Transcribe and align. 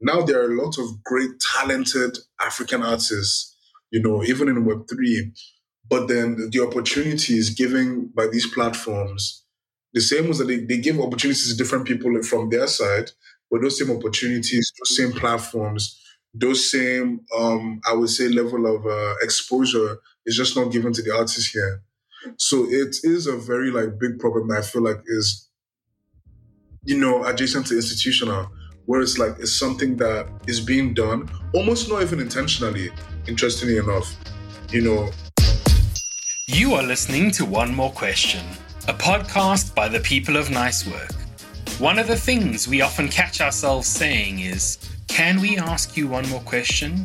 now 0.00 0.22
there 0.22 0.40
are 0.40 0.50
a 0.50 0.62
lot 0.62 0.78
of 0.78 1.02
great, 1.04 1.30
talented 1.54 2.18
African 2.40 2.82
artists, 2.82 3.56
you 3.90 4.02
know, 4.02 4.22
even 4.24 4.48
in 4.48 4.64
Web3. 4.64 5.32
But 5.88 6.08
then 6.08 6.50
the 6.50 6.66
opportunities 6.66 7.50
given 7.50 8.10
by 8.14 8.26
these 8.26 8.46
platforms, 8.52 9.44
the 9.92 10.00
same 10.00 10.28
was 10.28 10.38
that 10.38 10.46
they, 10.46 10.58
they 10.58 10.78
give 10.78 11.00
opportunities 11.00 11.50
to 11.50 11.56
different 11.56 11.86
people 11.86 12.20
from 12.22 12.50
their 12.50 12.66
side, 12.66 13.10
but 13.50 13.62
those 13.62 13.78
same 13.78 13.96
opportunities, 13.96 14.72
those 14.78 14.96
same 14.96 15.12
platforms, 15.12 16.02
those 16.34 16.70
same, 16.70 17.20
um, 17.36 17.80
I 17.86 17.94
would 17.94 18.10
say, 18.10 18.28
level 18.28 18.66
of 18.66 18.84
uh, 18.84 19.14
exposure 19.22 19.98
is 20.26 20.36
just 20.36 20.56
not 20.56 20.72
given 20.72 20.92
to 20.92 21.02
the 21.02 21.14
artists 21.14 21.50
here. 21.50 21.82
So 22.36 22.64
it 22.68 22.96
is 23.04 23.26
a 23.26 23.36
very 23.36 23.70
like 23.70 23.98
big 24.00 24.18
problem 24.18 24.48
that 24.48 24.58
I 24.58 24.62
feel 24.62 24.82
like 24.82 24.98
is, 25.06 25.48
you 26.82 26.98
know, 26.98 27.24
adjacent 27.24 27.68
to 27.68 27.76
institutional 27.76 28.50
where 28.86 29.00
it's 29.00 29.18
like 29.18 29.36
it's 29.38 29.52
something 29.52 29.96
that 29.96 30.28
is 30.46 30.60
being 30.60 30.94
done 30.94 31.28
almost 31.52 31.88
not 31.88 32.02
even 32.02 32.20
intentionally, 32.20 32.90
interestingly 33.26 33.76
enough. 33.76 34.16
You 34.70 34.82
know. 34.82 35.10
You 36.48 36.74
are 36.74 36.82
listening 36.82 37.30
to 37.32 37.44
One 37.44 37.74
More 37.74 37.90
Question, 37.90 38.44
a 38.88 38.94
podcast 38.94 39.74
by 39.74 39.88
the 39.88 40.00
people 40.00 40.36
of 40.36 40.50
Nice 40.50 40.86
Work. 40.86 41.12
One 41.78 41.98
of 41.98 42.06
the 42.06 42.16
things 42.16 42.66
we 42.66 42.80
often 42.80 43.08
catch 43.08 43.40
ourselves 43.40 43.86
saying 43.86 44.40
is, 44.40 44.78
Can 45.08 45.40
we 45.40 45.58
ask 45.58 45.96
you 45.96 46.08
one 46.08 46.28
more 46.28 46.40
question? 46.40 47.04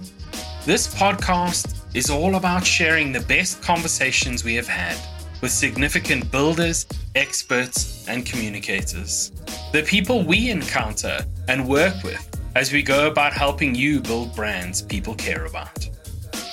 This 0.65 0.93
podcast 0.93 1.75
is 1.95 2.09
all 2.09 2.35
about 2.35 2.65
sharing 2.65 3.11
the 3.11 3.19
best 3.21 3.61
conversations 3.61 4.43
we 4.43 4.55
have 4.55 4.67
had 4.67 4.97
with 5.41 5.51
significant 5.51 6.31
builders, 6.31 6.85
experts, 7.15 8.07
and 8.07 8.25
communicators. 8.25 9.31
The 9.71 9.83
people 9.83 10.23
we 10.23 10.49
encounter 10.49 11.19
and 11.47 11.67
work 11.67 12.03
with 12.03 12.27
as 12.55 12.71
we 12.71 12.83
go 12.83 13.07
about 13.07 13.33
helping 13.33 13.73
you 13.73 14.01
build 14.01 14.35
brands 14.35 14.81
people 14.81 15.15
care 15.15 15.45
about. 15.45 15.87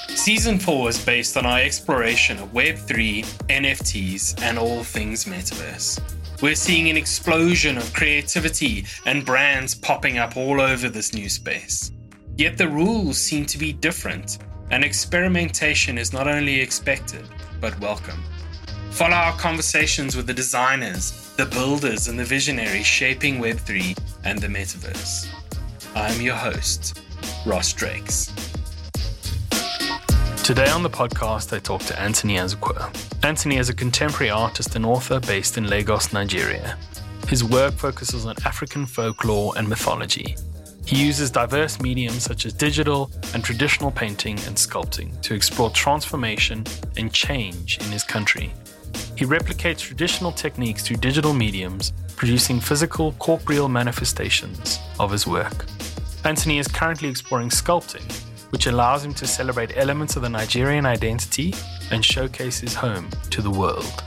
Season 0.08 0.58
4 0.58 0.88
is 0.90 1.04
based 1.04 1.36
on 1.36 1.46
our 1.46 1.60
exploration 1.60 2.38
of 2.38 2.52
Web3, 2.52 3.24
NFTs, 3.48 4.42
and 4.42 4.58
all 4.58 4.82
things 4.82 5.24
metaverse. 5.24 6.00
We're 6.42 6.54
seeing 6.54 6.88
an 6.88 6.96
explosion 6.96 7.76
of 7.78 7.92
creativity 7.92 8.84
and 9.06 9.24
brands 9.24 9.74
popping 9.74 10.18
up 10.18 10.36
all 10.36 10.60
over 10.60 10.88
this 10.88 11.14
new 11.14 11.28
space. 11.28 11.92
Yet 12.36 12.56
the 12.56 12.68
rules 12.68 13.18
seem 13.18 13.46
to 13.46 13.58
be 13.58 13.72
different, 13.72 14.38
and 14.70 14.84
experimentation 14.84 15.98
is 15.98 16.12
not 16.12 16.28
only 16.28 16.60
expected, 16.60 17.28
but 17.60 17.78
welcome. 17.80 18.22
Follow 18.98 19.14
our 19.14 19.36
conversations 19.38 20.16
with 20.16 20.26
the 20.26 20.34
designers, 20.34 21.32
the 21.36 21.46
builders, 21.46 22.08
and 22.08 22.18
the 22.18 22.24
visionaries 22.24 22.84
shaping 22.84 23.38
Web3 23.38 23.96
and 24.24 24.40
the 24.40 24.48
metaverse. 24.48 25.28
I'm 25.94 26.20
your 26.20 26.34
host, 26.34 27.00
Ross 27.46 27.72
Drakes. 27.72 28.26
Today 30.42 30.68
on 30.70 30.82
the 30.82 30.90
podcast, 30.90 31.56
I 31.56 31.60
talk 31.60 31.82
to 31.82 31.96
Anthony 31.96 32.38
Azekwoh. 32.38 32.90
Anthony 33.24 33.58
is 33.58 33.68
a 33.68 33.72
contemporary 33.72 34.30
artist 34.30 34.74
and 34.74 34.84
author 34.84 35.20
based 35.20 35.56
in 35.56 35.68
Lagos, 35.68 36.12
Nigeria. 36.12 36.76
His 37.28 37.44
work 37.44 37.74
focuses 37.74 38.26
on 38.26 38.34
African 38.44 38.84
folklore 38.84 39.52
and 39.56 39.68
mythology. 39.68 40.34
He 40.86 41.06
uses 41.06 41.30
diverse 41.30 41.80
mediums 41.80 42.24
such 42.24 42.46
as 42.46 42.52
digital 42.52 43.12
and 43.32 43.44
traditional 43.44 43.92
painting 43.92 44.40
and 44.48 44.56
sculpting 44.56 45.20
to 45.20 45.34
explore 45.34 45.70
transformation 45.70 46.64
and 46.96 47.12
change 47.12 47.78
in 47.78 47.92
his 47.92 48.02
country 48.02 48.52
he 49.16 49.24
replicates 49.24 49.78
traditional 49.78 50.32
techniques 50.32 50.82
through 50.82 50.96
digital 50.98 51.32
mediums, 51.32 51.92
producing 52.16 52.60
physical, 52.60 53.12
corporeal 53.18 53.68
manifestations 53.68 54.78
of 54.98 55.10
his 55.10 55.26
work. 55.26 55.66
Anthony 56.24 56.58
is 56.58 56.68
currently 56.68 57.08
exploring 57.08 57.48
sculpting, 57.48 58.10
which 58.50 58.66
allows 58.66 59.04
him 59.04 59.14
to 59.14 59.26
celebrate 59.26 59.76
elements 59.76 60.16
of 60.16 60.22
the 60.22 60.28
Nigerian 60.28 60.86
identity 60.86 61.54
and 61.90 62.04
showcase 62.04 62.58
his 62.58 62.74
home 62.74 63.08
to 63.30 63.42
the 63.42 63.50
world. 63.50 64.02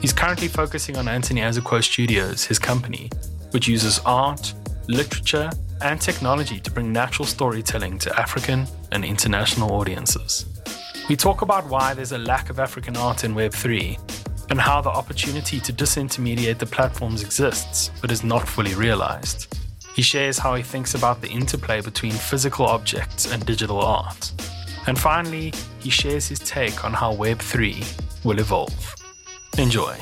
He's 0.00 0.12
currently 0.12 0.48
focusing 0.48 0.96
on 0.96 1.08
Anthony 1.08 1.42
Azekwoh 1.42 1.84
Studios, 1.84 2.44
his 2.44 2.58
company, 2.58 3.10
which 3.50 3.68
uses 3.68 4.00
art, 4.06 4.54
literature, 4.88 5.50
and 5.82 6.00
technology 6.00 6.60
to 6.60 6.70
bring 6.70 6.92
natural 6.92 7.26
storytelling 7.26 7.98
to 7.98 8.18
African 8.18 8.66
and 8.92 9.04
international 9.04 9.72
audiences. 9.72 10.46
We 11.08 11.16
talk 11.16 11.42
about 11.42 11.68
why 11.68 11.94
there's 11.94 12.12
a 12.12 12.18
lack 12.18 12.50
of 12.50 12.58
African 12.58 12.96
art 12.96 13.24
in 13.24 13.34
Web3 13.34 13.98
and 14.50 14.60
how 14.60 14.80
the 14.80 14.90
opportunity 14.90 15.60
to 15.60 15.72
disintermediate 15.72 16.58
the 16.58 16.66
platforms 16.66 17.22
exists 17.22 17.90
but 18.00 18.10
is 18.10 18.24
not 18.24 18.46
fully 18.46 18.74
realized. 18.74 19.56
He 19.94 20.02
shares 20.02 20.38
how 20.38 20.54
he 20.54 20.62
thinks 20.62 20.94
about 20.94 21.20
the 21.20 21.28
interplay 21.28 21.80
between 21.80 22.12
physical 22.12 22.66
objects 22.66 23.32
and 23.32 23.44
digital 23.46 23.80
art. 23.80 24.32
And 24.86 24.98
finally, 24.98 25.52
he 25.78 25.90
shares 25.90 26.28
his 26.28 26.38
take 26.40 26.84
on 26.84 26.92
how 26.92 27.14
Web3 27.14 28.24
will 28.24 28.38
evolve. 28.38 28.94
Enjoy. 29.58 29.96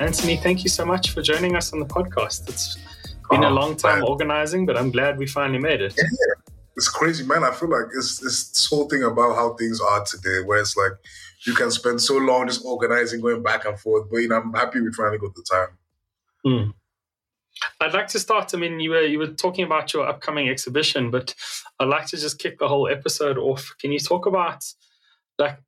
Anthony, 0.00 0.36
thank 0.36 0.64
you 0.64 0.70
so 0.70 0.84
much 0.84 1.10
for 1.10 1.22
joining 1.22 1.56
us 1.56 1.72
on 1.72 1.80
the 1.80 1.86
podcast. 1.86 2.48
It's 2.48 2.78
been 3.30 3.44
oh, 3.44 3.48
a 3.48 3.50
long 3.50 3.76
time 3.76 4.00
man. 4.00 4.08
organizing, 4.08 4.66
but 4.66 4.76
I'm 4.76 4.90
glad 4.90 5.18
we 5.18 5.26
finally 5.26 5.58
made 5.58 5.80
it. 5.80 5.94
Yeah, 5.96 6.04
it's 6.76 6.88
crazy, 6.88 7.24
man. 7.24 7.44
I 7.44 7.52
feel 7.52 7.68
like 7.68 7.86
it's, 7.96 8.22
it's 8.22 8.48
this 8.50 8.66
whole 8.68 8.88
thing 8.88 9.02
about 9.02 9.36
how 9.36 9.54
things 9.54 9.80
are 9.80 10.04
today, 10.04 10.42
where 10.44 10.58
it's 10.58 10.76
like 10.76 10.92
you 11.46 11.54
can 11.54 11.70
spend 11.70 12.00
so 12.00 12.16
long 12.16 12.48
just 12.48 12.64
organizing, 12.64 13.20
going 13.20 13.42
back 13.42 13.64
and 13.64 13.78
forth. 13.78 14.08
But 14.10 14.18
you 14.18 14.28
know, 14.28 14.36
I'm 14.36 14.52
happy 14.52 14.80
we 14.80 14.92
finally 14.92 15.18
got 15.18 15.34
the 15.34 15.44
time. 15.50 15.78
Mm. 16.46 16.74
I'd 17.80 17.94
like 17.94 18.08
to 18.08 18.18
start. 18.18 18.54
I 18.54 18.58
mean, 18.58 18.80
you 18.80 18.90
were 18.90 19.02
you 19.02 19.18
were 19.18 19.28
talking 19.28 19.64
about 19.64 19.92
your 19.92 20.06
upcoming 20.06 20.48
exhibition, 20.48 21.10
but 21.10 21.34
I'd 21.78 21.88
like 21.88 22.06
to 22.08 22.16
just 22.16 22.38
kick 22.38 22.58
the 22.58 22.68
whole 22.68 22.88
episode 22.88 23.38
off. 23.38 23.74
Can 23.80 23.92
you 23.92 23.98
talk 23.98 24.26
about 24.26 24.64
like 25.38 25.58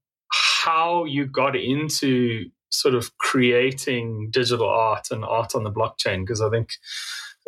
how 0.64 1.04
you 1.04 1.26
got 1.26 1.56
into 1.56 2.50
sort 2.70 2.94
of 2.94 3.16
creating 3.18 4.30
digital 4.30 4.68
art 4.68 5.08
and 5.10 5.24
art 5.24 5.54
on 5.54 5.64
the 5.64 5.72
blockchain? 5.72 6.20
Because 6.22 6.40
I 6.40 6.50
think 6.50 6.70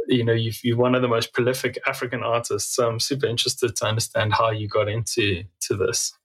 you 0.06 0.24
know 0.24 0.32
you 0.32 0.74
are 0.74 0.78
one 0.78 0.94
of 0.94 1.02
the 1.02 1.08
most 1.08 1.32
prolific 1.32 1.78
African 1.86 2.22
artists. 2.22 2.74
So 2.74 2.88
I'm 2.88 3.00
super 3.00 3.26
interested 3.26 3.74
to 3.76 3.86
understand 3.86 4.34
how 4.34 4.50
you 4.50 4.68
got 4.68 4.88
into 4.88 5.44
to 5.62 5.76
this. 5.76 6.17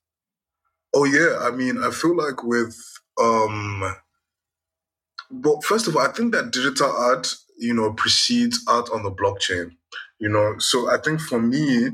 Oh 0.94 1.04
yeah, 1.04 1.38
I 1.42 1.50
mean, 1.50 1.82
I 1.82 1.90
feel 1.90 2.16
like 2.16 2.44
with 2.44 2.76
um 3.20 3.84
but 5.30 5.64
first 5.64 5.88
of 5.88 5.96
all, 5.96 6.02
I 6.02 6.12
think 6.12 6.32
that 6.34 6.52
digital 6.52 6.90
art, 6.90 7.34
you 7.58 7.74
know, 7.74 7.92
precedes 7.92 8.60
art 8.68 8.90
on 8.92 9.02
the 9.02 9.10
blockchain. 9.10 9.72
You 10.18 10.28
know, 10.28 10.56
so 10.58 10.90
I 10.90 10.98
think 10.98 11.20
for 11.20 11.40
me, 11.40 11.90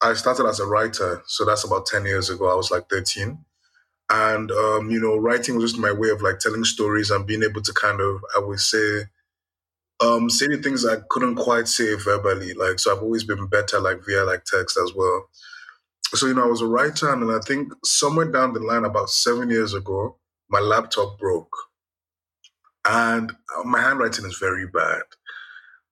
I 0.00 0.14
started 0.14 0.46
as 0.46 0.60
a 0.60 0.66
writer, 0.66 1.22
so 1.26 1.44
that's 1.44 1.64
about 1.64 1.86
10 1.86 2.04
years 2.04 2.30
ago. 2.30 2.50
I 2.50 2.54
was 2.54 2.70
like 2.70 2.88
13. 2.90 3.38
And 4.10 4.52
um, 4.52 4.90
you 4.90 5.00
know, 5.00 5.16
writing 5.16 5.56
was 5.56 5.72
just 5.72 5.82
my 5.82 5.92
way 5.92 6.10
of 6.10 6.22
like 6.22 6.38
telling 6.38 6.64
stories 6.64 7.10
and 7.10 7.26
being 7.26 7.42
able 7.42 7.62
to 7.62 7.72
kind 7.72 8.00
of, 8.00 8.24
I 8.36 8.40
would 8.40 8.60
say, 8.60 9.02
um, 10.00 10.30
say 10.30 10.46
the 10.48 10.58
things 10.62 10.86
I 10.86 10.96
couldn't 11.10 11.36
quite 11.36 11.68
say 11.68 11.94
verbally. 11.96 12.54
Like, 12.54 12.78
so 12.78 12.94
I've 12.94 13.02
always 13.02 13.24
been 13.24 13.46
better 13.46 13.80
like 13.80 14.04
via 14.06 14.24
like 14.24 14.44
text 14.44 14.78
as 14.82 14.92
well 14.94 15.28
so 16.14 16.26
you 16.26 16.34
know, 16.34 16.44
I 16.44 16.48
was 16.48 16.62
a 16.62 16.66
writer, 16.66 17.12
and 17.12 17.30
I 17.30 17.40
think 17.40 17.72
somewhere 17.84 18.30
down 18.30 18.52
the 18.52 18.60
line, 18.60 18.84
about 18.84 19.10
seven 19.10 19.50
years 19.50 19.74
ago, 19.74 20.16
my 20.48 20.60
laptop 20.60 21.18
broke, 21.18 21.54
and 22.86 23.30
uh, 23.30 23.64
my 23.64 23.80
handwriting 23.80 24.24
is 24.24 24.38
very 24.38 24.66
bad. 24.66 25.02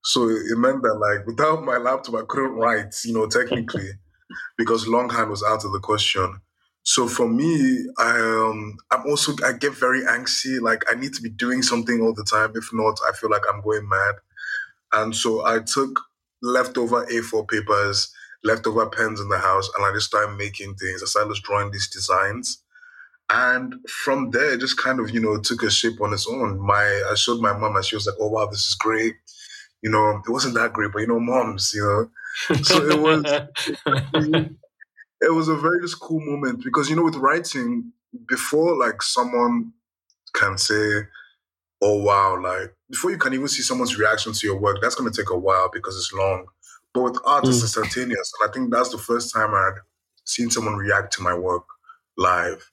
So 0.04 0.28
it 0.28 0.58
meant 0.58 0.82
that 0.82 0.94
like 0.94 1.26
without 1.26 1.64
my 1.64 1.78
laptop, 1.78 2.14
I 2.16 2.24
couldn't 2.28 2.56
write, 2.56 2.94
you 3.04 3.14
know, 3.14 3.26
technically, 3.26 3.90
because 4.58 4.86
longhand 4.86 5.30
was 5.30 5.42
out 5.42 5.64
of 5.64 5.72
the 5.72 5.80
question. 5.80 6.40
So 6.84 7.08
for 7.08 7.26
me, 7.26 7.86
I 7.98 8.18
um, 8.20 8.76
I'm 8.90 9.06
also 9.06 9.32
I 9.44 9.52
get 9.52 9.74
very 9.74 10.06
anxious. 10.06 10.60
Like 10.60 10.84
I 10.90 10.94
need 10.94 11.14
to 11.14 11.22
be 11.22 11.30
doing 11.30 11.62
something 11.62 12.02
all 12.02 12.14
the 12.14 12.24
time. 12.30 12.52
If 12.54 12.68
not, 12.72 12.98
I 13.08 13.12
feel 13.16 13.30
like 13.30 13.44
I'm 13.52 13.62
going 13.62 13.88
mad. 13.88 14.14
And 14.92 15.16
so 15.16 15.44
I 15.46 15.60
took 15.60 15.98
leftover 16.42 17.06
A4 17.06 17.48
papers 17.48 18.13
leftover 18.44 18.86
pens 18.86 19.20
in 19.20 19.28
the 19.28 19.38
house 19.38 19.68
and 19.76 19.84
I 19.84 19.92
just 19.92 20.06
started 20.06 20.36
making 20.36 20.74
things. 20.74 21.02
I 21.02 21.06
started 21.06 21.30
just 21.30 21.42
drawing 21.42 21.70
these 21.70 21.88
designs. 21.88 22.62
And 23.30 23.76
from 23.88 24.30
there, 24.30 24.52
it 24.52 24.60
just 24.60 24.76
kind 24.76 25.00
of, 25.00 25.10
you 25.10 25.20
know, 25.20 25.38
took 25.38 25.62
a 25.62 25.70
shape 25.70 26.00
on 26.00 26.12
its 26.12 26.28
own. 26.28 26.60
My 26.60 27.02
I 27.10 27.14
showed 27.14 27.40
my 27.40 27.56
mom 27.56 27.74
and 27.74 27.84
she 27.84 27.96
was 27.96 28.06
like, 28.06 28.16
Oh 28.20 28.28
wow, 28.28 28.46
this 28.46 28.66
is 28.66 28.74
great. 28.74 29.14
You 29.82 29.90
know, 29.90 30.20
it 30.26 30.30
wasn't 30.30 30.54
that 30.54 30.74
great, 30.74 30.92
but 30.92 31.00
you 31.00 31.06
know, 31.06 31.20
moms, 31.20 31.72
you 31.74 31.82
know. 31.82 32.62
So 32.62 32.84
it 32.84 33.00
was 33.00 33.24
it 35.20 35.32
was 35.32 35.48
a 35.48 35.56
very 35.56 35.80
just 35.80 36.00
cool 36.00 36.20
moment 36.20 36.62
because 36.62 36.90
you 36.90 36.96
know, 36.96 37.04
with 37.04 37.16
writing, 37.16 37.92
before 38.28 38.76
like 38.76 39.02
someone 39.02 39.72
can 40.34 40.58
say, 40.58 41.02
Oh 41.80 42.02
wow, 42.02 42.40
like 42.40 42.74
before 42.90 43.10
you 43.10 43.18
can 43.18 43.32
even 43.32 43.48
see 43.48 43.62
someone's 43.62 43.98
reaction 43.98 44.32
to 44.34 44.46
your 44.46 44.58
work, 44.58 44.78
that's 44.82 44.94
gonna 44.94 45.10
take 45.10 45.30
a 45.30 45.38
while 45.38 45.70
because 45.72 45.96
it's 45.96 46.12
long. 46.12 46.46
But 46.94 47.02
with 47.02 47.18
art, 47.26 47.44
it's 47.44 47.58
mm. 47.58 47.62
instantaneous. 47.62 48.32
And 48.40 48.48
I 48.48 48.52
think 48.52 48.72
that's 48.72 48.90
the 48.90 48.98
first 48.98 49.34
time 49.34 49.52
I'd 49.52 49.80
seen 50.24 50.50
someone 50.50 50.76
react 50.76 51.12
to 51.14 51.22
my 51.22 51.34
work 51.34 51.64
live. 52.16 52.70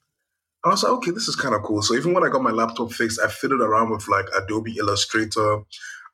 And 0.64 0.70
I 0.70 0.74
was 0.74 0.84
like, 0.84 0.92
okay, 0.92 1.10
this 1.10 1.28
is 1.28 1.36
kind 1.36 1.54
of 1.54 1.62
cool. 1.62 1.82
So 1.82 1.94
even 1.94 2.14
when 2.14 2.24
I 2.24 2.28
got 2.28 2.42
my 2.42 2.50
laptop 2.50 2.92
fixed, 2.92 3.20
I 3.20 3.28
fiddled 3.28 3.60
around 3.60 3.90
with 3.90 4.06
like 4.08 4.26
Adobe 4.36 4.76
Illustrator. 4.78 5.62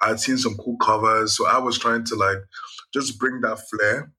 I'd 0.01 0.21
seen 0.21 0.39
some 0.39 0.57
cool 0.57 0.79
covers. 0.79 1.37
So 1.37 1.47
I 1.47 1.59
was 1.59 1.79
trying 1.79 2.05
to 2.05 2.15
like 2.15 2.39
just 2.95 3.19
bring 3.19 3.43
that 3.43 3.59
flair. 3.69 4.11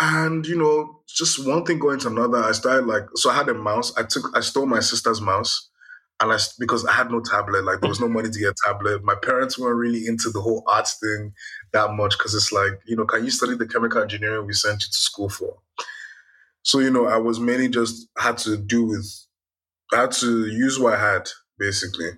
And 0.00 0.46
you 0.46 0.56
know, 0.56 1.02
just 1.08 1.46
one 1.46 1.64
thing 1.64 1.80
going 1.80 1.98
to 2.00 2.08
another, 2.08 2.38
I 2.38 2.52
started 2.52 2.86
like 2.86 3.04
so 3.16 3.30
I 3.30 3.34
had 3.34 3.48
a 3.48 3.54
mouse. 3.54 3.92
I 3.96 4.04
took 4.04 4.30
I 4.34 4.40
stole 4.40 4.66
my 4.66 4.80
sister's 4.80 5.20
mouse 5.20 5.70
and 6.20 6.32
I 6.32 6.38
because 6.58 6.84
I 6.84 6.92
had 6.92 7.10
no 7.10 7.20
tablet, 7.20 7.64
like 7.64 7.80
there 7.80 7.88
was 7.88 8.00
no 8.00 8.08
money 8.08 8.30
to 8.30 8.38
get 8.38 8.50
a 8.50 8.54
tablet. 8.66 9.02
My 9.02 9.14
parents 9.14 9.58
weren't 9.58 9.78
really 9.78 10.06
into 10.06 10.30
the 10.30 10.40
whole 10.40 10.62
arts 10.66 10.98
thing 10.98 11.32
that 11.72 11.92
much 11.94 12.16
because 12.16 12.34
it's 12.34 12.52
like, 12.52 12.72
you 12.86 12.96
know, 12.96 13.04
can 13.04 13.24
you 13.24 13.30
study 13.30 13.56
the 13.56 13.66
chemical 13.66 14.00
engineering 14.00 14.46
we 14.46 14.52
sent 14.52 14.82
you 14.82 14.88
to 14.88 14.98
school 14.98 15.28
for? 15.28 15.58
So, 16.62 16.78
you 16.78 16.90
know, 16.90 17.06
I 17.06 17.16
was 17.16 17.40
mainly 17.40 17.68
just 17.68 18.08
had 18.16 18.38
to 18.38 18.56
do 18.56 18.84
with 18.84 19.06
I 19.92 20.02
had 20.02 20.12
to 20.12 20.46
use 20.46 20.78
what 20.78 20.94
I 20.94 21.12
had, 21.12 21.28
basically. 21.58 22.10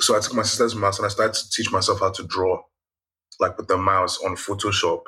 So 0.00 0.16
I 0.16 0.20
took 0.20 0.34
my 0.34 0.42
sister's 0.42 0.74
mouse 0.74 0.98
and 0.98 1.06
I 1.06 1.10
started 1.10 1.34
to 1.34 1.50
teach 1.50 1.70
myself 1.70 2.00
how 2.00 2.10
to 2.10 2.26
draw, 2.26 2.60
like 3.38 3.56
with 3.56 3.68
the 3.68 3.76
mouse 3.76 4.18
on 4.24 4.36
Photoshop. 4.36 5.02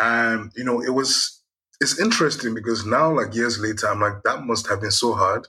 And, 0.00 0.52
you 0.56 0.64
know, 0.64 0.80
it 0.80 0.90
was 0.90 1.42
it's 1.80 2.00
interesting 2.00 2.54
because 2.54 2.86
now, 2.86 3.14
like 3.14 3.34
years 3.34 3.58
later, 3.58 3.88
I'm 3.88 4.00
like, 4.00 4.22
that 4.24 4.44
must 4.44 4.68
have 4.68 4.80
been 4.80 4.90
so 4.90 5.12
hard 5.14 5.46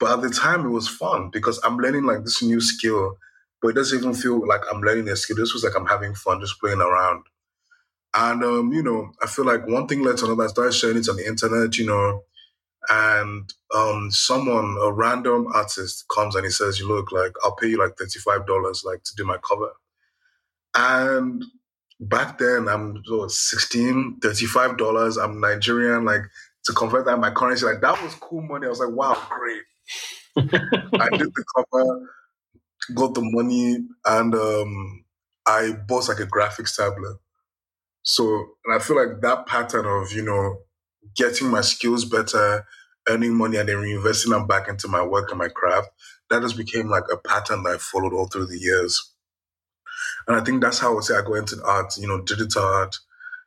but 0.00 0.12
at 0.12 0.22
the 0.22 0.30
time, 0.30 0.66
it 0.66 0.70
was 0.70 0.88
fun 0.88 1.30
because 1.32 1.60
I'm 1.64 1.78
learning 1.78 2.04
like 2.04 2.24
this 2.24 2.42
new 2.42 2.60
skill, 2.60 3.16
but 3.62 3.68
it 3.68 3.74
doesn't 3.74 3.98
even 3.98 4.14
feel 4.14 4.46
like 4.46 4.62
I'm 4.72 4.80
learning 4.80 5.08
a 5.08 5.16
skill. 5.16 5.36
This 5.36 5.54
was 5.54 5.64
like 5.64 5.76
I'm 5.76 5.86
having 5.86 6.14
fun 6.14 6.40
just 6.40 6.60
playing 6.60 6.80
around. 6.80 7.24
And, 8.16 8.44
um, 8.44 8.72
you 8.72 8.82
know, 8.82 9.10
I 9.22 9.26
feel 9.26 9.44
like 9.44 9.66
one 9.66 9.88
thing 9.88 10.02
led 10.02 10.18
to 10.18 10.26
another. 10.26 10.44
I 10.44 10.48
started 10.48 10.72
sharing 10.74 10.98
it 10.98 11.08
on 11.08 11.16
the 11.16 11.26
internet, 11.26 11.78
you 11.78 11.86
know, 11.86 12.22
and 12.90 13.52
um, 13.74 14.10
someone, 14.10 14.76
a 14.82 14.92
random 14.92 15.48
artist, 15.54 16.04
comes 16.14 16.34
and 16.34 16.44
he 16.44 16.50
says, 16.50 16.78
"You 16.78 16.88
look 16.88 17.12
like 17.12 17.32
I'll 17.42 17.56
pay 17.56 17.68
you 17.68 17.78
like 17.78 17.96
thirty 17.96 18.18
five 18.20 18.46
dollars, 18.46 18.84
like 18.84 19.02
to 19.04 19.14
do 19.16 19.24
my 19.24 19.38
cover." 19.38 19.70
And 20.76 21.44
back 22.00 22.38
then, 22.38 22.68
I'm 22.68 23.02
so 23.06 23.28
16 23.28 24.18
35 24.20 24.76
dollars. 24.76 25.16
I'm 25.16 25.40
Nigerian, 25.40 26.04
like 26.04 26.22
to 26.64 26.72
convert 26.72 27.06
that 27.06 27.18
my 27.18 27.30
currency, 27.30 27.64
like 27.66 27.80
that 27.80 28.02
was 28.02 28.14
cool 28.16 28.42
money. 28.42 28.66
I 28.66 28.70
was 28.70 28.80
like, 28.80 28.90
"Wow, 28.94 29.20
great!" 29.30 29.62
I 30.36 31.08
did 31.10 31.32
the 31.34 31.44
cover, 31.56 32.10
got 32.94 33.14
the 33.14 33.22
money, 33.22 33.78
and 34.04 34.34
um, 34.34 35.04
I 35.46 35.72
bought 35.86 36.08
like 36.08 36.20
a 36.20 36.26
graphics 36.26 36.76
tablet. 36.76 37.18
So, 38.02 38.46
and 38.64 38.74
I 38.74 38.78
feel 38.78 38.96
like 38.96 39.20
that 39.22 39.46
pattern 39.46 39.86
of, 39.86 40.12
you 40.12 40.22
know, 40.22 40.58
getting 41.16 41.48
my 41.48 41.60
skills 41.62 42.04
better, 42.04 42.66
earning 43.08 43.34
money, 43.34 43.56
and 43.56 43.68
then 43.68 43.76
reinvesting 43.76 44.30
them 44.30 44.46
back 44.46 44.68
into 44.68 44.88
my 44.88 45.02
work 45.02 45.30
and 45.30 45.38
my 45.38 45.48
craft, 45.48 45.88
that 46.30 46.42
just 46.42 46.56
became 46.56 46.88
like 46.88 47.04
a 47.12 47.16
pattern 47.16 47.62
that 47.62 47.74
I 47.76 47.78
followed 47.78 48.12
all 48.12 48.26
through 48.26 48.46
the 48.46 48.58
years. 48.58 49.12
And 50.26 50.36
I 50.36 50.42
think 50.42 50.62
that's 50.62 50.78
how 50.78 50.90
I 50.90 50.94
would 50.94 51.04
say 51.04 51.16
I 51.16 51.22
go 51.22 51.34
into 51.34 51.62
art, 51.64 51.96
you 51.96 52.08
know, 52.08 52.22
digital 52.22 52.62
art, 52.62 52.96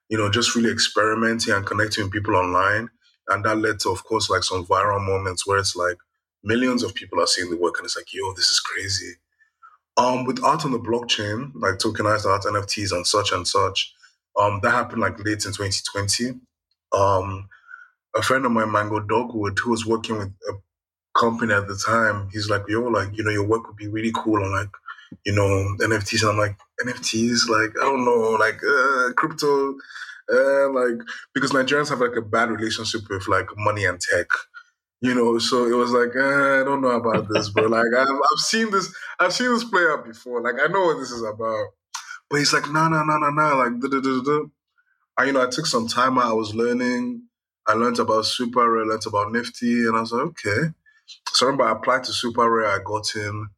you 0.10 0.18
know, 0.18 0.30
just 0.30 0.56
really 0.56 0.72
experimenting 0.72 1.54
and 1.54 1.66
connecting 1.66 2.06
with 2.06 2.14
people 2.14 2.36
online. 2.36 2.90
And 3.28 3.44
that 3.44 3.58
led 3.58 3.80
to, 3.82 3.90
of 3.90 4.04
course, 4.06 4.30
like 4.30 4.44
some 4.44 4.66
viral 4.66 5.06
moments 5.06 5.46
where 5.46 5.58
it's 5.58 5.76
like, 5.76 5.98
millions 6.44 6.84
of 6.84 6.95
people 6.95 7.19
are 7.19 7.28
seeing 7.28 7.50
the 7.50 7.57
work 7.57 7.78
and 7.78 7.86
it's 7.86 7.98
like, 7.98 8.13
yo, 8.13 8.34
this 8.34 8.50
is 8.50 8.60
crazy. 8.60 9.13
Um, 9.98 10.25
with 10.25 10.44
art 10.44 10.63
on 10.63 10.72
the 10.72 10.80
blockchain, 10.80 11.51
like 11.56 11.75
tokenized 11.75 12.25
art, 12.25 12.44
NFTs, 12.44 12.92
and 12.92 13.06
such 13.06 13.31
and 13.31 13.48
such, 13.48 13.94
um, 14.39 14.60
that 14.62 14.72
happened 14.72 15.01
like 15.01 15.18
late 15.19 15.45
in 15.45 15.54
2020. 15.54 16.39
Um, 16.94 17.50
a 18.16 18.22
friend 18.22 18.45
of 18.45 18.51
mine, 18.51 18.72
Mango 18.72 19.00
Dogwood, 19.00 19.57
who 19.60 19.72
was 19.72 19.86
working 19.86 20.18
with 20.18 20.34
a 20.50 20.54
company 21.19 21.54
at 21.54 21.68
the 21.68 21.75
time, 21.75 22.30
he's 22.31 22.50
like, 22.50 22.63
yo, 22.68 22.81
like, 22.81 23.18
you 23.18 23.24
know, 23.24 23.31
your 23.31 23.48
work 23.48 23.68
would 23.68 23.78
be 23.78 23.88
really 23.88 24.12
cool 24.13 24.44
on 24.44 24.51
like, 24.51 24.69
you 25.25 25.34
know, 25.34 25.75
NFTs. 25.81 26.22
And 26.22 26.31
I'm 26.31 26.38
like, 26.38 26.57
NFTs, 26.86 27.50
like, 27.50 27.72
I 27.81 27.86
don't 27.86 28.06
know, 28.06 28.38
like 28.39 28.60
uh, 28.63 29.13
crypto, 29.13 29.75
uh, 30.31 30.69
like, 30.69 31.00
because 31.34 31.51
Nigerians 31.51 31.89
have 31.89 32.01
like 32.01 32.16
a 32.16 32.22
bad 32.22 32.50
relationship 32.51 33.01
with 33.10 33.28
like 33.28 33.48
money 33.57 33.86
and 33.86 34.00
tech 34.00 34.28
you 35.02 35.14
know 35.14 35.38
so 35.38 35.66
it 35.66 35.76
was 35.76 35.92
like 35.92 36.16
eh, 36.16 36.62
i 36.62 36.64
don't 36.64 36.82
know 36.82 36.90
about 36.90 37.28
this 37.30 37.50
but 37.50 37.70
like 37.70 37.86
I've, 37.96 38.08
I've 38.08 38.40
seen 38.40 38.72
this 38.72 38.94
i've 39.20 39.34
seen 39.34 39.52
this 39.54 39.64
play 39.64 39.84
out 39.84 40.06
before 40.06 40.42
like 40.42 40.56
i 40.62 40.72
know 40.72 40.86
what 40.86 41.00
this 41.00 41.12
is 41.12 41.24
about 41.24 41.68
but 42.30 42.38
he's 42.38 42.54
like 42.54 42.70
no 42.72 42.88
no 42.88 43.04
no 43.04 43.18
no 43.18 43.30
no 43.30 43.58
like. 43.58 43.68
And, 43.68 45.28
you 45.28 45.34
know 45.34 45.44
i 45.44 45.50
took 45.50 45.66
some 45.66 45.88
time 45.88 46.18
out 46.18 46.32
i 46.32 46.34
was 46.34 46.56
learning 46.56 47.24
i 47.68 47.74
learned 47.74 48.00
about 48.00 48.26
SuperRare 48.26 48.86
I 48.86 48.88
learned 48.88 49.08
about 49.08 49.32
nifty 49.32 49.86
and 49.86 49.96
i 49.96 50.02
was 50.02 50.12
like 50.12 50.24
okay 50.28 50.74
so 51.30 51.46
I 51.46 51.50
remember 51.50 51.66
i 51.66 51.72
applied 51.74 52.04
to 52.06 52.12
SuperRare 52.12 52.80
i 52.80 52.84
got 52.84 53.16
in 53.16 53.50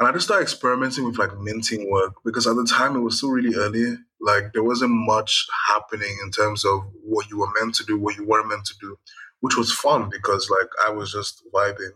and 0.00 0.08
I 0.08 0.12
just 0.12 0.26
started 0.26 0.44
experimenting 0.44 1.04
with 1.04 1.18
like 1.18 1.36
minting 1.38 1.90
work 1.90 2.14
because 2.24 2.46
at 2.46 2.54
the 2.54 2.64
time 2.64 2.94
it 2.94 3.00
was 3.00 3.16
still 3.16 3.30
really 3.30 3.56
early. 3.56 3.96
Like 4.20 4.52
there 4.52 4.62
wasn't 4.62 4.92
much 4.92 5.44
happening 5.66 6.16
in 6.22 6.30
terms 6.30 6.64
of 6.64 6.82
what 7.02 7.28
you 7.28 7.38
were 7.40 7.48
meant 7.60 7.74
to 7.76 7.84
do, 7.84 7.98
what 7.98 8.16
you 8.16 8.24
weren't 8.24 8.46
meant 8.48 8.64
to 8.66 8.74
do 8.80 8.96
which 9.40 9.56
was 9.56 9.72
fun 9.72 10.08
because 10.10 10.50
like 10.50 10.68
I 10.86 10.90
was 10.90 11.12
just 11.12 11.42
vibing. 11.54 11.92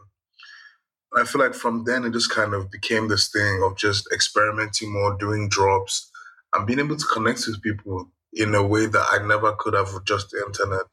I 1.16 1.24
feel 1.24 1.42
like 1.42 1.54
from 1.54 1.84
then 1.84 2.04
it 2.04 2.12
just 2.12 2.30
kind 2.30 2.54
of 2.54 2.70
became 2.70 3.08
this 3.08 3.28
thing 3.28 3.62
of 3.62 3.76
just 3.76 4.08
experimenting 4.12 4.92
more, 4.92 5.16
doing 5.18 5.48
drops, 5.48 6.10
and 6.54 6.66
being 6.66 6.78
able 6.78 6.96
to 6.96 7.06
connect 7.12 7.46
with 7.46 7.62
people 7.62 8.10
in 8.32 8.54
a 8.54 8.62
way 8.62 8.86
that 8.86 9.06
I 9.10 9.26
never 9.26 9.54
could 9.58 9.74
have 9.74 9.92
with 9.92 10.06
just 10.06 10.30
the 10.30 10.42
internet. 10.46 10.86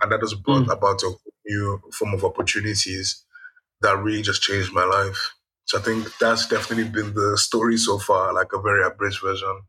And 0.00 0.12
that 0.12 0.20
just 0.20 0.42
brought 0.42 0.66
mm. 0.66 0.72
about 0.72 1.02
a 1.02 1.14
new 1.46 1.80
form 1.92 2.12
of 2.12 2.24
opportunities 2.24 3.24
that 3.80 3.96
really 3.98 4.22
just 4.22 4.42
changed 4.42 4.72
my 4.72 4.84
life. 4.84 5.32
So 5.64 5.78
I 5.78 5.82
think 5.82 6.06
that's 6.18 6.46
definitely 6.48 6.90
been 6.90 7.14
the 7.14 7.38
story 7.38 7.76
so 7.76 7.98
far, 7.98 8.34
like 8.34 8.52
a 8.52 8.60
very 8.60 8.84
abridged 8.84 9.22
version. 9.22 9.62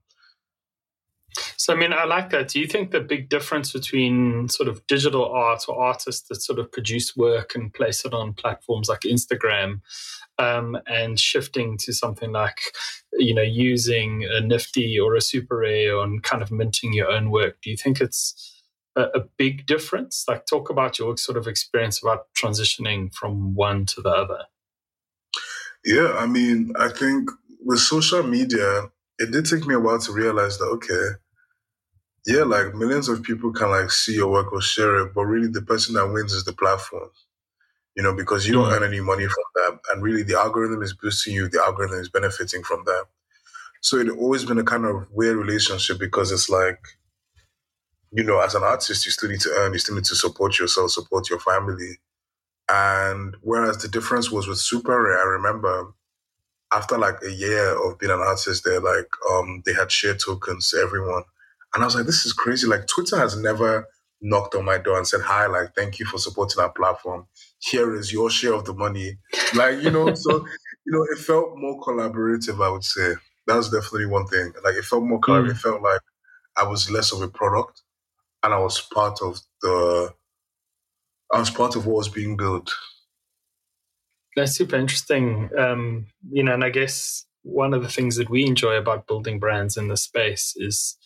So, 1.58 1.74
I 1.74 1.76
mean, 1.76 1.94
I 1.94 2.06
like 2.06 2.30
that. 2.32 2.50
Do 2.50 2.60
you 2.60 2.68
think 2.68 2.92
the 2.92 3.00
big 3.00 3.30
difference 3.30 3.72
between 3.72 4.50
sort 4.50 4.70
of 4.70 4.86
digital 4.88 5.26
art 5.26 5.64
or 5.68 5.82
artists 5.82 6.28
that 6.28 6.42
sort 6.42 6.60
of 6.60 6.72
produce 6.72 7.16
work 7.16 7.56
and 7.56 7.74
place 7.74 8.06
it 8.06 8.14
on 8.14 8.34
platforms 8.34 8.90
like 8.90 9.02
Instagram 9.02 9.82
um, 10.40 10.78
and 10.88 11.20
shifting 11.20 11.78
to 11.80 11.94
something 11.94 12.32
like, 12.32 12.60
you 13.14 13.34
know, 13.34 13.42
using 13.42 14.28
a 14.30 14.42
Nifty 14.42 15.00
or 15.00 15.16
a 15.16 15.20
SuperRare 15.20 16.02
on 16.02 16.20
kind 16.20 16.42
of 16.42 16.52
minting 16.52 16.94
your 16.94 17.10
own 17.10 17.32
work, 17.32 17.58
do 17.62 17.70
you 17.70 17.78
think 17.78 18.02
it's 18.02 18.62
a, 18.96 19.04
a 19.04 19.20
big 19.38 19.66
difference? 19.66 20.26
Like, 20.28 20.46
talk 20.46 20.70
about 20.70 21.00
your 21.00 21.18
sort 21.18 21.38
of 21.38 21.48
experience 21.48 22.02
about 22.02 22.28
transitioning 22.34 23.14
from 23.14 23.56
one 23.56 23.86
to 23.88 24.02
the 24.02 24.10
other. 24.10 24.44
Yeah, 25.86 26.14
I 26.18 26.28
mean, 26.28 26.74
I 26.80 26.90
think 26.90 27.30
with 27.64 27.80
social 27.80 28.24
media, 28.24 28.90
it 29.20 29.32
did 29.32 29.46
take 29.46 29.66
me 29.66 29.76
a 29.76 29.80
while 29.80 30.00
to 30.00 30.12
realize 30.12 30.58
that, 30.58 30.66
okay, 30.66 31.18
yeah, 32.26 32.44
like 32.44 32.74
millions 32.74 33.10
of 33.10 33.22
people 33.22 33.52
can 33.52 33.70
like 33.70 33.92
see 33.92 34.16
your 34.16 34.32
work 34.32 34.54
or 34.54 34.62
share 34.62 35.00
it, 35.00 35.14
but 35.14 35.26
really 35.26 35.50
the 35.50 35.62
person 35.62 35.96
that 35.96 36.08
wins 36.08 36.34
is 36.34 36.46
the 36.46 36.54
platform. 36.54 37.10
You 37.96 38.02
know, 38.02 38.16
because 38.16 38.48
you 38.48 38.54
don't 38.54 38.70
mm. 38.70 38.76
earn 38.76 38.84
any 38.84 39.02
money 39.02 39.26
from 39.26 39.44
that, 39.56 39.80
and 39.92 40.02
really 40.02 40.24
the 40.24 40.38
algorithm 40.38 40.82
is 40.82 40.94
boosting 40.94 41.36
you. 41.36 41.48
The 41.48 41.62
algorithm 41.62 42.00
is 42.00 42.10
benefiting 42.10 42.64
from 42.64 42.84
that. 42.86 43.06
So 43.82 43.98
it's 43.98 44.10
always 44.10 44.46
been 44.46 44.58
a 44.58 44.64
kind 44.64 44.86
of 44.86 45.06
weird 45.12 45.38
relationship 45.38 46.00
because 46.00 46.32
it's 46.32 46.50
like, 46.50 46.80
you 48.12 48.24
know, 48.24 48.40
as 48.40 48.56
an 48.56 48.64
artist, 48.64 49.06
you 49.06 49.12
still 49.12 49.30
need 49.30 49.42
to 49.42 49.54
earn, 49.58 49.74
you 49.74 49.80
still 49.80 49.96
need 49.96 50.06
to 50.06 50.16
support 50.16 50.58
yourself, 50.58 50.92
support 50.92 51.30
your 51.30 51.40
family. 51.40 52.00
And 52.72 53.36
whereas 53.42 53.78
the 53.78 53.90
difference 53.90 54.32
was 54.32 54.48
with 54.48 54.58
Super 54.58 55.20
I 55.20 55.24
remember 55.24 55.94
after 56.74 56.98
like 56.98 57.22
a 57.24 57.32
year 57.32 57.76
of 57.86 58.00
being 58.00 58.12
an 58.12 58.20
artist 58.20 58.64
there, 58.64 58.80
like 58.80 59.10
um, 59.32 59.62
they 59.66 59.74
had 59.74 59.92
share 59.92 60.16
tokens 60.16 60.70
to 60.70 60.78
everyone. 60.78 61.24
And 61.74 61.84
I 61.84 61.86
was 61.86 61.96
like, 61.96 62.06
this 62.06 62.26
is 62.26 62.34
crazy. 62.34 62.68
Like 62.68 62.88
Twitter 62.88 63.18
has 63.18 63.36
never 63.36 63.88
knocked 64.22 64.56
on 64.56 64.66
my 64.66 64.78
door 64.78 64.98
and 64.98 65.08
said, 65.08 65.22
hi, 65.22 65.46
like, 65.48 65.76
thank 65.76 66.00
you 66.00 66.06
for 66.06 66.18
supporting 66.18 66.62
our 66.62 66.72
platform. 66.72 67.28
Here 67.60 67.94
is 67.96 68.12
your 68.12 68.30
share 68.30 68.54
of 68.54 68.66
the 68.66 68.74
money. 68.74 69.18
Like, 69.54 69.82
you 69.82 69.92
know, 69.92 70.14
so, 70.14 70.32
you 70.86 70.92
know, 70.92 71.06
it 71.12 71.20
felt 71.20 71.58
more 71.58 71.80
collaborative, 71.82 72.64
I 72.64 72.70
would 72.70 72.84
say. 72.84 73.14
That 73.48 73.58
was 73.58 73.70
definitely 73.70 74.06
one 74.06 74.26
thing. 74.28 74.54
Like, 74.64 74.76
it 74.76 74.86
felt 74.86 75.04
more 75.04 75.20
collaborative. 75.20 75.48
Mm. 75.48 75.52
It 75.52 75.58
felt 75.58 75.82
like 75.82 76.02
I 76.56 76.64
was 76.64 76.90
less 76.90 77.12
of 77.12 77.22
a 77.22 77.28
product 77.28 77.82
and 78.42 78.54
I 78.54 78.60
was 78.60 78.80
part 78.82 79.22
of 79.22 79.40
the, 79.62 80.14
I 81.32 81.40
was 81.40 81.50
part 81.50 81.76
of 81.76 81.86
what 81.86 81.98
was 81.98 82.10
being 82.10 82.38
built. 82.38 82.74
That's 84.36 84.56
super 84.56 84.76
interesting. 84.76 85.50
Um, 85.58 86.08
you 86.32 86.44
know, 86.44 86.54
and 86.54 86.64
I 86.64 86.70
guess 86.70 87.26
one 87.44 87.74
of 87.74 87.84
the 87.84 87.90
things 87.90 88.16
that 88.16 88.30
we 88.30 88.46
enjoy 88.46 88.76
about 88.76 89.08
building 89.08 89.40
brands 89.40 89.78
in 89.78 89.88
this 89.88 90.04
space 90.04 90.54
is 90.58 90.98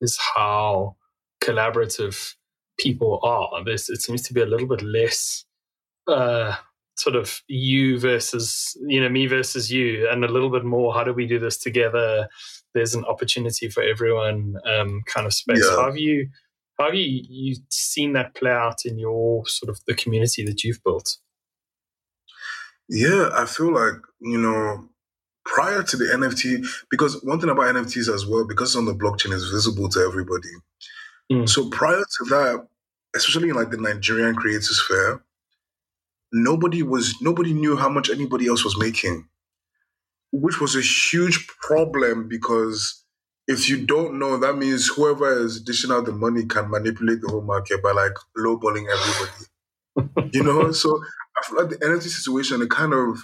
is 0.00 0.18
how 0.36 0.96
collaborative 1.42 2.34
people 2.78 3.20
are. 3.22 3.64
This 3.64 3.88
it 3.88 4.02
seems 4.02 4.22
to 4.22 4.34
be 4.34 4.40
a 4.40 4.46
little 4.46 4.66
bit 4.66 4.82
less 4.82 5.44
uh, 6.06 6.56
sort 6.96 7.16
of 7.16 7.42
you 7.48 7.98
versus 7.98 8.76
you 8.86 9.00
know 9.00 9.08
me 9.08 9.26
versus 9.26 9.72
you, 9.72 10.08
and 10.10 10.24
a 10.24 10.28
little 10.28 10.50
bit 10.50 10.64
more 10.64 10.92
how 10.92 11.04
do 11.04 11.12
we 11.12 11.26
do 11.26 11.38
this 11.38 11.58
together? 11.58 12.28
There's 12.74 12.94
an 12.94 13.04
opportunity 13.06 13.68
for 13.68 13.82
everyone 13.82 14.56
um, 14.66 15.02
kind 15.06 15.26
of 15.26 15.32
space. 15.32 15.64
Yeah. 15.64 15.76
How 15.76 15.86
have 15.86 15.96
you 15.96 16.28
how 16.78 16.86
have 16.86 16.94
you 16.94 17.24
you 17.28 17.56
seen 17.70 18.12
that 18.12 18.34
play 18.34 18.50
out 18.50 18.84
in 18.84 18.98
your 18.98 19.46
sort 19.46 19.70
of 19.70 19.80
the 19.86 19.94
community 19.94 20.44
that 20.44 20.64
you've 20.64 20.82
built? 20.84 21.18
Yeah, 22.88 23.30
I 23.34 23.46
feel 23.46 23.72
like 23.72 24.00
you 24.20 24.38
know 24.38 24.88
prior 25.44 25.82
to 25.82 25.96
the 25.96 26.04
NFT, 26.04 26.66
because 26.90 27.22
one 27.24 27.40
thing 27.40 27.48
about 27.48 27.74
NFTs 27.74 28.12
as 28.12 28.26
well, 28.26 28.46
because 28.46 28.70
it's 28.70 28.76
on 28.76 28.84
the 28.84 28.94
blockchain, 28.94 29.32
is 29.32 29.48
visible 29.48 29.88
to 29.88 30.00
everybody. 30.00 30.50
Mm. 31.32 31.48
So 31.48 31.68
prior 31.70 32.00
to 32.00 32.24
that, 32.26 32.66
especially 33.16 33.48
in 33.48 33.56
like 33.56 33.70
the 33.70 33.78
Nigerian 33.78 34.34
creators 34.34 34.82
fair, 34.86 35.22
nobody 36.32 36.82
was 36.82 37.14
nobody 37.20 37.52
knew 37.52 37.76
how 37.76 37.88
much 37.88 38.10
anybody 38.10 38.46
else 38.46 38.64
was 38.64 38.78
making, 38.78 39.28
which 40.32 40.60
was 40.60 40.76
a 40.76 40.82
huge 40.82 41.46
problem 41.60 42.28
because 42.28 43.04
if 43.46 43.70
you 43.70 43.86
don't 43.86 44.18
know, 44.18 44.36
that 44.36 44.58
means 44.58 44.88
whoever 44.88 45.44
is 45.44 45.62
dishing 45.62 45.90
out 45.90 46.04
the 46.04 46.12
money 46.12 46.44
can 46.44 46.70
manipulate 46.70 47.22
the 47.22 47.28
whole 47.28 47.40
market 47.40 47.82
by 47.82 47.92
like 47.92 48.12
lowballing 48.36 48.86
everybody. 48.92 50.30
you 50.34 50.42
know, 50.42 50.70
so 50.72 51.00
I 51.38 51.46
feel 51.46 51.58
like 51.60 51.78
the 51.78 51.86
energy 51.86 52.08
situation 52.08 52.62
it 52.62 52.70
kind 52.70 52.92
of 52.92 53.18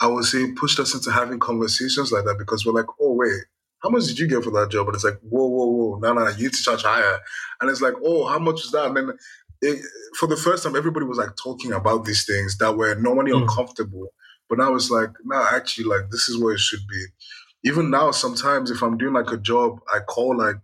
I 0.00 0.06
would 0.08 0.24
say 0.24 0.52
pushed 0.52 0.78
us 0.78 0.94
into 0.94 1.10
having 1.10 1.38
conversations 1.38 2.12
like 2.12 2.24
that 2.24 2.38
because 2.38 2.66
we're 2.66 2.72
like, 2.72 2.86
oh 3.00 3.14
wait, 3.14 3.44
how 3.82 3.90
much 3.90 4.04
did 4.06 4.18
you 4.18 4.28
get 4.28 4.44
for 4.44 4.50
that 4.50 4.70
job? 4.70 4.86
And 4.88 4.94
it's 4.94 5.04
like, 5.04 5.18
whoa, 5.22 5.46
whoa, 5.46 5.66
whoa, 5.66 5.98
no, 5.98 6.12
no, 6.12 6.24
no, 6.24 6.30
you 6.30 6.44
need 6.44 6.52
to 6.52 6.62
charge 6.62 6.82
higher. 6.82 7.18
And 7.60 7.70
it's 7.70 7.80
like, 7.80 7.94
oh, 8.04 8.26
how 8.26 8.38
much 8.38 8.64
is 8.64 8.72
that? 8.72 8.86
And 8.86 8.96
then 8.96 9.12
it, 9.62 9.84
for 10.18 10.26
the 10.26 10.36
first 10.36 10.64
time, 10.64 10.76
everybody 10.76 11.06
was 11.06 11.18
like 11.18 11.36
talking 11.42 11.72
about 11.72 12.04
these 12.04 12.26
things 12.26 12.58
that 12.58 12.76
were 12.76 12.94
normally 12.96 13.32
mm. 13.32 13.40
uncomfortable. 13.40 14.08
But 14.48 14.58
now 14.58 14.74
it's 14.74 14.90
like, 14.90 15.10
no, 15.24 15.44
actually, 15.50 15.84
like 15.84 16.10
this 16.10 16.28
is 16.28 16.40
where 16.40 16.54
it 16.54 16.60
should 16.60 16.86
be. 16.88 17.04
Even 17.64 17.90
now, 17.90 18.10
sometimes 18.10 18.70
if 18.70 18.82
I'm 18.82 18.96
doing 18.96 19.14
like 19.14 19.32
a 19.32 19.38
job, 19.38 19.80
I 19.92 20.00
call 20.00 20.36
like, 20.36 20.56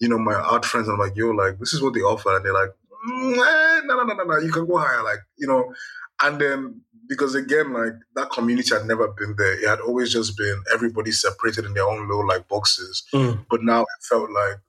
you 0.00 0.08
know, 0.08 0.18
my 0.18 0.34
art 0.34 0.64
friends. 0.64 0.88
I'm 0.88 0.98
like, 0.98 1.16
yo, 1.16 1.30
like 1.30 1.58
this 1.58 1.72
is 1.72 1.82
what 1.82 1.94
they 1.94 2.00
offer, 2.00 2.34
and 2.34 2.44
they're 2.44 2.54
like, 2.54 2.70
no, 3.06 3.80
no, 3.84 4.02
no, 4.02 4.14
no, 4.14 4.24
no, 4.24 4.38
you 4.38 4.50
can 4.50 4.66
go 4.66 4.78
higher, 4.78 5.02
like 5.02 5.20
you 5.36 5.46
know. 5.46 5.72
And 6.22 6.40
then 6.40 6.82
because 7.10 7.34
again, 7.34 7.72
like 7.72 7.94
that 8.14 8.30
community 8.30 8.72
had 8.72 8.86
never 8.86 9.08
been 9.08 9.34
there. 9.36 9.60
It 9.60 9.68
had 9.68 9.80
always 9.80 10.12
just 10.12 10.38
been 10.38 10.62
everybody 10.72 11.10
separated 11.10 11.64
in 11.64 11.74
their 11.74 11.88
own 11.88 12.06
little 12.06 12.26
like 12.26 12.46
boxes. 12.46 13.02
Mm. 13.12 13.44
But 13.50 13.64
now 13.64 13.82
it 13.82 14.04
felt 14.08 14.30
like 14.30 14.60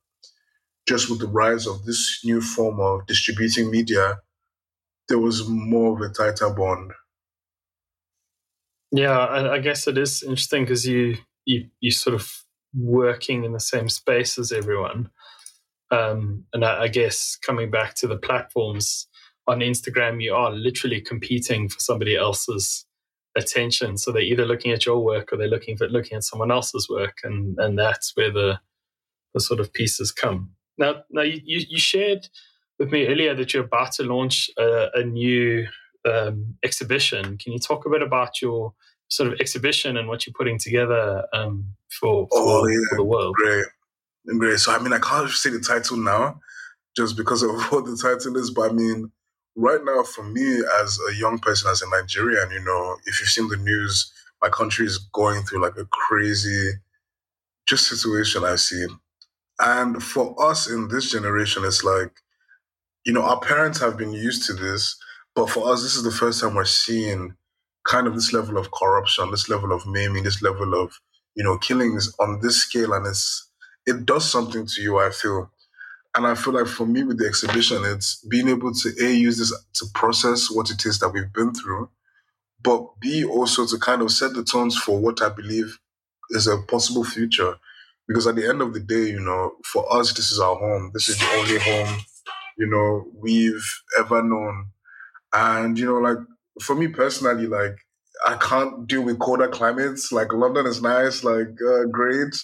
just 0.88 1.10
with 1.10 1.20
the 1.20 1.28
rise 1.28 1.68
of 1.68 1.86
this 1.86 2.20
new 2.26 2.42
form 2.42 2.80
of 2.80 3.06
distributing 3.06 3.70
media, 3.70 4.18
there 5.08 5.20
was 5.20 5.48
more 5.48 5.96
of 5.96 6.02
a 6.02 6.12
tighter 6.12 6.50
bond. 6.50 6.94
Yeah, 8.92 9.18
I, 9.18 9.54
I 9.54 9.60
guess 9.60 9.88
it 9.88 9.98
is 9.98 10.24
interesting 10.24 10.64
because 10.64 10.86
you 10.86 11.18
you 11.46 11.70
you 11.80 11.92
sort 11.92 12.16
of 12.16 12.44
working 12.74 13.44
in 13.44 13.54
the 13.54 13.60
same 13.60 13.88
space 13.88 14.40
as 14.40 14.52
everyone, 14.52 15.12
um, 15.92 16.46
and 16.54 16.66
I, 16.66 16.84
I 16.84 16.88
guess 16.88 17.38
coming 17.38 17.70
back 17.70 17.94
to 17.96 18.08
the 18.08 18.18
platforms 18.18 19.08
on 19.52 19.60
Instagram, 19.60 20.24
you 20.24 20.34
are 20.34 20.52
literally 20.52 21.02
competing 21.02 21.68
for 21.68 21.80
somebody 21.80 22.16
else's 22.16 22.86
attention. 23.38 23.98
So 23.98 24.12
they're 24.12 24.22
either 24.22 24.46
looking 24.46 24.72
at 24.72 24.86
your 24.86 25.04
work 25.04 25.32
or 25.32 25.38
they're 25.38 25.48
looking 25.48 25.78
for 25.78 25.88
looking 25.90 26.16
at 26.16 26.24
someone 26.24 26.52
else's 26.52 26.88
work, 26.90 27.18
and 27.24 27.60
and 27.60 27.78
that's 27.78 28.16
where 28.16 28.32
the 28.32 28.60
the 29.34 29.42
sort 29.42 29.60
of 29.60 29.74
pieces 29.74 30.12
come. 30.12 30.52
Now, 30.78 31.04
now 31.10 31.22
you, 31.22 31.42
you 31.44 31.80
shared 31.80 32.28
with 32.80 32.92
me 32.92 33.08
earlier 33.08 33.36
that 33.36 33.54
you're 33.54 33.64
about 33.64 33.94
to 33.94 34.04
launch 34.04 34.50
a, 34.58 34.88
a 34.96 35.04
new 35.04 35.68
um, 36.10 36.56
exhibition. 36.64 37.38
Can 37.38 37.54
you 37.54 37.60
talk 37.60 37.86
a 37.86 37.90
bit 37.90 38.02
about 38.02 38.42
your 38.42 38.74
sort 39.10 39.32
of 39.32 39.40
exhibition 39.40 39.98
and 39.98 40.08
what 40.08 40.26
you're 40.26 40.34
putting 40.34 40.58
together 40.58 41.26
um, 41.34 41.66
for, 41.90 42.28
for, 42.28 42.38
oh, 42.38 42.68
yeah. 42.68 42.80
for 42.90 42.98
the 42.98 43.04
world? 43.04 43.36
Great, 43.36 43.66
great. 44.38 44.60
So 44.60 44.74
I 44.74 44.80
mean, 44.80 44.94
I 44.94 45.00
can't 45.00 45.30
say 45.30 45.50
the 45.52 45.60
title 45.60 45.98
now, 45.98 46.40
just 46.96 47.16
because 47.16 47.44
of 47.44 47.52
what 47.70 47.86
the 47.86 47.98
title 48.02 48.36
is. 48.38 48.52
But 48.52 48.72
I 48.72 48.74
mean, 48.74 49.12
right 49.56 49.82
now, 49.84 50.04
for 50.04 50.24
me 50.24 50.62
as 50.82 51.00
a 51.10 51.16
young 51.16 51.40
person, 51.40 51.70
as 51.72 51.82
a 51.82 51.90
Nigerian, 51.90 52.52
you 52.52 52.64
know, 52.64 52.98
if 53.06 53.20
you've 53.20 53.30
seen 53.30 53.50
the 53.50 53.58
news, 53.58 54.12
my 54.42 54.50
country 54.50 54.86
is 54.86 54.98
going 55.14 55.44
through 55.44 55.62
like 55.62 55.78
a 55.78 55.86
crazy 55.86 56.74
just 57.68 57.88
situation 57.88 58.44
I've 58.44 58.60
seen. 58.60 58.88
And 59.60 60.02
for 60.02 60.36
us 60.44 60.70
in 60.70 60.88
this 60.88 61.12
generation, 61.12 61.64
it's 61.66 61.84
like, 61.84 62.12
you 63.06 63.14
know, 63.14 63.24
our 63.24 63.40
parents 63.40 63.80
have 63.80 63.98
been 63.98 64.14
used 64.14 64.46
to 64.48 64.54
this, 64.54 64.98
but 65.36 65.50
for 65.50 65.72
us, 65.72 65.84
this 65.84 65.96
is 65.96 66.04
the 66.04 66.12
first 66.12 66.42
time 66.42 66.56
we're 66.56 66.66
seeing 66.66 67.36
kind 67.88 68.08
of 68.08 68.16
this 68.16 68.34
level 68.34 68.58
of 68.58 68.72
corruption, 68.72 69.32
this 69.32 69.50
level 69.50 69.72
of 69.72 69.86
maiming, 69.88 70.24
this 70.24 70.42
level 70.42 70.74
of, 70.74 70.94
you 71.36 71.44
know, 71.44 71.58
killings 71.58 72.14
on 72.20 72.40
this 72.42 72.58
scale. 72.58 72.94
And 72.94 73.08
it's, 73.08 73.50
it 73.86 74.06
does 74.06 74.30
something 74.30 74.66
to 74.66 74.82
you, 74.82 75.00
I 75.00 75.12
feel. 75.12 75.52
And 76.16 76.28
I 76.28 76.36
feel 76.36 76.54
like 76.54 76.68
for 76.68 76.86
me 76.86 77.04
with 77.04 77.20
the 77.20 77.26
exhibition, 77.26 77.84
it's 77.86 78.24
being 78.30 78.50
able 78.50 78.74
to 78.74 78.90
A, 79.02 79.14
use 79.14 79.38
this 79.38 79.54
to 79.76 79.86
process 79.94 80.52
what 80.52 80.70
it 80.70 80.86
is 80.86 81.00
that 81.00 81.10
we've 81.10 81.32
been 81.32 81.54
through, 81.54 81.90
but 82.62 83.00
B, 83.00 83.24
also 83.24 83.66
to 83.66 83.78
kind 83.78 84.02
of 84.02 84.12
set 84.12 84.34
the 84.34 84.44
tones 84.44 84.78
for 84.78 85.00
what 85.00 85.22
I 85.22 85.30
believe 85.30 85.80
is 86.32 86.48
a 86.48 86.58
possible 86.58 87.04
future. 87.04 87.56
Because 88.08 88.28
at 88.28 88.36
the 88.36 88.48
end 88.48 88.62
of 88.62 88.74
the 88.74 88.82
day, 88.82 89.06
you 89.10 89.22
know, 89.22 89.54
for 89.64 89.92
us, 89.94 90.12
this 90.14 90.32
is 90.32 90.40
our 90.40 90.56
home. 90.56 90.92
This 90.94 91.08
is 91.08 91.18
the 91.18 91.26
only 91.38 91.60
home, 91.60 92.02
you 92.58 92.68
know, 92.68 93.06
we've 93.16 93.82
ever 93.98 94.22
known. 94.22 94.72
And, 95.32 95.80
you 95.80 95.86
know, 95.86 96.00
like 96.00 96.18
for 96.62 96.76
me 96.76 96.90
personally, 96.90 97.48
like 97.48 97.78
I 98.26 98.36
can't 98.36 98.86
deal 98.86 99.04
with 99.04 99.20
colder 99.20 99.48
climates. 99.48 100.12
Like 100.12 100.34
London 100.34 100.66
is 100.66 100.82
nice, 100.82 101.24
like 101.24 101.58
uh, 101.66 101.86
great 101.86 102.36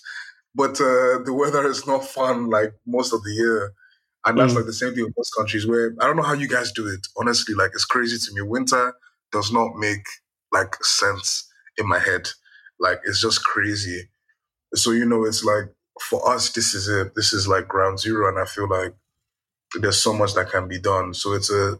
but 0.55 0.81
uh, 0.81 1.19
the 1.23 1.33
weather 1.33 1.67
is 1.67 1.85
not 1.85 2.03
fun 2.03 2.49
like 2.49 2.73
most 2.85 3.13
of 3.13 3.23
the 3.23 3.31
year. 3.31 3.73
And 4.25 4.37
that's 4.37 4.53
mm. 4.53 4.57
like 4.57 4.65
the 4.65 4.73
same 4.73 4.93
thing 4.93 5.05
with 5.05 5.13
most 5.15 5.33
countries 5.37 5.65
where 5.65 5.95
I 6.01 6.05
don't 6.05 6.17
know 6.17 6.23
how 6.23 6.33
you 6.33 6.47
guys 6.47 6.71
do 6.71 6.87
it. 6.87 7.07
Honestly, 7.17 7.55
like 7.55 7.71
it's 7.73 7.85
crazy 7.85 8.17
to 8.17 8.33
me. 8.33 8.41
Winter 8.47 8.93
does 9.31 9.51
not 9.51 9.75
make 9.75 10.03
like 10.51 10.75
sense 10.83 11.47
in 11.77 11.87
my 11.87 11.99
head. 11.99 12.27
Like 12.79 12.99
it's 13.05 13.21
just 13.21 13.43
crazy. 13.43 14.09
So 14.75 14.91
you 14.91 15.05
know, 15.05 15.23
it's 15.23 15.43
like 15.43 15.73
for 16.01 16.27
us, 16.33 16.51
this 16.51 16.73
is 16.73 16.87
it. 16.87 17.13
This 17.15 17.33
is 17.33 17.47
like 17.47 17.67
ground 17.67 17.99
zero, 17.99 18.27
and 18.27 18.39
I 18.39 18.45
feel 18.45 18.69
like 18.69 18.93
there's 19.79 20.01
so 20.01 20.13
much 20.13 20.33
that 20.33 20.49
can 20.49 20.67
be 20.67 20.79
done. 20.79 21.13
So 21.13 21.33
it's 21.33 21.51
a 21.51 21.79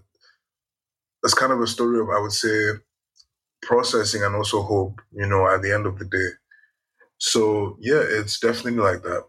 it's 1.24 1.34
kind 1.34 1.52
of 1.52 1.60
a 1.60 1.68
story 1.68 2.00
of 2.00 2.10
I 2.10 2.20
would 2.20 2.32
say 2.32 2.72
processing 3.62 4.24
and 4.24 4.36
also 4.36 4.62
hope. 4.62 5.02
You 5.12 5.28
know, 5.28 5.48
at 5.48 5.62
the 5.62 5.74
end 5.74 5.86
of 5.86 6.00
the 6.00 6.06
day. 6.06 6.30
So 7.18 7.78
yeah, 7.80 8.02
it's 8.04 8.40
definitely 8.40 8.82
like 8.82 9.02
that. 9.04 9.24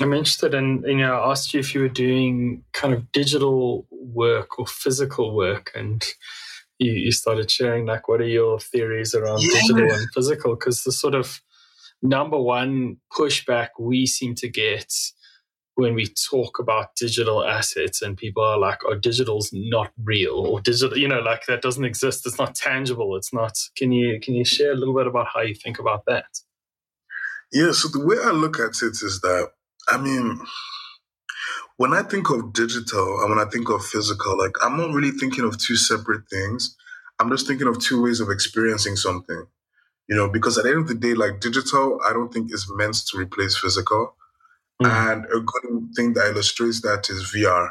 I'm 0.00 0.14
interested 0.14 0.54
in, 0.54 0.82
you 0.86 0.96
know, 0.96 1.20
I 1.20 1.30
asked 1.30 1.52
you 1.52 1.60
if 1.60 1.74
you 1.74 1.82
were 1.82 1.88
doing 1.88 2.64
kind 2.72 2.94
of 2.94 3.12
digital 3.12 3.86
work 3.90 4.58
or 4.58 4.66
physical 4.66 5.34
work, 5.34 5.72
and 5.74 6.02
you, 6.78 6.92
you 6.92 7.12
started 7.12 7.50
sharing 7.50 7.84
like, 7.84 8.08
what 8.08 8.22
are 8.22 8.26
your 8.26 8.58
theories 8.58 9.14
around 9.14 9.42
yeah. 9.42 9.60
digital 9.60 9.92
and 9.92 10.08
physical? 10.14 10.54
Because 10.56 10.84
the 10.84 10.92
sort 10.92 11.14
of 11.14 11.42
number 12.02 12.40
one 12.40 12.96
pushback 13.12 13.68
we 13.78 14.06
seem 14.06 14.34
to 14.36 14.48
get 14.48 14.90
when 15.80 15.94
we 15.94 16.06
talk 16.30 16.58
about 16.58 16.94
digital 16.96 17.44
assets 17.44 18.02
and 18.02 18.16
people 18.16 18.42
are 18.42 18.58
like, 18.58 18.80
oh, 18.86 18.94
digital's 18.94 19.50
not 19.52 19.90
real 20.02 20.34
or 20.34 20.60
digital, 20.60 20.96
you 20.96 21.08
know, 21.08 21.20
like 21.20 21.46
that 21.46 21.62
doesn't 21.62 21.84
exist. 21.84 22.26
It's 22.26 22.38
not 22.38 22.54
tangible. 22.54 23.16
It's 23.16 23.32
not, 23.32 23.58
can 23.76 23.90
you, 23.90 24.20
can 24.20 24.34
you 24.34 24.44
share 24.44 24.72
a 24.72 24.76
little 24.76 24.94
bit 24.94 25.06
about 25.06 25.28
how 25.32 25.40
you 25.40 25.54
think 25.54 25.78
about 25.78 26.04
that? 26.06 26.26
Yeah. 27.52 27.72
So 27.72 27.88
the 27.88 28.04
way 28.04 28.16
I 28.22 28.30
look 28.30 28.60
at 28.60 28.82
it 28.82 28.96
is 29.02 29.20
that, 29.22 29.48
I 29.88 29.96
mean, 29.98 30.40
when 31.78 31.94
I 31.94 32.02
think 32.02 32.30
of 32.30 32.52
digital 32.52 33.20
and 33.20 33.30
when 33.30 33.38
I 33.38 33.50
think 33.50 33.70
of 33.70 33.84
physical, 33.84 34.36
like 34.36 34.52
I'm 34.62 34.76
not 34.76 34.92
really 34.92 35.12
thinking 35.12 35.44
of 35.44 35.58
two 35.58 35.76
separate 35.76 36.28
things. 36.30 36.76
I'm 37.18 37.30
just 37.30 37.46
thinking 37.46 37.68
of 37.68 37.78
two 37.78 38.02
ways 38.02 38.20
of 38.20 38.30
experiencing 38.30 38.96
something, 38.96 39.46
you 40.08 40.16
know, 40.16 40.28
because 40.28 40.58
at 40.58 40.64
the 40.64 40.70
end 40.70 40.82
of 40.82 40.88
the 40.88 40.94
day, 40.94 41.14
like 41.14 41.40
digital, 41.40 41.98
I 42.06 42.12
don't 42.12 42.32
think 42.32 42.52
is 42.52 42.70
meant 42.76 42.96
to 43.08 43.18
replace 43.18 43.56
physical. 43.56 44.14
Mm. 44.80 45.12
And 45.12 45.24
a 45.26 45.40
good 45.40 45.88
thing 45.94 46.14
that 46.14 46.28
illustrates 46.28 46.80
that 46.82 47.08
is 47.10 47.32
VR. 47.34 47.70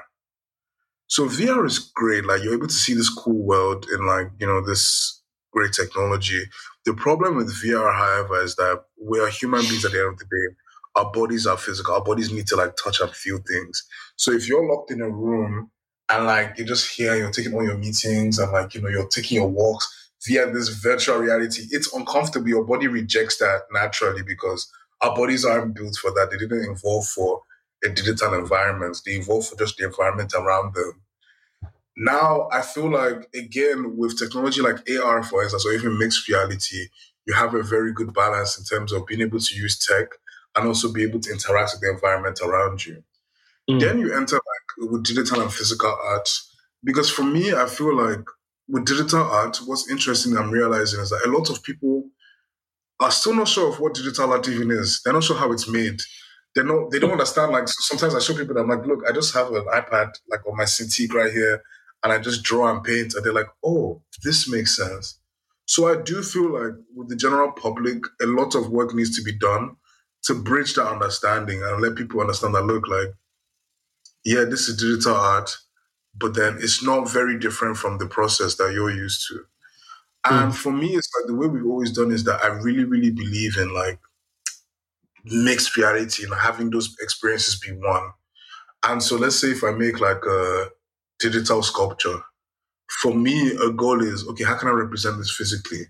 So 1.07 1.27
VR 1.27 1.65
is 1.65 1.79
great. 1.79 2.25
Like 2.25 2.43
you're 2.43 2.53
able 2.53 2.67
to 2.67 2.73
see 2.73 2.93
this 2.93 3.09
cool 3.09 3.43
world 3.43 3.87
in 3.91 4.05
like, 4.05 4.27
you 4.39 4.45
know, 4.45 4.63
this 4.65 5.21
great 5.51 5.73
technology. 5.73 6.43
The 6.85 6.93
problem 6.93 7.35
with 7.35 7.53
VR, 7.63 7.93
however, 7.93 8.43
is 8.43 8.55
that 8.55 8.83
we 9.01 9.19
are 9.19 9.27
human 9.27 9.61
beings 9.61 9.85
at 9.85 9.91
the 9.91 9.99
end 9.99 10.13
of 10.13 10.19
the 10.19 10.25
day. 10.25 10.55
Our 10.95 11.11
bodies 11.11 11.47
are 11.47 11.57
physical. 11.57 11.95
Our 11.95 12.03
bodies 12.03 12.31
need 12.31 12.47
to 12.47 12.55
like 12.55 12.75
touch 12.83 12.99
and 12.99 13.11
feel 13.11 13.39
things. 13.47 13.83
So 14.15 14.31
if 14.31 14.47
you're 14.47 14.67
locked 14.67 14.91
in 14.91 15.01
a 15.01 15.09
room 15.09 15.71
and 16.09 16.25
like 16.25 16.57
you're 16.57 16.67
just 16.67 16.95
here, 16.95 17.15
you're 17.15 17.31
taking 17.31 17.53
all 17.53 17.63
your 17.63 17.77
meetings 17.77 18.37
and 18.37 18.51
like, 18.51 18.75
you 18.75 18.81
know, 18.81 18.89
you're 18.89 19.07
taking 19.07 19.37
your 19.37 19.49
walks 19.49 19.87
via 20.25 20.51
this 20.51 20.69
virtual 20.69 21.17
reality, 21.17 21.63
it's 21.71 21.93
uncomfortable. 21.93 22.47
Your 22.47 22.65
body 22.65 22.87
rejects 22.87 23.37
that 23.37 23.61
naturally 23.71 24.21
because 24.21 24.69
our 25.01 25.15
bodies 25.15 25.45
aren't 25.45 25.75
built 25.75 25.95
for 25.95 26.11
that. 26.11 26.29
They 26.31 26.37
didn't 26.37 26.71
evolve 26.71 27.07
for 27.07 27.41
a 27.83 27.89
digital 27.89 28.33
environment. 28.33 29.01
They 29.05 29.13
evolved 29.13 29.47
for 29.47 29.57
just 29.57 29.77
the 29.77 29.85
environment 29.85 30.33
around 30.33 30.73
them. 30.75 31.01
Now, 31.97 32.47
I 32.51 32.61
feel 32.61 32.89
like, 32.89 33.29
again, 33.35 33.97
with 33.97 34.17
technology 34.17 34.61
like 34.61 34.89
AR, 34.89 35.21
for 35.23 35.43
instance, 35.43 35.65
or 35.65 35.73
even 35.73 35.97
mixed 35.97 36.27
reality, 36.27 36.87
you 37.25 37.33
have 37.33 37.53
a 37.53 37.61
very 37.61 37.93
good 37.93 38.13
balance 38.13 38.57
in 38.57 38.63
terms 38.63 38.93
of 38.93 39.05
being 39.05 39.21
able 39.21 39.39
to 39.39 39.55
use 39.55 39.77
tech 39.77 40.07
and 40.55 40.67
also 40.67 40.91
be 40.91 41.03
able 41.03 41.19
to 41.19 41.31
interact 41.31 41.71
with 41.73 41.81
the 41.81 41.91
environment 41.91 42.39
around 42.41 42.85
you. 42.85 43.03
Mm. 43.69 43.79
Then 43.79 43.99
you 43.99 44.13
enter 44.13 44.35
like 44.35 44.91
with 44.91 45.03
digital 45.03 45.41
and 45.41 45.53
physical 45.53 45.95
art. 46.03 46.29
Because 46.83 47.09
for 47.09 47.23
me, 47.23 47.53
I 47.53 47.65
feel 47.65 47.95
like 47.95 48.25
with 48.67 48.85
digital 48.85 49.23
art, 49.23 49.57
what's 49.65 49.89
interesting 49.89 50.37
I'm 50.37 50.51
realizing 50.51 51.01
is 51.01 51.09
that 51.09 51.25
a 51.25 51.31
lot 51.31 51.49
of 51.49 51.61
people 51.63 52.05
are 52.99 53.11
still 53.11 53.33
not 53.35 53.47
sure 53.47 53.69
of 53.69 53.79
what 53.79 53.93
digital 53.93 54.31
art 54.31 54.47
even 54.47 54.71
is. 54.71 55.01
They're 55.03 55.13
not 55.13 55.23
sure 55.23 55.37
how 55.37 55.51
it's 55.51 55.69
made. 55.69 56.01
They 56.55 56.63
know 56.63 56.89
they 56.91 56.99
don't 56.99 57.11
understand. 57.11 57.51
Like 57.51 57.67
sometimes 57.67 58.15
I 58.15 58.19
show 58.19 58.33
people 58.33 58.55
that 58.55 58.61
I'm 58.61 58.69
like, 58.69 58.85
look, 58.85 59.03
I 59.07 59.11
just 59.11 59.33
have 59.33 59.47
an 59.53 59.65
iPad 59.73 60.13
like 60.29 60.45
on 60.47 60.57
my 60.57 60.65
Cintiq 60.65 61.13
right 61.13 61.31
here, 61.31 61.61
and 62.03 62.11
I 62.11 62.19
just 62.19 62.43
draw 62.43 62.73
and 62.73 62.83
paint, 62.83 63.13
and 63.13 63.23
they're 63.23 63.33
like, 63.33 63.49
oh, 63.63 64.01
this 64.23 64.49
makes 64.49 64.75
sense. 64.75 65.19
So 65.65 65.87
I 65.87 66.01
do 66.01 66.23
feel 66.23 66.51
like 66.51 66.73
with 66.95 67.09
the 67.09 67.15
general 67.15 67.51
public, 67.51 68.03
a 68.21 68.25
lot 68.25 68.55
of 68.55 68.71
work 68.71 68.93
needs 68.95 69.15
to 69.17 69.21
be 69.21 69.37
done 69.37 69.75
to 70.23 70.33
bridge 70.33 70.73
that 70.73 70.87
understanding 70.87 71.63
and 71.63 71.81
let 71.81 71.95
people 71.95 72.19
understand 72.19 72.55
that 72.55 72.65
look 72.65 72.87
like, 72.87 73.09
yeah, 74.25 74.45
this 74.45 74.67
is 74.67 74.77
digital 74.77 75.15
art, 75.15 75.55
but 76.15 76.33
then 76.33 76.57
it's 76.59 76.83
not 76.83 77.09
very 77.09 77.37
different 77.39 77.77
from 77.77 77.99
the 77.99 78.07
process 78.07 78.55
that 78.55 78.73
you're 78.73 78.91
used 78.91 79.27
to. 79.29 79.45
And 80.25 80.51
mm. 80.51 80.55
for 80.55 80.71
me, 80.71 80.89
it's 80.95 81.09
like 81.17 81.27
the 81.27 81.35
way 81.35 81.47
we've 81.47 81.65
always 81.65 81.91
done 81.91 82.11
is 82.11 82.23
that 82.25 82.43
I 82.43 82.47
really, 82.47 82.83
really 82.83 83.11
believe 83.11 83.57
in 83.57 83.73
like 83.73 83.99
mixed 85.25 85.75
reality 85.77 86.23
and 86.23 86.33
having 86.33 86.69
those 86.69 86.95
experiences 87.01 87.59
be 87.59 87.71
one. 87.73 88.11
And 88.83 89.01
so 89.01 89.17
let's 89.17 89.37
say 89.37 89.49
if 89.49 89.63
I 89.63 89.71
make 89.71 89.99
like 89.99 90.23
a 90.25 90.69
digital 91.19 91.63
sculpture, 91.63 92.21
for 92.89 93.13
me, 93.13 93.51
a 93.55 93.71
goal 93.71 94.01
is 94.01 94.27
okay, 94.29 94.43
how 94.43 94.57
can 94.57 94.67
I 94.67 94.71
represent 94.71 95.17
this 95.17 95.31
physically 95.31 95.87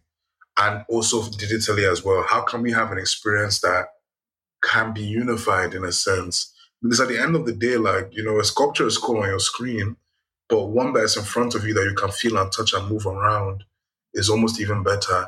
and 0.59 0.83
also 0.89 1.21
digitally 1.21 1.89
as 1.89 2.03
well? 2.03 2.23
How 2.27 2.41
can 2.41 2.61
we 2.61 2.71
have 2.71 2.91
an 2.91 2.97
experience 2.97 3.61
that 3.61 3.87
can 4.63 4.93
be 4.93 5.01
unified 5.01 5.73
in 5.73 5.85
a 5.85 5.91
sense? 5.91 6.53
Because 6.81 6.99
at 6.99 7.07
the 7.07 7.21
end 7.21 7.35
of 7.35 7.45
the 7.45 7.53
day, 7.53 7.77
like, 7.77 8.09
you 8.11 8.23
know, 8.23 8.39
a 8.39 8.43
sculpture 8.43 8.87
is 8.87 8.97
cool 8.97 9.21
on 9.21 9.29
your 9.29 9.39
screen, 9.39 9.95
but 10.49 10.67
one 10.67 10.93
that's 10.93 11.17
in 11.17 11.23
front 11.23 11.55
of 11.55 11.65
you 11.65 11.73
that 11.73 11.83
you 11.83 11.95
can 11.95 12.11
feel 12.11 12.37
and 12.37 12.51
touch 12.51 12.73
and 12.73 12.89
move 12.89 13.05
around 13.05 13.63
is 14.13 14.29
almost 14.29 14.59
even 14.59 14.83
better. 14.83 15.27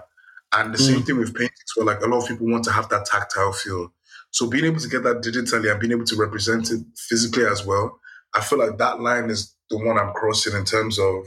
And 0.53 0.73
the 0.73 0.77
mm. 0.77 0.87
same 0.87 1.03
thing 1.03 1.17
with 1.17 1.33
paintings, 1.33 1.71
where 1.75 1.85
like 1.85 2.01
a 2.01 2.07
lot 2.07 2.23
of 2.23 2.27
people 2.27 2.47
want 2.47 2.63
to 2.65 2.71
have 2.71 2.89
that 2.89 3.05
tactile 3.05 3.53
feel. 3.53 3.93
So 4.31 4.49
being 4.49 4.65
able 4.65 4.79
to 4.79 4.89
get 4.89 5.03
that 5.03 5.21
digitally 5.21 5.71
and 5.71 5.79
being 5.79 5.91
able 5.91 6.05
to 6.05 6.15
represent 6.15 6.71
it 6.71 6.81
physically 6.97 7.45
as 7.45 7.65
well, 7.65 7.99
I 8.33 8.41
feel 8.41 8.59
like 8.59 8.77
that 8.77 9.01
line 9.01 9.29
is 9.29 9.55
the 9.69 9.77
one 9.77 9.97
I'm 9.97 10.13
crossing 10.13 10.55
in 10.55 10.65
terms 10.65 10.99
of 10.99 11.25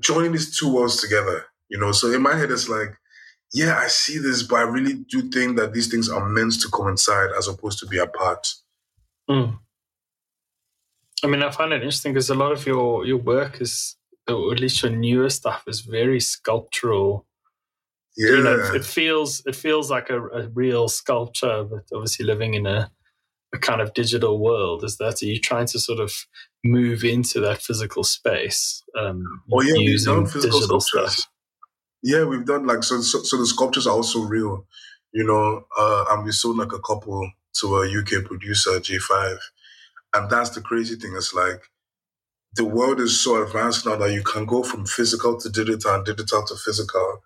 joining 0.00 0.32
these 0.32 0.56
two 0.56 0.72
worlds 0.72 1.00
together. 1.00 1.46
You 1.68 1.78
know, 1.78 1.92
so 1.92 2.12
in 2.12 2.22
my 2.22 2.34
head 2.34 2.50
it's 2.50 2.68
like, 2.68 2.96
yeah, 3.52 3.76
I 3.76 3.88
see 3.88 4.18
this, 4.18 4.42
but 4.42 4.56
I 4.56 4.62
really 4.62 4.94
do 4.94 5.30
think 5.30 5.56
that 5.56 5.72
these 5.72 5.88
things 5.88 6.08
are 6.08 6.28
meant 6.28 6.60
to 6.60 6.68
coincide 6.68 7.30
as 7.36 7.48
opposed 7.48 7.78
to 7.80 7.86
be 7.86 7.98
apart. 7.98 8.46
Mm. 9.28 9.58
I 11.24 11.26
mean, 11.26 11.42
I 11.42 11.50
find 11.50 11.72
it 11.72 11.76
interesting 11.76 12.12
because 12.12 12.30
a 12.30 12.34
lot 12.34 12.52
of 12.52 12.66
your 12.66 13.06
your 13.06 13.16
work 13.16 13.60
is, 13.60 13.96
or 14.28 14.52
at 14.52 14.60
least 14.60 14.82
your 14.82 14.92
newer 14.92 15.30
stuff, 15.30 15.64
is 15.66 15.80
very 15.80 16.20
sculptural 16.20 17.26
yeah. 18.16 18.30
You 18.30 18.42
know, 18.42 18.74
it 18.74 18.84
feels 18.84 19.42
it 19.44 19.54
feels 19.54 19.90
like 19.90 20.08
a, 20.08 20.22
a, 20.28 20.48
real 20.48 20.88
sculpture, 20.88 21.64
but 21.64 21.84
obviously 21.94 22.24
living 22.24 22.54
in 22.54 22.66
a, 22.66 22.90
a 23.54 23.58
kind 23.58 23.82
of 23.82 23.92
digital 23.92 24.38
world. 24.38 24.84
Is 24.84 24.96
that 24.96 25.22
are 25.22 25.26
you 25.26 25.38
trying 25.38 25.66
to 25.66 25.78
sort 25.78 26.00
of 26.00 26.12
move 26.64 27.04
into 27.04 27.40
that 27.40 27.60
physical 27.60 28.04
space? 28.04 28.82
Um, 28.98 29.42
oh 29.52 29.60
yeah, 29.60 29.74
we've 29.74 30.02
done 30.02 30.26
physical 30.26 30.62
sculptures. 30.62 31.12
Stuff? 31.12 31.30
Yeah, 32.02 32.24
we've 32.24 32.46
done 32.46 32.66
like 32.66 32.84
so, 32.84 33.02
so. 33.02 33.22
So 33.22 33.36
the 33.36 33.46
sculptures 33.46 33.86
are 33.86 33.94
also 33.94 34.20
real, 34.20 34.66
you 35.12 35.24
know. 35.24 35.66
Uh, 35.78 36.06
and 36.10 36.24
we 36.24 36.32
sold 36.32 36.56
like 36.56 36.72
a 36.72 36.80
couple 36.80 37.30
to 37.60 37.76
a 37.76 37.86
UK 37.86 38.24
producer, 38.24 38.70
J5, 38.80 39.38
and 40.14 40.30
that's 40.30 40.50
the 40.50 40.62
crazy 40.62 40.96
thing. 40.96 41.12
It's 41.14 41.34
like 41.34 41.60
the 42.54 42.64
world 42.64 43.00
is 43.00 43.20
so 43.20 43.42
advanced 43.42 43.84
now 43.86 43.96
that 43.96 44.12
you 44.12 44.22
can 44.22 44.46
go 44.46 44.62
from 44.62 44.86
physical 44.86 45.38
to 45.38 45.48
digital 45.48 45.94
and 45.94 46.04
digital 46.04 46.44
to 46.44 46.56
physical 46.56 47.22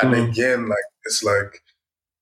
and 0.00 0.14
mm. 0.14 0.30
again, 0.30 0.68
like 0.68 0.78
it's 1.04 1.22
like 1.22 1.62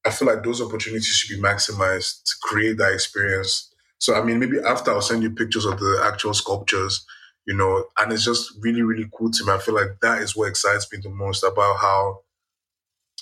I 0.07 0.11
feel 0.11 0.28
like 0.28 0.43
those 0.43 0.61
opportunities 0.61 1.07
should 1.07 1.37
be 1.37 1.43
maximized 1.43 2.23
to 2.25 2.35
create 2.43 2.78
that 2.78 2.93
experience. 2.93 3.73
So 3.99 4.14
I 4.14 4.23
mean, 4.23 4.38
maybe 4.38 4.59
after 4.61 4.90
I'll 4.90 5.00
send 5.00 5.23
you 5.23 5.31
pictures 5.31 5.64
of 5.64 5.78
the 5.78 6.00
actual 6.05 6.35
sculptures, 6.35 7.05
you 7.47 7.55
know, 7.55 7.85
and 7.99 8.13
it's 8.13 8.25
just 8.25 8.52
really, 8.61 8.82
really 8.82 9.08
cool 9.13 9.30
to 9.30 9.45
me. 9.45 9.52
I 9.52 9.58
feel 9.58 9.75
like 9.75 10.00
that 10.02 10.23
is 10.23 10.37
what 10.37 10.49
excites 10.49 10.91
me 10.93 10.99
the 11.02 11.11
most 11.11 11.43
about 11.43 11.78
how 11.78 12.21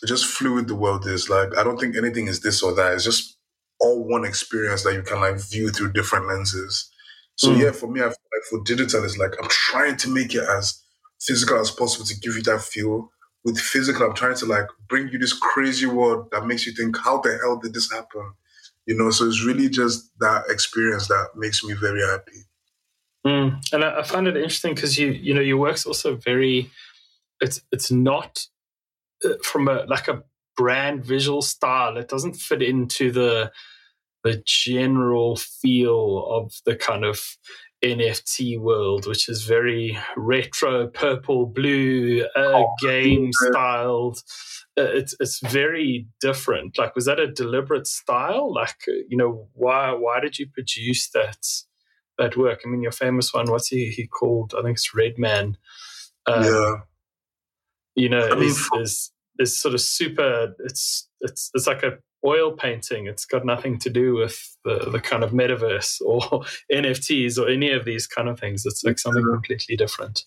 just 0.06 0.26
fluid 0.26 0.68
the 0.68 0.74
world 0.74 1.06
is. 1.06 1.28
Like 1.28 1.56
I 1.56 1.64
don't 1.64 1.78
think 1.78 1.96
anything 1.96 2.26
is 2.26 2.40
this 2.40 2.62
or 2.62 2.74
that. 2.74 2.94
It's 2.94 3.04
just 3.04 3.36
all 3.80 4.06
one 4.08 4.24
experience 4.24 4.84
that 4.84 4.94
you 4.94 5.02
can 5.02 5.20
like 5.20 5.38
view 5.38 5.70
through 5.70 5.92
different 5.92 6.28
lenses. 6.28 6.90
So 7.36 7.50
mm. 7.50 7.60
yeah, 7.60 7.72
for 7.72 7.90
me, 7.90 8.00
I 8.00 8.04
feel 8.04 8.16
like 8.36 8.44
for 8.50 8.62
digital, 8.64 9.04
it's 9.04 9.18
like 9.18 9.34
I'm 9.42 9.48
trying 9.48 9.96
to 9.98 10.10
make 10.10 10.34
it 10.34 10.44
as 10.44 10.82
physical 11.20 11.58
as 11.58 11.70
possible 11.70 12.04
to 12.04 12.20
give 12.20 12.36
you 12.36 12.42
that 12.42 12.60
feel 12.60 13.10
with 13.46 13.60
physical, 13.60 14.04
I'm 14.04 14.14
trying 14.14 14.34
to 14.38 14.46
like 14.46 14.66
bring 14.88 15.08
you 15.08 15.20
this 15.20 15.32
crazy 15.32 15.86
world 15.86 16.32
that 16.32 16.46
makes 16.46 16.66
you 16.66 16.72
think, 16.72 16.98
how 16.98 17.20
the 17.20 17.38
hell 17.40 17.56
did 17.56 17.74
this 17.74 17.90
happen? 17.90 18.32
You 18.86 18.98
know, 18.98 19.10
so 19.10 19.24
it's 19.24 19.44
really 19.44 19.68
just 19.68 20.10
that 20.18 20.42
experience 20.48 21.06
that 21.06 21.28
makes 21.36 21.62
me 21.62 21.74
very 21.74 22.02
happy. 22.02 22.40
Mm. 23.24 23.72
And 23.72 23.84
I, 23.84 24.00
I 24.00 24.02
find 24.02 24.26
it 24.26 24.36
interesting 24.36 24.74
because 24.74 24.98
you, 24.98 25.12
you 25.12 25.32
know, 25.32 25.40
your 25.40 25.58
work's 25.58 25.86
also 25.86 26.16
very, 26.16 26.72
it's 27.40 27.62
it's 27.70 27.92
not 27.92 28.46
uh, 29.24 29.34
from 29.44 29.68
a 29.68 29.84
like 29.86 30.08
a 30.08 30.24
brand 30.56 31.04
visual 31.04 31.40
style. 31.40 31.96
It 31.98 32.08
doesn't 32.08 32.34
fit 32.34 32.62
into 32.62 33.12
the 33.12 33.52
the 34.24 34.42
general 34.44 35.36
feel 35.36 36.26
of 36.26 36.52
the 36.64 36.74
kind 36.74 37.04
of 37.04 37.36
NFT 37.84 38.58
world, 38.58 39.06
which 39.06 39.28
is 39.28 39.44
very 39.44 39.98
retro, 40.16 40.88
purple, 40.88 41.46
blue, 41.46 42.24
uh, 42.36 42.64
oh, 42.64 42.74
game 42.80 43.30
styled. 43.32 44.18
Uh, 44.78 44.82
it's 44.82 45.14
it's 45.20 45.40
very 45.40 46.06
different. 46.20 46.78
Like, 46.78 46.94
was 46.94 47.06
that 47.06 47.20
a 47.20 47.30
deliberate 47.30 47.86
style? 47.86 48.52
Like, 48.52 48.76
uh, 48.88 48.92
you 49.08 49.16
know, 49.16 49.48
why 49.52 49.92
why 49.92 50.20
did 50.20 50.38
you 50.38 50.46
produce 50.48 51.10
that 51.10 51.46
that 52.18 52.36
work? 52.36 52.60
I 52.64 52.68
mean, 52.68 52.82
your 52.82 52.92
famous 52.92 53.32
one. 53.32 53.50
What's 53.50 53.68
he 53.68 53.90
he 53.90 54.06
called? 54.06 54.54
I 54.56 54.62
think 54.62 54.76
it's 54.76 54.94
Red 54.94 55.18
Man. 55.18 55.56
Um, 56.26 56.44
yeah. 56.44 56.74
You 57.94 58.08
know, 58.10 58.28
I 58.28 58.34
mean, 58.34 58.50
is, 58.50 58.68
is 58.80 59.12
is 59.38 59.60
sort 59.60 59.74
of 59.74 59.80
super. 59.80 60.54
It's 60.60 61.08
it's 61.20 61.50
it's 61.54 61.66
like 61.66 61.82
a 61.82 61.98
oil 62.26 62.52
painting. 62.52 63.06
It's 63.06 63.24
got 63.24 63.46
nothing 63.46 63.78
to 63.78 63.90
do 63.90 64.14
with 64.14 64.56
the, 64.64 64.90
the 64.90 65.00
kind 65.00 65.22
of 65.22 65.30
metaverse 65.30 66.00
or 66.04 66.20
NFTs 66.72 67.38
or 67.38 67.48
any 67.48 67.70
of 67.70 67.84
these 67.84 68.06
kind 68.06 68.28
of 68.28 68.38
things. 68.38 68.66
It's 68.66 68.84
like 68.84 68.98
something 68.98 69.24
completely 69.24 69.76
different. 69.76 70.24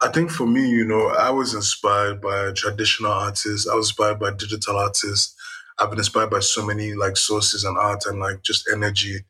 I 0.00 0.08
think 0.08 0.30
for 0.30 0.46
me, 0.46 0.68
you 0.68 0.84
know, 0.84 1.08
I 1.08 1.30
was 1.30 1.54
inspired 1.54 2.20
by 2.20 2.52
traditional 2.52 3.12
artists. 3.12 3.68
I 3.68 3.74
was 3.74 3.88
inspired 3.88 4.18
by 4.18 4.30
digital 4.30 4.76
artists. 4.76 5.34
I've 5.78 5.90
been 5.90 5.98
inspired 5.98 6.30
by 6.30 6.40
so 6.40 6.64
many 6.64 6.94
like 6.94 7.16
sources 7.16 7.64
and 7.64 7.76
art 7.76 8.06
and 8.06 8.18
like 8.18 8.42
just 8.42 8.68
energy. 8.72 9.24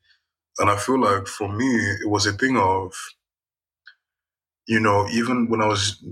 And 0.58 0.70
I 0.70 0.76
feel 0.76 1.00
like 1.00 1.26
for 1.26 1.48
me, 1.48 1.66
it 2.02 2.08
was 2.08 2.26
a 2.26 2.32
thing 2.32 2.56
of, 2.56 2.94
you 4.66 4.80
know, 4.80 5.08
even 5.10 5.48
when 5.48 5.60
I 5.60 5.66
was 5.66 6.02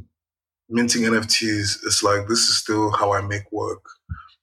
minting 0.68 1.03
NFTs, 1.03 1.79
it's 1.85 2.03
like 2.03 2.29
this 2.29 2.49
is 2.49 2.57
still 2.57 2.90
how 2.90 3.12
I 3.12 3.22
make 3.22 3.51
work. 3.53 3.83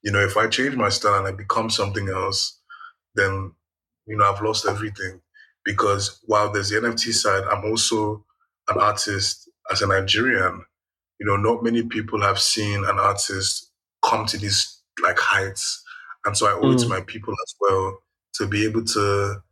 You 0.04 0.12
know, 0.12 0.20
if 0.20 0.36
I 0.36 0.48
change 0.48 0.76
my 0.76 0.90
style 0.90 1.18
and 1.18 1.26
I 1.26 1.32
become 1.32 1.70
something 1.70 2.10
else, 2.10 2.60
then 3.14 3.52
you 4.06 4.16
know 4.16 4.30
I've 4.30 4.42
lost 4.42 4.66
everything. 4.66 5.20
Because 5.64 6.20
while 6.26 6.52
there's 6.52 6.68
the 6.68 6.76
NFT 6.76 7.14
side, 7.14 7.44
I'm 7.50 7.64
also 7.64 8.24
an 8.68 8.78
artist 8.78 9.48
as 9.72 9.80
a 9.80 9.86
Nigerian. 9.86 10.62
You 11.18 11.26
know, 11.26 11.36
not 11.36 11.64
many 11.64 11.82
people 11.84 12.20
have 12.20 12.38
seen 12.38 12.84
an 12.84 12.98
artist 12.98 13.70
come 14.04 14.26
to 14.26 14.36
these 14.36 14.82
like 15.02 15.18
heights. 15.18 15.82
And 16.26 16.36
so 16.36 16.46
I 16.46 16.52
owe 16.52 16.64
mm. 16.64 16.74
it 16.74 16.80
to 16.80 16.86
mm. 16.86 16.90
my 16.90 17.00
people 17.00 17.32
as 17.32 17.54
well 17.60 17.98
to 18.34 18.46
be 18.46 18.66
able 18.66 18.84
to, 18.84 19.42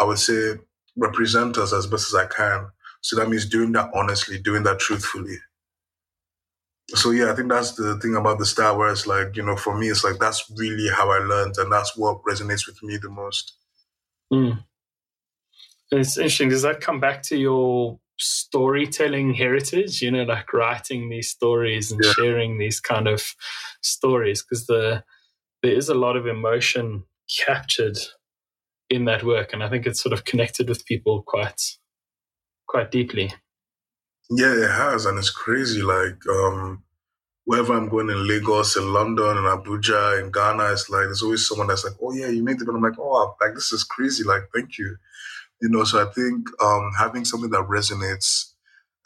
I 0.00 0.04
would 0.04 0.18
say, 0.18 0.54
represent 0.96 1.56
us 1.56 1.72
as 1.72 1.86
best 1.86 2.08
as 2.08 2.14
I 2.16 2.26
can. 2.26 2.66
So 3.00 3.16
that 3.16 3.28
means 3.28 3.46
doing 3.46 3.70
that 3.72 3.90
honestly, 3.94 4.38
doing 4.40 4.64
that 4.64 4.80
truthfully 4.80 5.38
so 6.94 7.10
yeah, 7.10 7.30
I 7.30 7.34
think 7.34 7.48
that's 7.48 7.72
the 7.72 7.98
thing 7.98 8.16
about 8.16 8.38
the 8.38 8.46
style 8.46 8.76
where 8.78 8.90
it's 8.90 9.06
like, 9.06 9.36
you 9.36 9.42
know, 9.44 9.56
for 9.56 9.76
me, 9.76 9.88
it's 9.88 10.04
like 10.04 10.18
that's 10.18 10.50
really 10.56 10.88
how 10.94 11.10
I 11.10 11.18
learned 11.18 11.56
and 11.58 11.70
that's 11.72 11.96
what 11.96 12.22
resonates 12.22 12.66
with 12.66 12.82
me 12.82 12.96
the 12.96 13.10
most. 13.10 13.54
Mm. 14.32 14.64
It's 15.92 16.16
interesting. 16.16 16.50
Does 16.50 16.62
that 16.62 16.80
come 16.80 17.00
back 17.00 17.22
to 17.24 17.36
your 17.36 17.98
storytelling 18.18 19.34
heritage? 19.34 20.02
You 20.02 20.10
know, 20.10 20.22
like 20.22 20.52
writing 20.52 21.08
these 21.08 21.28
stories 21.28 21.90
and 21.90 22.00
yeah. 22.02 22.12
sharing 22.12 22.58
these 22.58 22.80
kind 22.80 23.08
of 23.08 23.34
stories? 23.82 24.42
Because 24.42 24.66
the 24.66 25.04
there 25.62 25.72
is 25.72 25.88
a 25.88 25.94
lot 25.94 26.16
of 26.16 26.26
emotion 26.26 27.04
captured 27.44 27.98
in 28.88 29.04
that 29.04 29.22
work, 29.22 29.52
and 29.52 29.62
I 29.62 29.68
think 29.68 29.86
it's 29.86 30.00
sort 30.00 30.12
of 30.12 30.24
connected 30.24 30.68
with 30.68 30.86
people 30.86 31.22
quite 31.22 31.60
quite 32.66 32.90
deeply. 32.90 33.32
Yeah, 34.30 34.54
it 34.54 34.70
has, 34.70 35.06
and 35.06 35.18
it's 35.18 35.30
crazy. 35.30 35.82
Like 35.82 36.24
um, 36.28 36.84
wherever 37.44 37.72
I'm 37.74 37.88
going 37.88 38.10
in 38.10 38.28
Lagos, 38.28 38.76
in 38.76 38.92
London, 38.92 39.38
in 39.38 39.44
Abuja, 39.44 40.22
in 40.22 40.30
Ghana, 40.30 40.72
it's 40.72 40.88
like 40.88 41.04
there's 41.04 41.22
always 41.22 41.48
someone 41.48 41.66
that's 41.66 41.84
like, 41.84 41.94
"Oh 42.00 42.12
yeah, 42.12 42.28
you 42.28 42.42
made 42.42 42.60
it," 42.60 42.68
and 42.68 42.76
I'm 42.76 42.82
like, 42.82 42.98
"Oh, 42.98 43.34
like 43.40 43.54
this 43.54 43.72
is 43.72 43.82
crazy!" 43.82 44.22
Like, 44.22 44.42
thank 44.54 44.78
you. 44.78 44.96
You 45.60 45.68
know, 45.68 45.84
so 45.84 46.06
I 46.06 46.12
think 46.12 46.48
um, 46.62 46.92
having 46.96 47.24
something 47.24 47.50
that 47.50 47.68
resonates, 47.68 48.52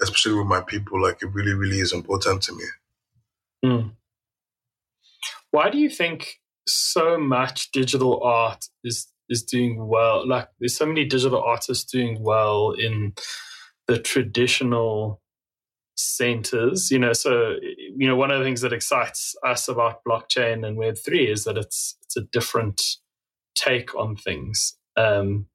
especially 0.02 0.34
with 0.34 0.46
my 0.46 0.60
people, 0.60 1.02
like 1.02 1.22
it 1.22 1.32
really, 1.32 1.54
really 1.54 1.78
is 1.78 1.92
important 1.92 2.42
to 2.42 2.52
me. 2.52 2.64
Mm. 3.64 3.92
Why 5.50 5.70
do 5.70 5.78
you 5.78 5.88
think 5.88 6.40
so 6.68 7.16
much 7.18 7.72
digital 7.72 8.22
art 8.22 8.66
is 8.84 9.08
is 9.30 9.42
doing 9.42 9.86
well? 9.86 10.28
Like 10.28 10.48
there's 10.60 10.76
so 10.76 10.84
many 10.84 11.06
digital 11.06 11.42
artists 11.42 11.90
doing 11.90 12.22
well 12.22 12.72
in 12.72 13.14
the 13.86 13.98
traditional 13.98 15.20
centers 15.96 16.90
you 16.90 16.98
know 16.98 17.12
so 17.12 17.54
you 17.62 18.06
know 18.06 18.16
one 18.16 18.30
of 18.30 18.38
the 18.38 18.44
things 18.44 18.62
that 18.62 18.72
excites 18.72 19.36
us 19.46 19.68
about 19.68 20.02
blockchain 20.04 20.66
and 20.66 20.76
web3 20.76 21.30
is 21.30 21.44
that 21.44 21.56
it's 21.56 21.96
it's 22.02 22.16
a 22.16 22.22
different 22.32 22.82
take 23.54 23.94
on 23.94 24.16
things 24.16 24.76
um, 24.96 25.46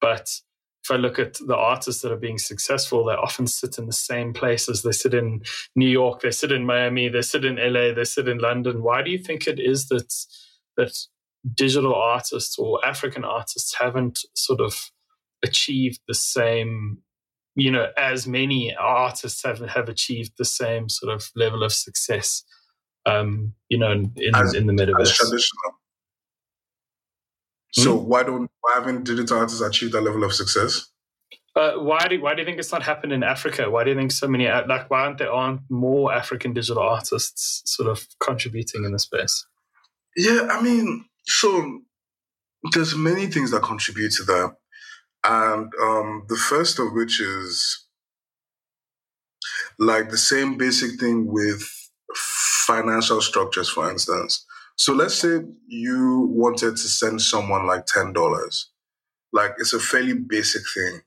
but 0.00 0.28
if 0.82 0.90
I 0.90 0.96
look 0.96 1.18
at 1.18 1.34
the 1.34 1.56
artists 1.56 2.00
that 2.02 2.12
are 2.12 2.16
being 2.16 2.38
successful, 2.38 3.04
they 3.04 3.12
often 3.12 3.46
sit 3.46 3.78
in 3.78 3.86
the 3.86 3.92
same 3.92 4.32
places. 4.32 4.82
They 4.82 4.92
sit 4.92 5.12
in 5.12 5.42
New 5.76 5.88
York, 5.88 6.22
they 6.22 6.30
sit 6.30 6.52
in 6.52 6.64
Miami, 6.64 7.08
they 7.08 7.22
sit 7.22 7.44
in 7.44 7.56
LA, 7.56 7.92
they 7.92 8.04
sit 8.04 8.28
in 8.28 8.38
London. 8.38 8.82
Why 8.82 9.02
do 9.02 9.10
you 9.10 9.18
think 9.18 9.46
it 9.46 9.60
is 9.60 9.88
that 9.88 10.12
that 10.76 10.96
digital 11.54 11.94
artists 11.94 12.58
or 12.58 12.84
African 12.84 13.24
artists 13.24 13.74
haven't 13.78 14.20
sort 14.34 14.60
of 14.60 14.90
achieved 15.42 16.00
the 16.08 16.14
same, 16.14 16.98
you 17.54 17.70
know, 17.70 17.88
as 17.96 18.26
many 18.26 18.74
artists 18.74 19.42
have 19.44 19.60
have 19.60 19.88
achieved 19.88 20.32
the 20.38 20.44
same 20.44 20.88
sort 20.88 21.14
of 21.14 21.30
level 21.34 21.62
of 21.62 21.72
success, 21.72 22.44
um, 23.06 23.54
you 23.68 23.78
know, 23.78 23.92
in, 23.92 24.34
as, 24.34 24.54
in 24.54 24.66
the 24.66 24.72
metaverse? 24.72 25.14
traditional. 25.14 25.80
So 27.72 27.96
mm-hmm. 27.96 28.08
why 28.08 28.22
don't 28.22 28.50
why 28.60 28.74
haven't 28.74 29.04
digital 29.04 29.38
artists 29.38 29.60
achieved 29.60 29.92
that 29.92 30.02
level 30.02 30.24
of 30.24 30.32
success? 30.32 30.90
Uh, 31.56 31.72
why 31.72 32.06
do 32.08 32.20
why 32.22 32.34
do 32.34 32.42
you 32.42 32.46
think 32.46 32.58
it's 32.58 32.72
not 32.72 32.82
happened 32.82 33.12
in 33.12 33.22
Africa? 33.22 33.70
Why 33.70 33.84
do 33.84 33.90
you 33.90 33.96
think 33.96 34.12
so 34.12 34.28
many 34.28 34.48
like 34.48 34.88
why 34.88 35.02
aren't 35.02 35.18
there 35.18 35.32
aren't 35.32 35.62
more 35.68 36.12
African 36.12 36.52
digital 36.52 36.82
artists 36.82 37.62
sort 37.64 37.88
of 37.88 38.06
contributing 38.20 38.84
in 38.84 38.92
the 38.92 38.98
space? 38.98 39.46
Yeah, 40.16 40.48
I 40.50 40.62
mean, 40.62 41.06
so 41.26 41.80
there's 42.72 42.94
many 42.94 43.26
things 43.26 43.50
that 43.50 43.62
contribute 43.62 44.12
to 44.12 44.24
that, 44.24 44.54
and 45.24 45.72
um, 45.82 46.24
the 46.28 46.36
first 46.36 46.78
of 46.78 46.92
which 46.92 47.20
is 47.20 47.86
like 49.78 50.10
the 50.10 50.18
same 50.18 50.56
basic 50.56 50.98
thing 51.00 51.26
with 51.26 51.62
financial 52.14 53.20
structures, 53.20 53.68
for 53.68 53.90
instance. 53.90 54.44
So 54.76 54.94
let's 54.94 55.14
say 55.16 55.40
you 55.66 56.28
wanted 56.32 56.70
to 56.72 56.88
send 56.88 57.20
someone 57.20 57.66
like 57.66 57.86
$10. 57.86 58.64
Like 59.32 59.52
it's 59.58 59.72
a 59.72 59.80
fairly 59.80 60.14
basic 60.14 60.62
thing. 60.72 61.00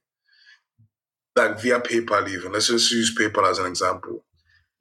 Like 1.36 1.60
via 1.60 1.80
PayPal, 1.80 2.30
even. 2.30 2.52
Let's 2.52 2.68
just 2.68 2.92
use 2.92 3.16
PayPal 3.16 3.50
as 3.50 3.58
an 3.58 3.66
example. 3.66 4.24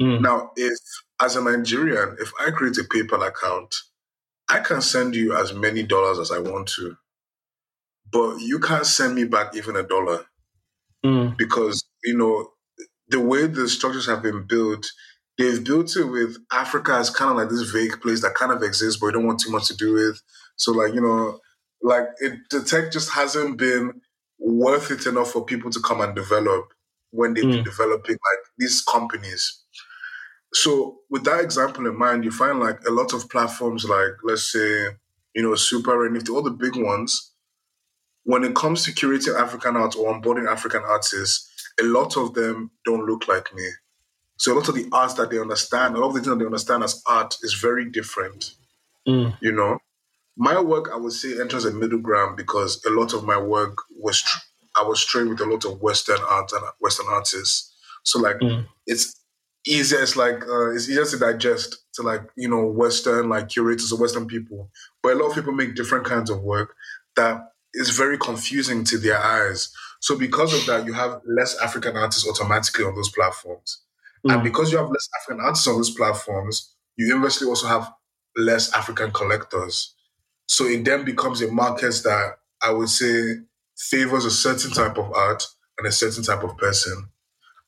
Mm. 0.01 0.21
Now, 0.21 0.51
if 0.57 0.79
as 1.21 1.37
a 1.37 1.43
Nigerian, 1.43 2.17
if 2.21 2.33
I 2.39 2.51
create 2.51 2.77
a 2.79 2.83
PayPal 2.83 3.27
account, 3.27 3.75
I 4.49 4.59
can 4.59 4.83
send 4.83 5.15
you 5.15 5.35
as 5.35 5.55
many 5.55 5.83
dollars 5.83 6.19
as 6.19 6.31
I 6.31 6.39
want 6.39 6.69
to. 6.77 6.97
But 8.13 8.39
you 8.41 8.59
can't 8.59 8.87
send 8.87 9.15
me 9.15 9.25
back 9.25 9.57
even 9.57 9.77
a 9.77 9.83
dollar. 9.83 10.27
Mm. 11.05 11.37
Because, 11.37 11.85
you 12.05 12.17
know, 12.17 12.51
the 13.09 13.21
way 13.21 13.47
the 13.47 13.69
structures 13.69 14.07
have 14.07 14.23
been 14.23 14.47
built, 14.47 14.87
they've 15.39 15.65
built 15.65 15.97
it 15.97 16.05
with 16.05 16.37
Africa 16.53 16.95
as 16.95 17.11
kind 17.11 17.31
of 17.31 17.37
like 17.37 17.49
this 17.49 17.71
vague 17.71 18.01
place 18.01 18.23
that 18.23 18.35
kind 18.35 18.53
of 18.53 18.63
exists, 18.63 19.01
but 19.01 19.07
you 19.07 19.13
don't 19.13 19.27
want 19.27 19.41
too 19.41 19.51
much 19.51 19.69
to 19.69 19.77
do 19.77 19.95
with. 19.95 20.21
So 20.57 20.73
like, 20.73 20.95
you 20.95 21.01
know, 21.01 21.41
like 21.83 22.07
it, 22.21 22.39
the 22.51 22.63
tech 22.63 22.93
just 22.93 23.11
hasn't 23.13 23.59
been 23.59 24.01
worth 24.39 24.91
it 24.91 25.07
enough 25.07 25.31
for 25.31 25.45
people 25.45 25.71
to 25.71 25.81
come 25.81 26.01
and 26.01 26.15
develop 26.15 26.73
when 27.11 27.35
they've 27.35 27.45
mm. 27.45 27.53
been 27.53 27.65
developing 27.65 28.15
like 28.15 28.45
these 28.59 28.83
companies. 28.83 29.63
So 30.55 30.99
with 31.11 31.25
that 31.25 31.41
example 31.41 31.87
in 31.87 31.99
mind, 31.99 32.25
you 32.25 32.31
find 32.31 32.61
like 32.61 32.81
a 32.87 32.93
lot 32.93 33.13
of 33.13 33.29
platforms 33.31 33.85
like 33.85 34.13
let's 34.23 34.53
say, 34.53 34.87
you 35.35 35.43
know, 35.43 35.55
Super 35.55 36.07
and 36.07 36.17
if 36.17 36.29
all 36.31 36.43
the 36.43 36.51
big 36.51 36.77
ones, 36.77 37.32
when 38.25 38.45
it 38.45 38.55
comes 38.55 38.85
to 38.85 38.93
curating 38.93 39.39
African 39.39 39.77
art 39.77 39.97
or 39.97 40.13
onboarding 40.13 40.49
African 40.49 40.83
artists, 40.87 41.49
a 41.81 41.85
lot 41.85 42.17
of 42.17 42.35
them 42.35 42.71
don't 42.85 43.07
look 43.07 43.29
like 43.29 43.53
me. 43.55 43.69
So 44.37 44.53
a 44.53 44.57
lot 44.57 44.69
of 44.69 44.75
the 44.75 44.89
arts 44.93 45.15
that 45.15 45.31
they 45.31 45.39
understand, 45.39 45.95
a 45.95 45.99
lot 45.99 46.09
of 46.09 46.15
the 46.15 46.21
things 46.21 46.29
that 46.29 46.39
they 46.39 46.45
understand 46.45 46.83
as 46.83 47.03
art 47.07 47.37
is 47.43 47.55
very 47.55 47.91
different. 47.91 48.55
Mm. 49.07 49.37
You 49.41 49.53
know, 49.53 49.79
my 50.37 50.61
work 50.61 50.91
I 50.93 50.97
would 50.97 51.13
say 51.13 51.41
enters 51.41 51.65
a 51.65 51.71
middle 51.73 51.99
ground 51.99 52.37
because 52.37 52.85
a 52.85 52.91
lot 52.91 53.13
of 53.13 53.25
my 53.25 53.39
work 53.39 53.77
was 53.99 54.21
tr- 54.23 54.39
I 54.77 54.83
was 54.83 55.05
trained 55.05 55.29
with 55.29 55.41
a 55.41 55.45
lot 55.45 55.65
of 55.65 55.81
Western 55.81 56.19
art 56.29 56.51
and 56.53 56.63
Western 56.81 57.07
artists. 57.09 57.75
So 58.05 58.19
like 58.21 58.39
mm. 58.39 58.67
it's 58.87 59.15
easier. 59.67 60.01
It's 60.01 60.17
like 60.17 60.43
uh, 60.47 60.71
it's 60.71 60.89
easier 60.89 61.05
to 61.05 61.19
digest 61.19 61.77
to 61.95 62.03
like 62.03 62.23
you 62.37 62.49
know 62.49 62.67
Western 62.67 63.29
like 63.29 63.49
curators 63.49 63.93
or 63.93 64.01
Western 64.01 64.27
people. 64.27 64.71
But 65.03 65.13
a 65.13 65.17
lot 65.17 65.29
of 65.29 65.35
people 65.35 65.53
make 65.53 65.75
different 65.75 66.05
kinds 66.05 66.31
of 66.31 66.43
work 66.43 66.75
that 67.17 67.52
is 67.75 67.91
very 67.91 68.19
confusing 68.19 68.85
to 68.85 68.99
their 68.99 69.19
eyes. 69.19 69.73
So 70.01 70.19
because 70.19 70.53
of 70.55 70.67
that, 70.67 70.87
you 70.87 70.93
have 70.93 71.21
less 71.27 71.59
African 71.61 71.97
artists 71.97 72.29
automatically 72.29 72.85
on 72.85 72.95
those 72.95 73.11
platforms. 73.11 73.83
Mm. 74.27 74.35
And 74.35 74.43
because 74.43 74.73
you 74.73 74.79
have 74.79 74.89
less 74.89 75.09
African 75.21 75.45
artists 75.45 75.67
on 75.69 75.77
those 75.77 75.91
platforms, 75.91 76.75
you 76.97 77.15
inversely 77.15 77.49
also 77.49 77.67
have 77.67 77.93
less 78.37 78.73
African 78.73 79.11
collectors. 79.11 79.95
So 80.47 80.67
it 80.67 80.85
then 80.85 81.05
becomes 81.05 81.41
a 81.41 81.51
market 81.51 82.01
that 82.05 82.37
I 82.63 82.71
would 82.73 82.89
say 82.89 83.37
favors 83.77 84.25
a 84.25 84.31
certain 84.31 84.71
type 84.71 84.99
of 84.99 85.13
art 85.13 85.45
and 85.79 85.87
a 85.87 85.93
certain 85.93 86.23
type 86.23 86.43
of 86.43 86.57
person. 86.59 87.09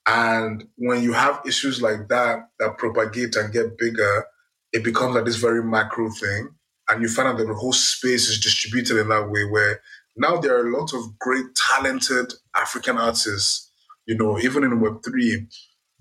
And 0.07 0.69
when 0.77 1.03
you 1.03 1.13
have 1.13 1.41
issues 1.47 1.81
like 1.81 2.09
that 2.09 2.49
that 2.59 2.79
propagate 2.79 3.37
and 3.37 3.53
get 3.53 3.79
bigger, 3.79 4.27
it 4.73 4.85
becomes 4.85 5.15
like 5.15 5.25
this 5.25 5.37
very 5.37 5.63
macro 5.63 6.11
thing. 6.11 6.51
And 6.89 7.01
you 7.01 7.09
find 7.09 7.29
out 7.29 7.39
that 7.39 7.47
the 7.47 7.55
whole 7.55 7.73
space 7.73 8.29
is 8.29 8.39
distributed 8.39 8.99
in 8.99 9.09
that 9.09 9.31
way 9.31 9.45
where 9.45 9.81
now 10.17 10.37
there 10.37 10.57
are 10.57 10.67
a 10.67 10.79
lot 10.79 10.95
of 10.95 11.19
great, 11.19 11.47
talented 11.55 12.35
African 12.55 12.99
artists, 12.99 13.71
you 14.07 14.17
know, 14.17 14.39
even 14.39 14.65
in 14.65 14.81
Web3 14.81 15.47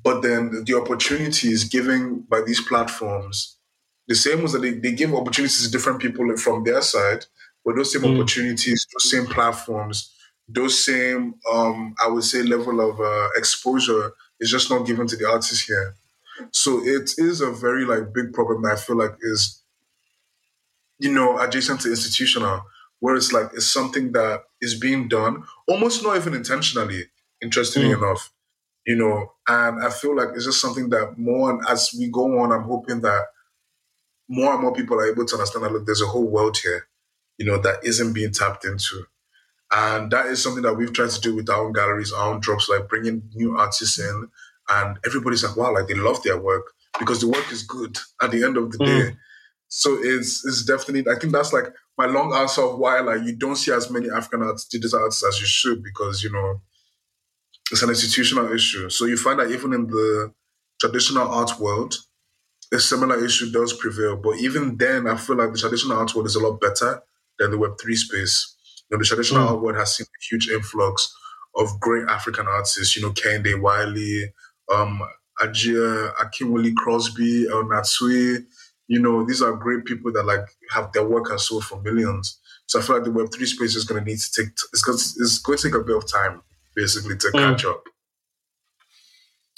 but 0.03 0.21
then 0.21 0.63
the 0.65 0.75
opportunities 0.75 1.63
given 1.63 2.25
by 2.29 2.41
these 2.41 2.61
platforms, 2.61 3.57
the 4.07 4.15
same 4.15 4.43
was 4.43 4.51
that 4.51 4.61
they, 4.61 4.71
they 4.71 4.91
give 4.91 5.13
opportunities 5.13 5.65
to 5.65 5.71
different 5.71 6.01
people 6.01 6.35
from 6.37 6.63
their 6.65 6.81
side, 6.81 7.25
but 7.63 7.77
those 7.77 7.93
same 7.93 8.01
mm. 8.01 8.15
opportunities, 8.15 8.85
those 8.93 9.09
same 9.09 9.25
platforms, 9.25 10.13
those 10.49 10.83
same, 10.83 11.35
um, 11.49 11.95
I 12.03 12.09
would 12.09 12.25
say, 12.25 12.43
level 12.43 12.81
of 12.81 12.99
uh, 12.99 13.29
exposure 13.37 14.11
is 14.41 14.51
just 14.51 14.69
not 14.69 14.85
given 14.85 15.07
to 15.07 15.15
the 15.15 15.25
artists 15.25 15.65
here. 15.65 15.95
So 16.51 16.83
it 16.83 17.13
is 17.17 17.39
a 17.39 17.51
very 17.51 17.85
like 17.85 18.13
big 18.13 18.33
problem 18.33 18.63
that 18.63 18.73
I 18.73 18.75
feel 18.75 18.97
like 18.97 19.15
is, 19.21 19.61
you 20.99 21.13
know, 21.13 21.39
adjacent 21.39 21.79
to 21.81 21.89
institutional, 21.89 22.63
where 23.03 23.17
it's 23.17 23.33
like 23.33 23.47
it's 23.53 23.67
something 23.67 24.13
that 24.13 24.43
is 24.61 24.79
being 24.79 25.09
done 25.09 25.43
almost 25.67 26.01
not 26.03 26.15
even 26.15 26.33
intentionally. 26.33 27.03
Interestingly 27.41 27.89
mm. 27.89 27.97
enough, 27.97 28.31
you 28.87 28.95
know, 28.95 29.33
and 29.45 29.83
I 29.83 29.89
feel 29.89 30.15
like 30.15 30.29
it's 30.33 30.45
just 30.45 30.61
something 30.61 30.87
that 30.91 31.17
more 31.17 31.51
and 31.51 31.61
as 31.67 31.93
we 31.99 32.07
go 32.07 32.39
on, 32.39 32.53
I'm 32.53 32.63
hoping 32.63 33.01
that 33.01 33.25
more 34.29 34.53
and 34.53 34.61
more 34.61 34.73
people 34.73 34.97
are 34.97 35.11
able 35.11 35.25
to 35.25 35.35
understand 35.35 35.65
that 35.65 35.73
look, 35.73 35.85
there's 35.85 36.01
a 36.01 36.07
whole 36.07 36.25
world 36.25 36.57
here, 36.57 36.87
you 37.37 37.45
know, 37.45 37.57
that 37.57 37.83
isn't 37.83 38.13
being 38.13 38.31
tapped 38.31 38.63
into. 38.63 39.03
And 39.69 40.09
that 40.11 40.27
is 40.27 40.41
something 40.41 40.63
that 40.63 40.75
we've 40.75 40.93
tried 40.93 41.09
to 41.09 41.19
do 41.19 41.35
with 41.35 41.49
our 41.49 41.65
own 41.65 41.73
galleries, 41.73 42.13
our 42.13 42.33
own 42.33 42.39
drops, 42.39 42.69
like 42.69 42.87
bringing 42.87 43.23
new 43.35 43.57
artists 43.57 43.99
in. 43.99 44.29
And 44.69 44.97
everybody's 45.05 45.43
like, 45.43 45.57
wow, 45.57 45.73
like 45.73 45.89
they 45.89 45.93
love 45.93 46.23
their 46.23 46.39
work 46.39 46.71
because 46.97 47.19
the 47.19 47.27
work 47.27 47.51
is 47.51 47.63
good 47.63 47.97
at 48.21 48.31
the 48.31 48.45
end 48.45 48.55
of 48.55 48.71
the 48.71 48.77
mm. 48.77 48.85
day. 48.85 49.17
So 49.67 49.97
it's 49.99 50.45
it's 50.45 50.63
definitely 50.63 51.11
I 51.11 51.19
think 51.19 51.33
that's 51.33 51.51
like 51.51 51.65
my 51.97 52.05
long 52.05 52.33
answer 52.33 52.61
of 52.61 52.77
why 52.79 52.99
like 52.99 53.23
you 53.23 53.35
don't 53.35 53.55
see 53.55 53.71
as 53.71 53.89
many 53.91 54.09
African 54.09 54.41
artists, 54.41 54.69
digital 54.69 54.99
artists 54.99 55.23
as 55.25 55.39
you 55.39 55.45
should 55.45 55.83
because 55.83 56.23
you 56.23 56.31
know 56.31 56.61
it's 57.71 57.81
an 57.81 57.89
institutional 57.89 58.51
issue. 58.51 58.89
So 58.89 59.05
you 59.05 59.17
find 59.17 59.39
that 59.39 59.51
even 59.51 59.73
in 59.73 59.87
the 59.87 60.33
traditional 60.79 61.27
art 61.27 61.59
world, 61.59 61.95
a 62.73 62.79
similar 62.79 63.23
issue 63.23 63.51
does 63.51 63.73
prevail. 63.73 64.17
But 64.17 64.37
even 64.37 64.77
then, 64.77 65.07
I 65.07 65.15
feel 65.15 65.37
like 65.37 65.51
the 65.53 65.59
traditional 65.59 65.97
art 65.97 66.13
world 66.13 66.27
is 66.27 66.35
a 66.35 66.45
lot 66.45 66.59
better 66.59 67.01
than 67.39 67.51
the 67.51 67.57
Web3 67.57 67.95
space. 67.95 68.55
You 68.89 68.97
know, 68.97 68.99
the 68.99 69.05
traditional 69.05 69.45
mm. 69.45 69.51
art 69.51 69.61
world 69.61 69.77
has 69.77 69.95
seen 69.95 70.05
a 70.07 70.23
huge 70.29 70.49
influx 70.49 71.13
of 71.55 71.79
great 71.79 72.07
African 72.09 72.47
artists, 72.47 72.95
you 72.95 73.01
know, 73.01 73.11
Kehinde 73.11 73.61
Wiley, 73.61 74.33
um, 74.73 75.01
Ajia, 75.41 76.13
Akunyili 76.15 76.73
Crosby, 76.75 77.47
El 77.49 77.63
Anatsui. 77.63 78.43
You 78.87 79.01
know, 79.01 79.25
these 79.25 79.41
are 79.41 79.53
great 79.53 79.85
people 79.85 80.11
that 80.13 80.25
like 80.25 80.45
have 80.71 80.91
their 80.91 81.07
work 81.07 81.29
has 81.31 81.47
sold 81.47 81.65
for 81.65 81.81
millions. 81.81 82.39
So 82.67 82.79
I 82.79 82.81
feel 82.81 82.95
like 82.97 83.05
the 83.05 83.11
Web3 83.11 83.45
space 83.45 83.75
is 83.75 83.85
going 83.85 84.03
to 84.03 84.09
need 84.09 84.19
to 84.19 84.31
take, 84.31 84.53
it's 84.71 84.81
going 84.81 84.97
to, 84.97 85.03
it's 85.19 85.39
going 85.39 85.57
to 85.57 85.63
take 85.63 85.75
a 85.75 85.83
bit 85.83 85.95
of 85.95 86.11
time 86.11 86.41
basically 86.75 87.17
to 87.17 87.27
mm. 87.27 87.39
catch 87.39 87.65
up. 87.65 87.83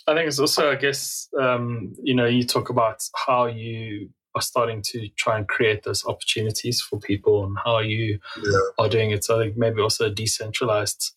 I 0.07 0.13
think 0.13 0.27
it's 0.27 0.39
also, 0.39 0.71
I 0.71 0.75
guess, 0.75 1.27
um, 1.39 1.93
you 2.01 2.13
know, 2.13 2.25
you 2.25 2.43
talk 2.43 2.69
about 2.69 3.01
how 3.25 3.47
you 3.47 4.09
are 4.35 4.41
starting 4.41 4.81
to 4.83 5.07
try 5.17 5.37
and 5.37 5.47
create 5.47 5.83
those 5.83 6.05
opportunities 6.05 6.81
for 6.81 6.99
people 6.99 7.45
and 7.45 7.57
how 7.63 7.79
you 7.79 8.19
yeah. 8.43 8.59
are 8.77 8.89
doing 8.89 9.11
it. 9.11 9.23
So 9.23 9.39
I 9.39 9.45
think 9.45 9.57
maybe 9.57 9.81
also 9.81 10.05
a 10.05 10.13
decentralized 10.13 11.13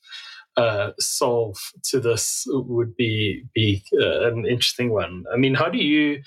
uh, 0.56 0.92
solve 0.98 1.56
to 1.84 2.00
this 2.00 2.44
would 2.48 2.96
be 2.96 3.44
be 3.54 3.84
uh, 4.00 4.28
an 4.28 4.46
interesting 4.46 4.90
one. 4.90 5.24
I 5.32 5.36
mean, 5.36 5.54
how 5.54 5.68
do 5.68 5.78
you 5.78 6.22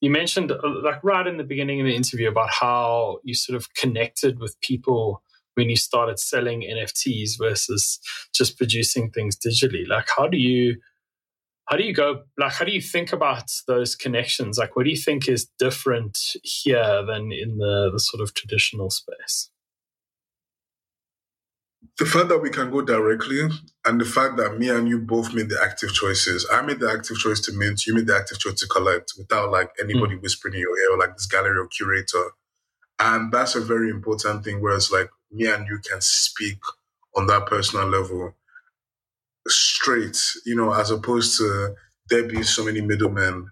you 0.00 0.10
mentioned 0.10 0.50
uh, 0.50 0.58
like 0.82 1.02
right 1.04 1.26
in 1.26 1.36
the 1.36 1.44
beginning 1.44 1.80
of 1.80 1.86
the 1.86 1.94
interview 1.94 2.28
about 2.28 2.50
how 2.50 3.18
you 3.24 3.34
sort 3.34 3.56
of 3.56 3.72
connected 3.74 4.38
with 4.38 4.60
people 4.60 5.22
when 5.54 5.68
you 5.68 5.76
started 5.76 6.18
selling 6.18 6.62
NFTs 6.62 7.32
versus 7.38 8.00
just 8.32 8.56
producing 8.56 9.10
things 9.10 9.36
digitally. 9.36 9.86
Like, 9.86 10.06
how 10.16 10.26
do 10.26 10.38
you 10.38 10.76
how 11.70 11.76
do 11.76 11.84
you 11.84 11.94
go 11.94 12.22
like 12.36 12.52
how 12.52 12.64
do 12.64 12.72
you 12.72 12.80
think 12.80 13.12
about 13.12 13.44
those 13.68 13.94
connections 13.94 14.58
like 14.58 14.74
what 14.74 14.84
do 14.84 14.90
you 14.90 14.96
think 14.96 15.28
is 15.28 15.48
different 15.58 16.18
here 16.42 17.04
than 17.06 17.30
in 17.32 17.58
the, 17.58 17.90
the 17.92 18.00
sort 18.00 18.20
of 18.20 18.34
traditional 18.34 18.90
space 18.90 19.49
the 22.00 22.06
fact 22.06 22.28
that 22.28 22.38
we 22.38 22.50
can 22.50 22.70
go 22.70 22.82
directly 22.82 23.48
and 23.86 24.00
the 24.00 24.04
fact 24.04 24.36
that 24.38 24.58
me 24.58 24.68
and 24.68 24.88
you 24.88 24.98
both 24.98 25.32
made 25.32 25.48
the 25.48 25.60
active 25.62 25.92
choices 25.92 26.46
i 26.52 26.60
made 26.62 26.80
the 26.80 26.90
active 26.90 27.16
choice 27.18 27.40
to 27.40 27.52
mint 27.52 27.86
you 27.86 27.94
made 27.94 28.06
the 28.06 28.16
active 28.16 28.38
choice 28.38 28.58
to 28.58 28.66
collect 28.66 29.12
without 29.16 29.50
like 29.50 29.70
anybody 29.80 30.16
mm. 30.16 30.22
whispering 30.22 30.54
in 30.54 30.60
your 30.60 30.76
ear 30.78 30.94
or 30.94 30.98
like 30.98 31.14
this 31.14 31.26
gallery 31.26 31.58
or 31.58 31.68
curator 31.68 32.30
and 32.98 33.30
that's 33.30 33.54
a 33.54 33.60
very 33.60 33.88
important 33.88 34.42
thing 34.42 34.60
whereas 34.60 34.90
like 34.90 35.10
me 35.30 35.46
and 35.46 35.68
you 35.68 35.78
can 35.88 36.00
speak 36.00 36.58
on 37.16 37.26
that 37.26 37.46
personal 37.46 37.86
level 37.86 38.34
straight, 39.48 40.18
you 40.44 40.54
know, 40.54 40.72
as 40.72 40.90
opposed 40.90 41.38
to 41.38 41.74
there 42.08 42.24
being 42.24 42.42
so 42.42 42.64
many 42.64 42.80
middlemen. 42.80 43.50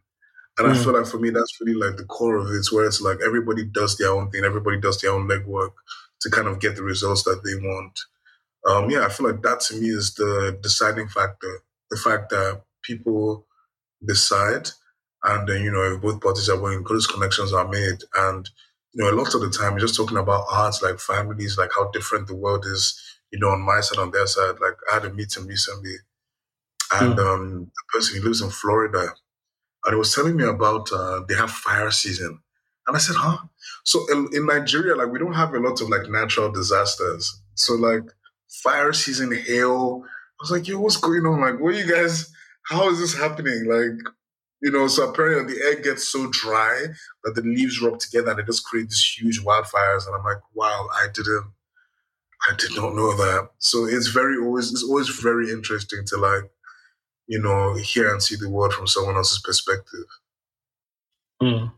And 0.58 0.68
mm. 0.68 0.70
I 0.70 0.74
feel 0.82 0.92
like 0.92 1.06
for 1.06 1.18
me, 1.18 1.30
that's 1.30 1.58
really 1.61 1.78
like 1.78 1.96
the 1.96 2.04
core 2.04 2.37
of 2.37 2.50
it, 2.50 2.66
where 2.72 2.87
it's 2.87 3.00
like 3.00 3.18
everybody 3.24 3.64
does 3.64 3.96
their 3.96 4.11
own 4.11 4.30
thing, 4.30 4.44
everybody 4.44 4.80
does 4.80 5.00
their 5.00 5.12
own 5.12 5.28
legwork 5.28 5.72
to 6.20 6.30
kind 6.30 6.48
of 6.48 6.61
get 6.61 6.76
the 6.76 6.82
results 6.82 7.22
that 7.24 7.42
they 7.44 7.54
want. 7.54 7.98
Um, 8.66 8.90
yeah, 8.90 9.05
I 9.05 9.09
feel 9.09 9.31
like 9.31 9.42
that 9.42 9.61
to 9.68 9.77
me 9.77 9.88
is 9.88 10.14
the 10.14 10.59
deciding 10.62 11.09
factor. 11.09 11.62
The 11.90 11.97
fact 11.97 12.31
that 12.31 12.62
people 12.83 13.47
decide, 14.05 14.68
and 15.25 15.49
then 15.49 15.62
you 15.62 15.71
know 15.71 15.94
if 15.94 16.01
both 16.01 16.21
parties 16.21 16.49
are 16.49 16.61
willing, 16.61 16.85
close 16.85 17.07
connections 17.07 17.53
are 17.53 17.68
made, 17.68 17.99
and 18.16 18.49
you 18.92 19.05
know 19.05 19.11
a 19.11 19.16
lot 19.16 19.35
of 19.35 19.40
the 19.40 19.51
time, 19.51 19.73
you're 19.73 19.87
just 19.87 19.97
talking 19.97 20.18
about 20.18 20.47
arts, 20.51 20.83
like 20.83 20.99
families, 20.99 21.57
like 21.57 21.71
how 21.75 21.90
different 21.90 22.27
the 22.27 22.35
world 22.35 22.64
is 22.66 23.01
you 23.31 23.38
know, 23.38 23.49
on 23.49 23.61
my 23.61 23.81
side, 23.81 23.99
on 23.99 24.11
their 24.11 24.27
side. 24.27 24.57
Like 24.61 24.77
I 24.90 24.94
had 24.94 25.05
a 25.05 25.12
meeting 25.12 25.47
recently, 25.47 25.94
and 26.94 27.16
mm. 27.16 27.18
um, 27.18 27.64
the 27.64 27.99
person 27.99 28.16
who 28.16 28.27
lives 28.27 28.40
in 28.40 28.51
Florida, 28.51 29.12
and 29.85 29.92
he 29.92 29.97
was 29.97 30.14
telling 30.14 30.37
me 30.37 30.44
about 30.44 30.90
uh, 30.92 31.21
they 31.29 31.35
have 31.35 31.51
fire 31.51 31.90
season, 31.90 32.40
and 32.87 32.97
I 32.97 33.01
said, 33.01 33.16
huh? 33.16 33.38
So 33.85 34.07
in, 34.11 34.29
in 34.33 34.47
Nigeria, 34.47 34.97
like 34.97 35.09
we 35.09 35.18
don't 35.18 35.35
have 35.35 35.55
a 35.55 35.61
lot 35.61 35.81
of 35.81 35.88
like 35.88 36.09
natural 36.09 36.51
disasters. 36.51 37.40
So 37.55 37.75
like 37.75 38.05
fire 38.48 38.92
season, 38.92 39.32
hail. 39.32 40.02
I 40.04 40.40
was 40.40 40.50
like, 40.50 40.68
yo, 40.68 40.80
what's 40.80 40.96
going 40.96 41.26
on? 41.26 41.40
Like, 41.40 41.61
what 41.61 41.74
you 41.74 41.90
guys? 41.90 42.30
How 42.64 42.90
is 42.90 42.98
this 42.98 43.16
happening? 43.16 43.66
Like, 43.66 44.12
you 44.61 44.70
know, 44.70 44.88
so 44.88 45.08
apparently 45.08 45.54
the 45.54 45.61
air 45.62 45.80
gets 45.80 46.08
so 46.08 46.28
dry 46.30 46.87
that 47.24 47.34
the 47.34 47.42
leaves 47.42 47.80
rub 47.80 47.98
together 47.98 48.30
and 48.30 48.40
it 48.40 48.46
just 48.46 48.64
creates 48.64 48.90
these 48.90 49.18
huge 49.18 49.44
wildfires. 49.44 50.06
And 50.06 50.14
I'm 50.14 50.24
like, 50.24 50.42
wow, 50.54 50.88
I 50.92 51.06
didn't 51.12 51.52
I 52.48 52.54
did 52.56 52.76
not 52.76 52.94
know 52.94 53.16
that. 53.16 53.50
So 53.58 53.87
it's 53.87 54.08
very 54.08 54.38
always 54.38 54.70
it's 54.70 54.84
always 54.84 55.08
very 55.08 55.50
interesting 55.50 56.02
to 56.06 56.16
like, 56.16 56.50
you 57.26 57.40
know, 57.40 57.74
hear 57.74 58.12
and 58.12 58.22
see 58.22 58.37
the 58.37 58.48
world 58.48 58.72
from 58.72 58.87
someone 58.87 59.16
else's 59.16 59.40
perspective. 59.40 60.04
Mm. 61.42 61.72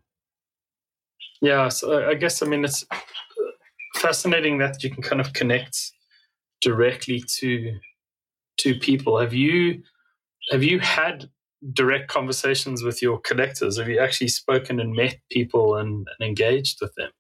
Yeah, 1.41 1.69
so 1.69 2.07
I 2.09 2.15
guess 2.15 2.43
I 2.43 2.47
mean 2.47 2.65
it's 2.65 2.85
fascinating 3.97 4.59
that 4.59 4.83
you 4.83 4.91
can 4.91 5.03
kind 5.03 5.21
of 5.21 5.33
connect 5.33 5.93
directly 6.61 7.23
to 7.39 7.79
to 8.59 8.75
people. 8.79 9.19
Have 9.19 9.35
you 9.35 9.83
have 10.51 10.63
you 10.63 10.81
had 10.81 11.31
direct 11.73 12.09
conversations 12.09 12.83
with 12.83 13.03
your 13.03 13.21
collectors? 13.21 13.79
Have 13.79 13.89
you 13.89 13.99
actually 13.99 14.29
spoken 14.29 14.81
and 14.81 14.95
met 14.95 15.19
people 15.31 15.77
and, 15.77 16.07
and 16.19 16.29
engaged 16.29 16.79
with 16.81 16.95
them? 16.95 17.11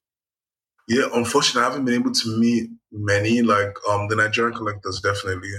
Yeah, 0.88 1.06
unfortunately, 1.14 1.62
I 1.62 1.70
haven't 1.70 1.84
been 1.84 1.94
able 1.94 2.12
to 2.12 2.38
meet 2.38 2.70
many. 2.90 3.42
Like 3.42 3.76
um, 3.88 4.08
the 4.08 4.16
Nigerian 4.16 4.56
collectors, 4.56 5.00
definitely. 5.00 5.50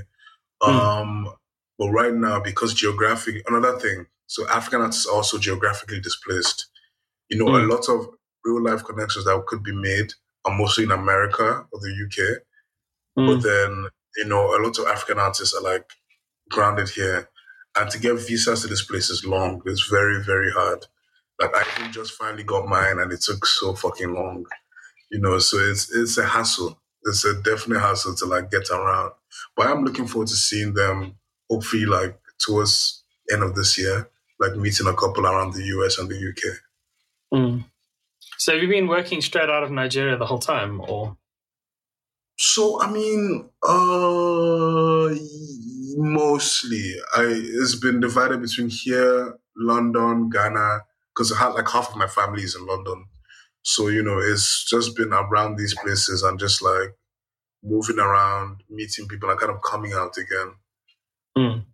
Hmm. 0.62 0.70
Um, 0.70 1.26
mm. 1.28 1.34
but 1.80 1.90
right 1.90 2.14
now, 2.14 2.40
because 2.40 2.74
geographic, 2.74 3.44
another 3.48 3.80
thing. 3.80 4.08
So 4.28 4.48
African 4.50 4.82
artists 4.82 5.08
are 5.08 5.16
also 5.16 5.38
geographically 5.38 6.00
displaced. 6.00 6.70
You 7.30 7.38
know, 7.38 7.52
mm. 7.52 7.64
a 7.64 7.74
lot 7.74 7.88
of 7.90 8.10
real 8.44 8.64
life 8.64 8.84
connections 8.84 9.26
that 9.26 9.44
could 9.48 9.64
be 9.64 9.74
made 9.74 10.14
are 10.46 10.58
mostly 10.58 10.84
in 10.84 10.92
America 10.92 11.66
or 11.72 11.80
the 11.80 12.06
UK. 12.06 12.42
Mm. 13.18 13.28
But 13.28 13.44
then, 13.44 13.88
you 14.18 14.26
know, 14.26 14.56
a 14.56 14.60
lot 14.62 14.78
of 14.80 14.88
African 14.88 15.20
artists 15.20 15.54
are 15.54 15.62
like 15.64 15.86
grounded 16.50 16.90
here. 16.90 17.30
And 17.78 17.90
to 17.92 18.00
get 18.00 18.20
visas 18.20 18.62
to 18.62 18.68
this 18.68 18.84
place 18.84 19.10
is 19.10 19.26
long. 19.26 19.62
It's 19.66 19.88
very, 19.88 20.22
very 20.24 20.52
hard. 20.52 20.86
Like 21.40 21.56
I 21.56 21.64
even 21.80 21.92
just 21.92 22.14
finally 22.14 22.44
got 22.44 22.68
mine 22.68 23.00
and 23.00 23.12
it 23.12 23.22
took 23.22 23.46
so 23.46 23.74
fucking 23.74 24.14
long 24.14 24.46
you 25.12 25.20
know, 25.20 25.38
so 25.40 25.58
it's 25.58 25.94
it's 25.94 26.18
a 26.18 26.26
hassle. 26.26 26.80
It's 27.04 27.26
a 27.26 27.40
definite 27.42 27.80
hassle 27.80 28.16
to 28.16 28.26
like 28.26 28.50
get 28.50 28.70
around. 28.70 29.12
But 29.56 29.68
I'm 29.68 29.84
looking 29.84 30.08
forward 30.08 30.30
to 30.30 30.36
seeing 30.36 30.74
them 30.74 31.16
hopefully 31.50 31.86
like 31.86 32.18
towards 32.40 33.04
end 33.32 33.44
of 33.44 33.54
this 33.56 33.78
year, 33.78 34.10
like 34.40 34.56
meeting 34.56 34.88
a 34.88 34.96
couple 34.96 35.28
around 35.28 35.54
the 35.54 35.64
US 35.64 36.00
and 36.00 36.10
the 36.10 36.16
UK. 36.16 36.58
Mm. 37.34 37.66
So 38.38 38.54
have 38.54 38.62
you 38.62 38.70
been 38.70 38.88
working 38.88 39.22
straight 39.22 39.50
out 39.50 39.64
of 39.64 39.72
Nigeria 39.72 40.18
the 40.18 40.26
whole 40.26 40.40
time 40.40 40.82
or 40.82 41.18
so 42.42 42.82
I 42.82 42.92
mean, 42.92 43.50
uh 43.62 45.14
mostly 45.98 46.96
I 47.16 47.26
it's 47.30 47.76
been 47.76 48.00
divided 48.00 48.42
between 48.42 48.70
here, 48.70 49.38
London, 49.56 50.30
Ghana, 50.30 50.80
because 51.14 51.32
like 51.32 51.70
half 51.70 51.92
of 51.92 51.98
my 51.98 52.08
family 52.08 52.42
is 52.42 52.56
in 52.56 52.66
London. 52.66 53.06
So, 53.64 53.90
you 53.90 54.02
know, 54.02 54.18
it's 54.18 54.66
just 54.66 54.96
been 54.96 55.14
around 55.14 55.56
these 55.56 55.76
places 55.76 56.24
and 56.24 56.40
just 56.40 56.64
like 56.64 56.96
moving 57.64 58.00
around, 58.00 58.64
meeting 58.72 59.08
people 59.08 59.30
and 59.30 59.40
kind 59.40 59.52
of 59.52 59.62
coming 59.62 59.94
out 59.94 60.18
again. 60.18 60.56
Mm. 61.38 61.66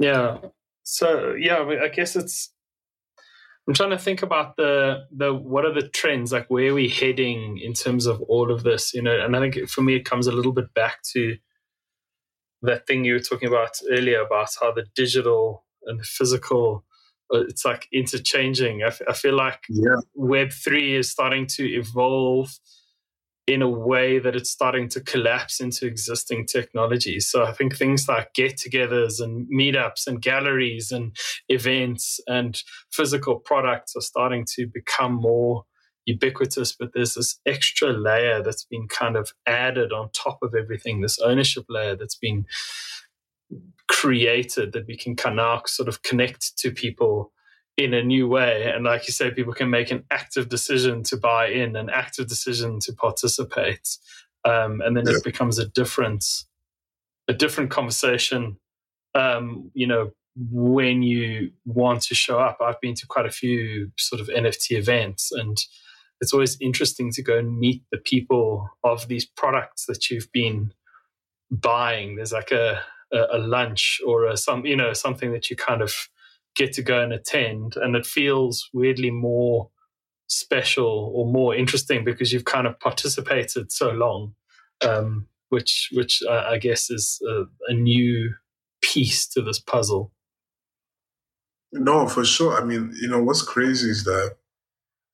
Yeah. 0.00 0.38
So, 0.82 1.34
yeah, 1.34 1.64
I 1.80 1.86
guess 1.86 2.16
it's, 2.16 2.51
I'm 3.68 3.74
trying 3.74 3.90
to 3.90 3.98
think 3.98 4.22
about 4.22 4.56
the 4.56 5.04
the 5.16 5.32
what 5.32 5.64
are 5.64 5.72
the 5.72 5.88
trends 5.88 6.32
like 6.32 6.48
where 6.48 6.70
are 6.70 6.74
we 6.74 6.88
heading 6.88 7.58
in 7.58 7.74
terms 7.74 8.06
of 8.06 8.20
all 8.22 8.50
of 8.50 8.64
this 8.64 8.92
you 8.92 9.02
know 9.02 9.18
and 9.18 9.36
I 9.36 9.40
think 9.40 9.68
for 9.68 9.82
me 9.82 9.94
it 9.94 10.04
comes 10.04 10.26
a 10.26 10.32
little 10.32 10.52
bit 10.52 10.74
back 10.74 11.02
to 11.12 11.36
that 12.62 12.86
thing 12.86 13.04
you 13.04 13.14
were 13.14 13.20
talking 13.20 13.48
about 13.48 13.70
earlier 13.90 14.20
about 14.20 14.48
how 14.60 14.72
the 14.72 14.84
digital 14.94 15.64
and 15.84 16.00
the 16.00 16.04
physical 16.04 16.84
uh, 17.32 17.40
it's 17.40 17.64
like 17.64 17.88
interchanging. 17.92 18.82
I, 18.82 18.88
f- 18.88 19.00
I 19.08 19.14
feel 19.14 19.34
like 19.34 19.60
yeah. 19.68 19.96
Web 20.14 20.52
three 20.52 20.96
is 20.96 21.10
starting 21.10 21.46
to 21.56 21.64
evolve 21.64 22.50
in 23.46 23.60
a 23.60 23.68
way 23.68 24.20
that 24.20 24.36
it's 24.36 24.50
starting 24.50 24.88
to 24.88 25.00
collapse 25.00 25.60
into 25.60 25.84
existing 25.84 26.46
technologies. 26.46 27.28
So 27.28 27.42
I 27.44 27.52
think 27.52 27.76
things 27.76 28.08
like 28.08 28.34
get-togethers 28.34 29.20
and 29.20 29.48
meetups 29.52 30.06
and 30.06 30.22
galleries 30.22 30.92
and 30.92 31.16
events 31.48 32.20
and 32.28 32.62
physical 32.92 33.40
products 33.40 33.96
are 33.96 34.00
starting 34.00 34.46
to 34.54 34.66
become 34.66 35.14
more 35.14 35.64
ubiquitous, 36.06 36.74
but 36.78 36.90
there's 36.94 37.14
this 37.14 37.40
extra 37.44 37.92
layer 37.92 38.42
that's 38.42 38.64
been 38.64 38.86
kind 38.88 39.16
of 39.16 39.32
added 39.46 39.92
on 39.92 40.10
top 40.12 40.38
of 40.42 40.54
everything, 40.54 41.00
this 41.00 41.18
ownership 41.18 41.64
layer 41.68 41.96
that's 41.96 42.16
been 42.16 42.44
created 43.88 44.72
that 44.72 44.86
we 44.86 44.96
can 44.96 45.14
kind 45.16 45.38
of 45.38 45.68
sort 45.68 45.88
of 45.88 46.02
connect 46.02 46.56
to 46.58 46.70
people 46.70 47.32
in 47.76 47.94
a 47.94 48.02
new 48.02 48.28
way. 48.28 48.70
And 48.74 48.84
like 48.84 49.06
you 49.06 49.12
say, 49.12 49.30
people 49.30 49.52
can 49.52 49.70
make 49.70 49.90
an 49.90 50.04
active 50.10 50.48
decision 50.48 51.02
to 51.04 51.16
buy 51.16 51.48
in, 51.48 51.76
an 51.76 51.90
active 51.90 52.28
decision 52.28 52.78
to 52.80 52.92
participate. 52.92 53.96
Um, 54.44 54.80
and 54.80 54.96
then 54.96 55.06
yeah. 55.06 55.16
it 55.16 55.24
becomes 55.24 55.58
a 55.58 55.66
different, 55.66 56.24
a 57.28 57.32
different 57.32 57.70
conversation. 57.70 58.58
Um, 59.14 59.70
you 59.74 59.86
know, 59.86 60.10
when 60.36 61.02
you 61.02 61.52
want 61.64 62.02
to 62.02 62.14
show 62.14 62.38
up, 62.38 62.58
I've 62.60 62.80
been 62.80 62.94
to 62.96 63.06
quite 63.06 63.26
a 63.26 63.30
few 63.30 63.90
sort 63.98 64.20
of 64.20 64.28
NFT 64.28 64.72
events, 64.72 65.30
and 65.30 65.58
it's 66.20 66.32
always 66.32 66.56
interesting 66.60 67.12
to 67.12 67.22
go 67.22 67.36
and 67.36 67.58
meet 67.58 67.82
the 67.92 67.98
people 67.98 68.70
of 68.82 69.08
these 69.08 69.26
products 69.26 69.84
that 69.86 70.08
you've 70.08 70.32
been 70.32 70.72
buying. 71.50 72.16
There's 72.16 72.32
like 72.32 72.50
a 72.50 72.80
a, 73.12 73.26
a 73.32 73.38
lunch 73.38 74.00
or 74.06 74.26
a 74.26 74.36
some 74.36 74.64
you 74.64 74.76
know 74.76 74.92
something 74.92 75.32
that 75.32 75.50
you 75.50 75.56
kind 75.56 75.82
of 75.82 76.08
get 76.54 76.72
to 76.74 76.82
go 76.82 77.00
and 77.00 77.12
attend, 77.12 77.76
and 77.76 77.96
it 77.96 78.06
feels 78.06 78.68
weirdly 78.72 79.10
more 79.10 79.70
special 80.32 81.12
or 81.14 81.26
more 81.26 81.54
interesting 81.54 82.04
because 82.04 82.32
you've 82.32 82.44
kind 82.44 82.66
of 82.66 82.78
participated 82.80 83.70
so 83.70 83.90
long, 83.90 84.34
um, 84.82 85.26
which 85.50 85.90
which 85.92 86.22
uh, 86.28 86.46
I 86.48 86.58
guess 86.58 86.90
is 86.90 87.20
a, 87.28 87.44
a, 87.68 87.74
new 87.74 88.34
piece 88.80 89.26
to 89.28 89.42
this 89.42 89.60
puzzle. 89.60 90.12
No, 91.72 92.06
for 92.08 92.24
sure. 92.24 92.60
I 92.60 92.64
mean, 92.64 92.94
you 93.00 93.08
know, 93.08 93.22
what's 93.22 93.42
crazy 93.42 93.90
is 93.90 94.04
that, 94.04 94.36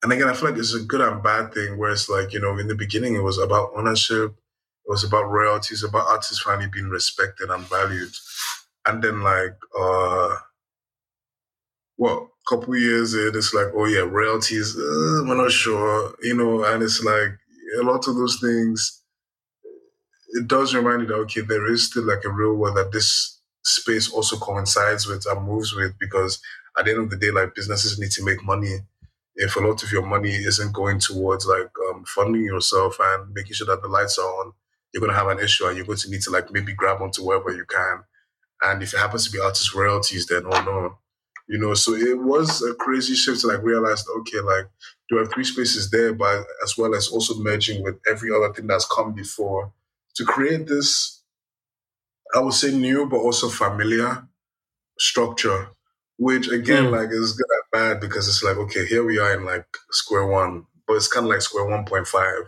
and 0.03 0.11
again, 0.11 0.27
I 0.27 0.33
feel 0.33 0.49
like 0.49 0.59
it's 0.59 0.73
a 0.73 0.81
good 0.81 1.01
and 1.01 1.21
bad 1.21 1.53
thing. 1.53 1.77
Where 1.77 1.91
it's 1.91 2.09
like, 2.09 2.33
you 2.33 2.39
know, 2.39 2.57
in 2.57 2.67
the 2.67 2.75
beginning, 2.75 3.15
it 3.15 3.23
was 3.23 3.37
about 3.37 3.71
ownership, 3.75 4.31
it 4.31 4.89
was 4.89 5.03
about 5.03 5.29
royalties, 5.29 5.83
about 5.83 6.07
artists 6.07 6.39
finally 6.39 6.69
being 6.71 6.89
respected 6.89 7.49
and 7.49 7.63
valued. 7.65 8.11
And 8.85 9.03
then 9.03 9.21
like 9.21 9.57
uh 9.77 10.35
well, 11.99 12.31
a 12.31 12.55
couple 12.55 12.77
years 12.77 13.13
in, 13.13 13.31
it's 13.35 13.53
like, 13.53 13.67
oh 13.75 13.85
yeah, 13.85 13.99
royalties, 13.99 14.75
uh, 14.75 15.23
we're 15.27 15.35
not 15.35 15.51
sure, 15.51 16.15
you 16.23 16.33
know, 16.33 16.63
and 16.63 16.81
it's 16.81 17.03
like 17.03 17.37
a 17.77 17.83
lot 17.83 18.07
of 18.07 18.15
those 18.15 18.39
things. 18.39 19.03
It 20.29 20.47
does 20.47 20.73
remind 20.73 21.01
you 21.01 21.07
that 21.07 21.15
okay, 21.15 21.41
there 21.41 21.69
is 21.71 21.87
still 21.87 22.05
like 22.07 22.23
a 22.23 22.29
real 22.31 22.55
world 22.55 22.77
that 22.77 22.93
this 22.93 23.41
space 23.65 24.09
also 24.11 24.37
coincides 24.37 25.07
with 25.07 25.25
and 25.29 25.45
moves 25.45 25.75
with 25.75 25.93
because 25.99 26.41
at 26.77 26.85
the 26.85 26.91
end 26.91 27.01
of 27.01 27.09
the 27.09 27.17
day, 27.17 27.31
like 27.31 27.53
businesses 27.53 27.99
need 27.99 28.11
to 28.11 28.23
make 28.23 28.43
money. 28.45 28.77
If 29.35 29.57
a 29.57 29.59
lot 29.59 29.83
of 29.83 29.91
your 29.91 30.05
money 30.05 30.31
isn't 30.31 30.73
going 30.73 30.99
towards 30.99 31.47
like 31.47 31.69
um, 31.89 32.05
funding 32.05 32.45
yourself 32.45 32.95
and 33.01 33.33
making 33.33 33.53
sure 33.53 33.67
that 33.67 33.81
the 33.81 33.89
lights 33.89 34.17
are 34.17 34.23
on, 34.23 34.53
you're 34.93 35.01
gonna 35.01 35.17
have 35.17 35.27
an 35.27 35.39
issue 35.39 35.65
and 35.65 35.75
you're 35.75 35.85
going 35.85 35.97
to 35.99 36.09
need 36.09 36.21
to 36.21 36.31
like 36.31 36.49
maybe 36.53 36.73
grab 36.73 37.01
onto 37.01 37.25
wherever 37.25 37.51
you 37.51 37.65
can. 37.65 38.03
And 38.61 38.81
if 38.83 38.93
it 38.93 38.99
happens 38.99 39.25
to 39.25 39.31
be 39.31 39.39
artist 39.41 39.73
royalties, 39.75 40.27
then 40.27 40.43
oh 40.45 40.61
no, 40.63 40.97
you 41.49 41.59
know. 41.59 41.73
So 41.73 41.93
it 41.95 42.21
was 42.21 42.61
a 42.61 42.73
crazy 42.75 43.15
shift 43.15 43.41
to 43.41 43.47
like 43.47 43.63
realize, 43.63 44.05
okay, 44.19 44.39
like 44.39 44.67
do 45.09 45.17
have 45.17 45.31
three 45.33 45.43
spaces 45.43 45.89
there, 45.89 46.13
but 46.13 46.45
as 46.63 46.77
well 46.77 46.95
as 46.95 47.09
also 47.09 47.35
merging 47.39 47.83
with 47.83 47.95
every 48.09 48.29
other 48.31 48.53
thing 48.53 48.67
that's 48.67 48.85
come 48.85 49.13
before 49.13 49.73
to 50.15 50.23
create 50.23 50.67
this, 50.67 51.21
I 52.33 52.39
would 52.39 52.53
say 52.53 52.71
new 52.71 53.07
but 53.07 53.17
also 53.17 53.49
familiar 53.49 54.27
structure 54.97 55.69
which 56.19 56.49
again, 56.49 56.85
mm. 56.85 56.91
like, 56.91 57.09
is 57.11 57.31
good 57.31 57.47
and 57.49 57.71
bad 57.71 58.01
because 58.01 58.27
it's 58.27 58.43
like, 58.43 58.57
okay, 58.57 58.85
here 58.85 59.05
we 59.05 59.17
are 59.17 59.33
in 59.33 59.45
like 59.45 59.65
square 59.89 60.27
one, 60.27 60.65
but 60.85 60.95
it's 60.95 61.07
kind 61.07 61.25
of 61.25 61.31
like 61.31 61.41
square 61.41 61.65
1.5, 61.65 62.43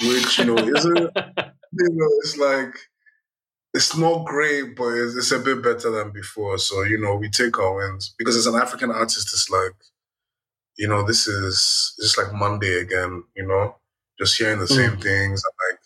which, 0.00 0.38
you 0.38 0.46
know, 0.46 0.56
isn't, 0.56 0.96
you 0.96 1.88
know, 1.90 2.08
it's 2.22 2.38
like, 2.38 2.74
it's 3.74 3.96
not 3.96 4.26
great, 4.26 4.76
but 4.76 4.88
it's, 4.88 5.16
it's, 5.16 5.32
a 5.32 5.38
bit 5.38 5.62
better 5.62 5.90
than 5.90 6.10
before. 6.10 6.58
So, 6.58 6.82
you 6.82 7.00
know, 7.00 7.16
we 7.16 7.30
take 7.30 7.58
our 7.58 7.74
wins 7.76 8.14
because 8.18 8.36
as 8.36 8.46
an 8.46 8.54
African 8.54 8.90
artist, 8.90 9.32
it's 9.32 9.48
like, 9.48 9.74
you 10.76 10.88
know, 10.88 11.02
this 11.02 11.26
is 11.26 11.94
just 12.00 12.18
like 12.18 12.32
Monday 12.34 12.80
again, 12.80 13.24
you 13.34 13.46
know, 13.46 13.76
just 14.18 14.36
hearing 14.36 14.58
the 14.58 14.66
mm. 14.66 14.76
same 14.76 14.96
things 14.98 15.42
and 15.44 15.70
like 15.70 15.80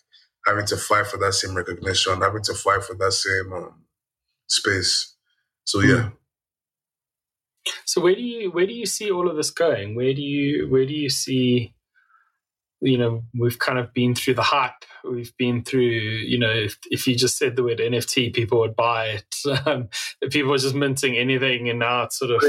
having 0.45 0.65
to 0.65 0.77
fight 0.77 1.07
for 1.07 1.17
that 1.17 1.33
same 1.33 1.55
recognition, 1.55 2.21
having 2.21 2.43
to 2.43 2.53
fight 2.53 2.83
for 2.83 2.95
that 2.95 3.13
same 3.13 3.53
um, 3.53 3.83
space. 4.47 5.15
So, 5.65 5.81
yeah. 5.81 5.95
Mm. 5.95 6.13
So 7.85 8.01
where 8.01 8.15
do 8.15 8.21
you 8.21 8.51
where 8.51 8.65
do 8.65 8.73
you 8.73 8.85
see 8.85 9.11
all 9.11 9.29
of 9.29 9.35
this 9.35 9.51
going? 9.51 9.95
Where 9.95 10.13
do 10.13 10.21
you 10.21 10.69
where 10.69 10.85
do 10.85 10.93
you 10.93 11.09
see 11.09 11.73
you 12.81 12.97
know 12.97 13.23
we've 13.37 13.59
kind 13.59 13.79
of 13.79 13.93
been 13.93 14.15
through 14.15 14.35
the 14.35 14.43
hype. 14.43 14.85
We've 15.03 15.35
been 15.37 15.63
through 15.63 15.81
you 15.81 16.37
know 16.37 16.51
if, 16.51 16.77
if 16.91 17.07
you 17.07 17.15
just 17.15 17.37
said 17.37 17.55
the 17.55 17.63
word 17.63 17.79
nft 17.79 18.33
people 18.33 18.59
would 18.59 18.75
buy 18.75 19.07
it. 19.07 19.35
Um, 19.65 19.89
people 20.29 20.53
are 20.53 20.57
just 20.57 20.75
minting 20.75 21.17
anything 21.17 21.69
and 21.69 21.79
now 21.79 22.03
it's 22.03 22.19
sort 22.19 22.31
of 22.31 22.43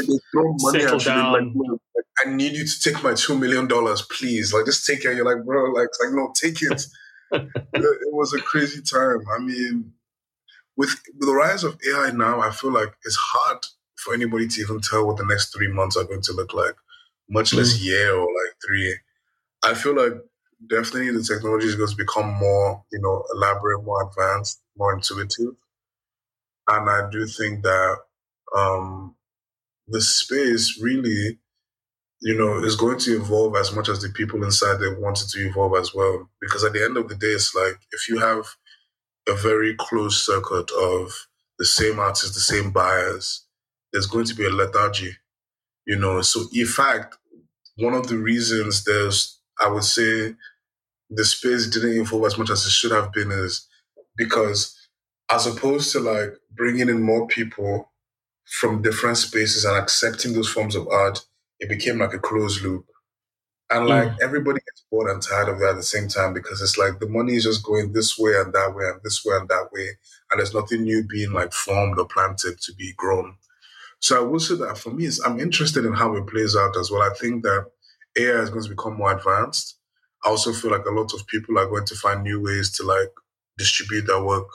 settled 0.72 1.04
down. 1.04 1.54
like, 1.54 1.78
i 2.24 2.30
need 2.30 2.52
you 2.52 2.66
to 2.66 2.80
take 2.80 3.02
my 3.02 3.14
two 3.14 3.38
million 3.38 3.66
dollars 3.66 4.02
please. 4.02 4.52
Like 4.52 4.66
just 4.66 4.86
take 4.86 5.04
it. 5.04 5.16
You're 5.16 5.24
like 5.24 5.44
bro 5.44 5.72
like 5.72 5.88
like 6.02 6.12
no 6.12 6.32
take 6.34 6.60
it. 6.62 6.82
It 7.74 8.14
was 8.14 8.32
a 8.32 8.40
crazy 8.40 8.82
time. 8.82 9.20
I 9.34 9.38
mean 9.38 9.92
with, 10.76 10.90
with 11.18 11.28
the 11.28 11.34
rise 11.34 11.64
of 11.64 11.76
ai 11.90 12.12
now 12.12 12.40
i 12.40 12.52
feel 12.52 12.70
like 12.70 12.94
it's 13.04 13.16
hard 13.16 13.58
for 13.98 14.14
anybody 14.14 14.46
to 14.46 14.60
even 14.60 14.80
tell 14.80 15.06
what 15.06 15.16
the 15.16 15.26
next 15.26 15.52
three 15.52 15.68
months 15.68 15.96
are 15.96 16.04
going 16.04 16.22
to 16.22 16.32
look 16.32 16.54
like, 16.54 16.76
much 17.28 17.52
less 17.52 17.76
mm. 17.76 17.84
year 17.84 18.14
or 18.14 18.22
like 18.22 18.54
three. 18.66 18.94
I 19.64 19.74
feel 19.74 19.96
like 19.96 20.14
definitely 20.68 21.12
the 21.12 21.22
technology 21.22 21.66
is 21.66 21.76
going 21.76 21.90
to 21.90 21.96
become 21.96 22.34
more, 22.34 22.84
you 22.92 23.00
know, 23.00 23.24
elaborate, 23.34 23.84
more 23.84 24.08
advanced, 24.08 24.60
more 24.76 24.94
intuitive. 24.94 25.54
And 26.68 26.90
I 26.90 27.08
do 27.10 27.26
think 27.26 27.62
that 27.62 27.96
um, 28.56 29.16
the 29.88 30.00
space 30.00 30.80
really, 30.82 31.38
you 32.20 32.38
know, 32.38 32.64
is 32.64 32.76
going 32.76 32.98
to 33.00 33.16
evolve 33.16 33.56
as 33.56 33.74
much 33.74 33.88
as 33.88 34.02
the 34.02 34.10
people 34.10 34.44
inside 34.44 34.80
it 34.82 35.00
wanted 35.00 35.28
to 35.30 35.48
evolve 35.48 35.76
as 35.78 35.94
well. 35.94 36.28
Because 36.40 36.64
at 36.64 36.72
the 36.72 36.84
end 36.84 36.96
of 36.96 37.08
the 37.08 37.14
day, 37.16 37.28
it's 37.28 37.54
like 37.54 37.78
if 37.92 38.08
you 38.08 38.18
have 38.18 38.46
a 39.28 39.34
very 39.34 39.74
close 39.78 40.24
circuit 40.24 40.70
of 40.72 41.12
the 41.58 41.64
same 41.64 41.98
artists, 41.98 42.34
the 42.34 42.40
same 42.40 42.70
buyers, 42.72 43.44
there's 43.92 44.06
going 44.06 44.24
to 44.26 44.34
be 44.34 44.46
a 44.46 44.50
lethargy, 44.50 45.16
you 45.86 45.96
know. 45.96 46.22
So, 46.22 46.44
in 46.52 46.66
fact, 46.66 47.16
one 47.76 47.94
of 47.94 48.08
the 48.08 48.18
reasons 48.18 48.84
there's, 48.84 49.37
I 49.60 49.68
would 49.68 49.84
say, 49.84 50.34
the 51.10 51.24
space 51.24 51.66
didn't 51.66 51.98
evolve 51.98 52.26
as 52.26 52.38
much 52.38 52.50
as 52.50 52.64
it 52.66 52.70
should 52.70 52.92
have 52.92 53.12
been 53.12 53.30
is 53.30 53.66
because 54.16 54.76
as 55.30 55.46
opposed 55.46 55.92
to 55.92 56.00
like 56.00 56.34
bringing 56.54 56.88
in 56.88 57.02
more 57.02 57.26
people 57.26 57.92
from 58.44 58.82
different 58.82 59.16
spaces 59.16 59.64
and 59.64 59.76
accepting 59.76 60.32
those 60.32 60.48
forms 60.48 60.74
of 60.74 60.88
art, 60.88 61.24
it 61.60 61.68
became 61.68 61.98
like 61.98 62.14
a 62.14 62.18
closed 62.18 62.62
loop. 62.62 62.86
And 63.70 63.86
like 63.86 64.08
mm. 64.08 64.16
everybody 64.22 64.60
gets 64.60 64.84
bored 64.90 65.10
and 65.10 65.22
tired 65.22 65.50
of 65.50 65.58
that 65.58 65.70
at 65.70 65.76
the 65.76 65.82
same 65.82 66.08
time 66.08 66.32
because 66.32 66.62
it's 66.62 66.78
like 66.78 67.00
the 67.00 67.08
money 67.08 67.34
is 67.34 67.44
just 67.44 67.62
going 67.62 67.92
this 67.92 68.18
way 68.18 68.32
and 68.34 68.52
that 68.54 68.74
way 68.74 68.86
and 68.86 69.00
this 69.04 69.22
way 69.24 69.36
and 69.36 69.48
that 69.48 69.68
way. 69.72 69.88
And 70.30 70.38
there's 70.38 70.54
nothing 70.54 70.82
new 70.82 71.04
being 71.04 71.32
like 71.32 71.52
formed 71.52 71.98
or 71.98 72.06
planted 72.06 72.58
to 72.60 72.74
be 72.74 72.94
grown. 72.96 73.36
So 74.00 74.16
I 74.16 74.26
will 74.26 74.40
say 74.40 74.56
that 74.56 74.78
for 74.78 74.90
me, 74.90 75.08
I'm 75.26 75.38
interested 75.38 75.84
in 75.84 75.92
how 75.92 76.14
it 76.16 76.26
plays 76.26 76.56
out 76.56 76.78
as 76.78 76.90
well. 76.90 77.02
I 77.02 77.12
think 77.14 77.42
that 77.42 77.66
AI 78.16 78.40
is 78.42 78.50
going 78.50 78.64
to 78.64 78.70
become 78.70 78.96
more 78.96 79.16
advanced. 79.16 79.78
I 80.24 80.28
also 80.30 80.52
feel 80.52 80.70
like 80.70 80.86
a 80.86 80.90
lot 80.90 81.12
of 81.14 81.26
people 81.26 81.58
are 81.58 81.68
going 81.68 81.86
to 81.86 81.94
find 81.94 82.22
new 82.22 82.40
ways 82.42 82.70
to 82.76 82.84
like 82.84 83.10
distribute 83.56 84.06
their 84.06 84.22
work 84.22 84.48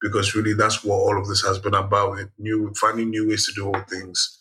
because 0.00 0.34
really 0.34 0.54
that's 0.54 0.84
what 0.84 0.96
all 0.96 1.18
of 1.18 1.28
this 1.28 1.44
has 1.46 1.58
been 1.58 1.74
about. 1.74 2.18
it 2.18 2.30
New 2.38 2.72
finding 2.74 3.10
new 3.10 3.28
ways 3.28 3.46
to 3.46 3.52
do 3.52 3.66
all 3.68 3.82
things. 3.88 4.40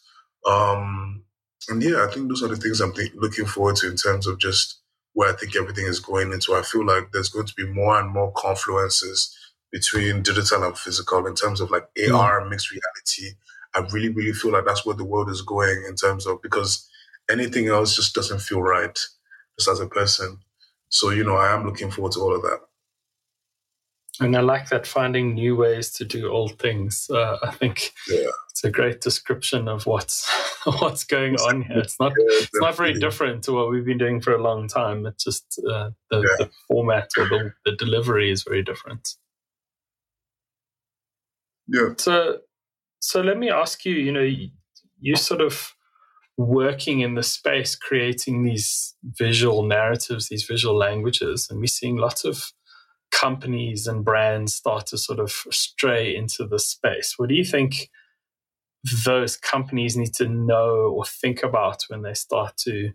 Um, 0.49 1.23
and 1.69 1.81
yeah, 1.83 2.05
I 2.05 2.12
think 2.13 2.29
those 2.29 2.43
are 2.43 2.47
the 2.47 2.57
things 2.57 2.81
I'm 2.81 2.93
th- 2.93 3.13
looking 3.15 3.45
forward 3.45 3.77
to 3.77 3.89
in 3.89 3.97
terms 3.97 4.27
of 4.27 4.39
just 4.39 4.79
where 5.13 5.33
I 5.33 5.38
think 5.38 5.55
everything 5.55 5.85
is 5.85 5.99
going 5.99 6.31
into. 6.33 6.55
I 6.55 6.62
feel 6.62 6.85
like 6.85 7.12
there's 7.12 7.29
going 7.29 7.47
to 7.47 7.55
be 7.55 7.67
more 7.67 7.99
and 7.99 8.09
more 8.12 8.33
confluences 8.33 9.35
between 9.71 10.23
digital 10.23 10.63
and 10.63 10.77
physical 10.77 11.27
in 11.27 11.35
terms 11.35 11.62
of 11.62 11.71
like 11.71 11.88
AR, 12.12 12.45
mixed 12.49 12.71
reality, 12.71 13.35
I 13.75 13.81
really, 13.91 14.09
really 14.09 14.33
feel 14.33 14.51
like 14.51 14.65
that's 14.65 14.85
where 14.85 14.95
the 14.95 15.05
world 15.05 15.29
is 15.29 15.41
going 15.41 15.85
in 15.88 15.95
terms 15.95 16.25
of 16.25 16.41
because 16.41 16.88
anything 17.30 17.68
else 17.68 17.96
just 17.96 18.15
doesn't 18.15 18.42
feel 18.42 18.62
right, 18.62 18.98
just 19.58 19.70
as 19.70 19.80
a 19.80 19.88
person. 19.88 20.39
So, 20.89 21.12
you 21.12 21.24
know, 21.24 21.36
I 21.36 21.54
am 21.54 21.65
looking 21.65 21.92
forward 21.92 22.13
to 22.13 22.20
all 22.20 22.36
of 22.36 22.42
that. 22.42 22.60
And 24.22 24.36
I 24.36 24.42
like 24.42 24.68
that 24.70 24.86
finding 24.86 25.36
new 25.36 25.56
ways 25.56 25.92
to 25.94 26.06
do 26.06 26.30
old 26.30 26.60
things. 26.60 27.10
Uh, 27.10 27.38
I 27.42 27.52
think 27.52 27.94
yeah. 28.10 28.28
it's 28.50 28.63
a 28.65 28.72
great 28.72 29.00
description 29.00 29.70
of 29.70 29.86
what's 29.86 30.30
what's 30.65 31.06
going 31.06 31.36
on 31.36 31.62
here. 31.62 31.78
It's 31.78 31.98
not 32.00 32.12
yeah, 32.18 32.38
it's 32.42 32.50
not 32.56 32.76
very 32.76 32.94
different 32.94 33.44
to 33.44 33.54
what 33.54 33.70
we've 33.70 33.86
been 33.86 33.98
doing 33.98 34.20
for 34.20 34.36
a 34.36 34.42
long 34.42 34.68
time. 34.68 35.06
It's 35.06 35.24
just 35.24 35.62
uh, 35.70 35.92
the, 36.10 36.18
yeah. 36.18 36.36
the, 36.38 36.50
format 36.68 37.10
or 37.18 37.30
the, 37.30 37.54
the 37.65 37.78
delivery 37.78 38.30
is 38.30 38.44
very 38.44 38.62
different. 38.62 39.08
Yeah. 41.68 41.94
So 41.98 42.39
so 43.00 43.22
let 43.22 43.38
me 43.38 43.50
ask 43.50 43.86
you, 43.86 43.96
you 43.96 44.12
know, 44.12 44.30
you 45.00 45.15
sort 45.15 45.39
of 45.39 45.74
working 46.39 47.02
in 47.02 47.15
the 47.15 47.23
space, 47.23 47.75
creating 47.75 48.43
these 48.43 48.95
visual 49.04 49.62
narratives, 49.63 50.30
these 50.30 50.45
visual 50.45 50.78
languages, 50.78 51.47
and 51.49 51.60
we're 51.60 51.67
seeing 51.67 51.97
lots 51.97 52.23
of 52.23 52.54
companies 53.12 53.88
and 53.88 54.06
brands 54.06 54.56
start 54.56 54.86
to 54.88 54.97
sort 54.97 55.19
of 55.19 55.32
stray 55.32 56.15
into 56.15 56.47
the 56.47 56.58
space. 56.58 57.15
What 57.17 57.28
do 57.28 57.36
you 57.36 57.43
think 57.43 57.89
those 59.04 59.36
companies 59.36 59.97
need 59.97 60.13
to 60.13 60.30
know 60.30 60.93
or 60.95 61.04
think 61.04 61.43
about 61.43 61.84
when 61.89 62.04
they 62.04 62.13
start 62.13 62.56
to 62.60 62.91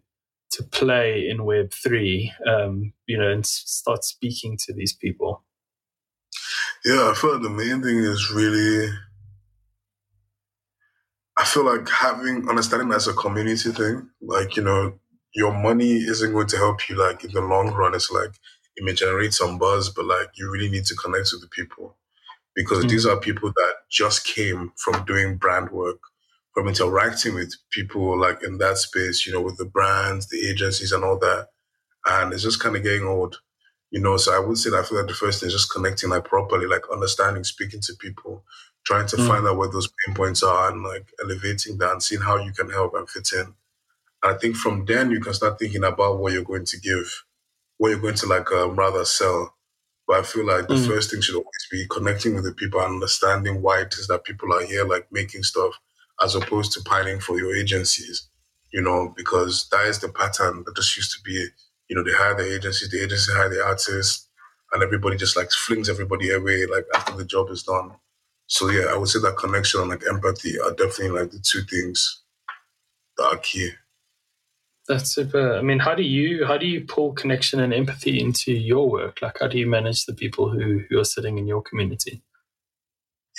to 0.53 0.63
play 0.63 1.29
in 1.29 1.45
Web 1.45 1.71
three? 1.71 2.33
Um, 2.47 2.95
you 3.07 3.19
know, 3.19 3.31
and 3.31 3.45
start 3.45 4.05
speaking 4.05 4.57
to 4.65 4.73
these 4.73 4.95
people. 4.95 5.45
Yeah, 6.83 7.11
I 7.11 7.15
feel 7.15 7.35
like 7.35 7.43
the 7.43 7.51
main 7.51 7.83
thing 7.83 7.99
is 7.99 8.31
really 8.31 8.91
I 11.45 11.47
feel 11.47 11.67
like 11.67 11.87
having 11.91 12.49
understanding 12.49 12.89
that's 12.89 13.07
a 13.07 13.13
community 13.13 13.71
thing. 13.71 14.09
Like, 14.23 14.57
you 14.57 14.63
know, 14.63 14.99
your 15.35 15.53
money 15.53 15.97
isn't 15.97 16.33
going 16.33 16.47
to 16.47 16.57
help 16.57 16.89
you 16.89 16.97
like 16.97 17.23
in 17.23 17.33
the 17.33 17.43
long 17.43 17.71
run. 17.75 17.95
It's 17.95 18.11
like 18.11 18.31
it 18.77 18.83
may 18.83 18.95
generate 18.95 19.35
some 19.35 19.59
buzz, 19.59 19.91
but 19.91 20.07
like 20.07 20.31
you 20.37 20.51
really 20.51 20.71
need 20.71 20.87
to 20.87 20.95
connect 20.95 21.33
with 21.33 21.43
the 21.43 21.49
people. 21.49 21.99
Because 22.55 22.79
mm-hmm. 22.79 22.89
these 22.89 23.05
are 23.05 23.21
people 23.21 23.53
that 23.55 23.75
just 23.91 24.27
came 24.27 24.73
from 24.77 25.05
doing 25.05 25.37
brand 25.37 25.71
work, 25.71 25.99
from 26.55 26.67
interacting 26.67 27.35
with 27.35 27.55
people 27.71 28.19
like 28.19 28.43
in 28.43 28.57
that 28.57 28.79
space, 28.79 29.27
you 29.27 29.35
know, 29.35 29.43
with 29.43 29.59
the 29.59 29.67
brands, 29.67 30.31
the 30.31 30.49
agencies 30.49 30.93
and 30.93 31.05
all 31.05 31.19
that. 31.19 31.49
And 32.07 32.33
it's 32.33 32.43
just 32.43 32.61
kind 32.61 32.75
of 32.75 32.83
getting 32.83 33.07
old. 33.07 33.37
You 33.91 34.01
know, 34.01 34.17
so 34.17 34.35
I 34.35 34.39
would 34.39 34.57
say 34.57 34.71
that 34.71 34.79
I 34.79 34.83
feel 34.83 34.97
like 34.97 35.09
the 35.09 35.13
first 35.13 35.41
thing 35.41 35.49
is 35.49 35.53
just 35.53 35.71
connecting 35.71 36.09
like 36.09 36.25
properly, 36.25 36.67
like 36.67 36.91
understanding, 36.91 37.45
speaking 37.45 37.83
to 37.83 37.93
people, 38.01 38.45
trying 38.85 39.07
to 39.09 39.17
mm. 39.17 39.27
find 39.27 39.47
out 39.47 39.57
where 39.57 39.71
those 39.71 39.89
pain 39.89 40.15
points 40.15 40.43
are 40.43 40.71
and 40.71 40.83
like 40.83 41.07
elevating 41.23 41.79
that 41.79 41.93
and 41.93 42.03
seeing 42.03 42.21
how 42.21 42.37
you 42.37 42.53
can 42.53 42.71
help 42.71 42.95
and 42.95 43.09
fit 43.09 43.29
in. 43.33 43.55
And 44.23 44.35
I 44.35 44.35
think 44.35 44.57
from 44.57 44.85
then 44.85 45.11
you 45.11 45.21
can 45.21 45.35
start 45.35 45.59
thinking 45.59 45.85
about 45.85 46.19
what 46.19 46.33
you're 46.33 46.45
going 46.45 46.67
to 46.67 46.81
give, 46.81 47.25
what 47.79 47.91
you're 47.91 47.99
going 47.99 48.15
to 48.17 48.27
like 48.27 48.51
um, 48.53 48.77
rather 48.77 49.05
sell. 49.05 49.55
But 50.07 50.21
I 50.21 50.23
feel 50.23 50.47
like 50.47 50.69
the 50.69 50.75
mm. 50.75 50.87
first 50.87 51.11
thing 51.11 51.23
should 51.23 51.37
always 51.37 51.69
be 51.71 51.87
connecting 51.89 52.35
with 52.35 52.45
the 52.45 52.53
people 52.53 52.81
and 52.81 52.95
understanding 52.95 53.63
why 53.63 53.81
it 53.81 53.95
is 53.95 54.07
that 54.09 54.25
people 54.25 54.53
are 54.53 54.65
here, 54.65 54.85
like 54.85 55.09
making 55.11 55.43
stuff, 55.43 55.81
as 56.23 56.35
opposed 56.35 56.73
to 56.73 56.83
pining 56.83 57.21
for 57.21 57.39
your 57.39 57.57
agencies, 57.57 58.29
you 58.71 58.83
know, 58.83 59.15
because 59.17 59.67
that 59.71 59.87
is 59.87 59.99
the 60.01 60.11
pattern 60.11 60.63
that 60.67 60.77
just 60.77 60.95
used 60.97 61.13
to 61.13 61.23
be, 61.23 61.47
you 61.89 61.97
know, 61.97 62.05
they 62.05 62.13
hire 62.13 62.37
the 62.37 62.55
agency, 62.55 62.87
the 62.91 63.03
agency 63.03 63.33
hire 63.33 63.49
the 63.49 63.65
artists, 63.65 64.29
and 64.73 64.83
everybody 64.83 65.17
just 65.17 65.37
like 65.37 65.51
flings 65.51 65.89
everybody 65.89 66.31
away 66.31 66.67
like 66.67 66.85
after 66.95 67.17
the 67.17 67.25
job 67.25 67.49
is 67.51 67.63
done. 67.63 67.93
So 68.55 68.71
yeah, 68.71 68.85
I 68.93 68.97
would 68.97 69.09
say 69.09 69.19
that 69.19 69.37
connection 69.37 69.81
and 69.81 69.91
like 69.91 70.05
empathy 70.09 70.61
are 70.61 70.71
definitely 70.71 71.21
like 71.21 71.33
the 71.33 71.41
two 71.41 71.63
things 71.63 72.23
that 73.17 73.25
are 73.25 73.37
key. 73.39 73.71
That's 74.87 75.13
super. 75.13 75.57
I 75.57 75.61
mean, 75.61 75.81
how 75.81 75.97
do 75.97 76.05
you 76.05 76.47
how 76.47 76.57
do 76.57 76.65
you 76.65 76.85
pull 76.85 77.15
connection 77.15 77.59
and 77.59 77.75
empathy 77.75 78.21
into 78.21 78.53
your 78.53 78.89
work? 78.89 79.21
Like, 79.21 79.39
how 79.41 79.49
do 79.49 79.59
you 79.59 79.67
manage 79.67 80.07
the 80.07 80.15
people 80.15 80.51
who 80.51 80.83
who 80.89 81.01
are 81.01 81.05
sitting 81.05 81.37
in 81.37 81.49
your 81.49 81.63
community? 81.63 82.23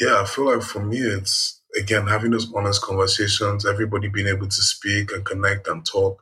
Yeah, 0.01 0.19
I 0.19 0.25
feel 0.25 0.53
like 0.53 0.63
for 0.63 0.83
me, 0.83 0.97
it's 0.97 1.61
again 1.79 2.07
having 2.07 2.31
those 2.31 2.53
honest 2.53 2.81
conversations, 2.81 3.65
everybody 3.65 4.09
being 4.09 4.27
able 4.27 4.47
to 4.47 4.61
speak 4.61 5.13
and 5.13 5.23
connect 5.23 5.69
and 5.69 5.85
talk. 5.85 6.21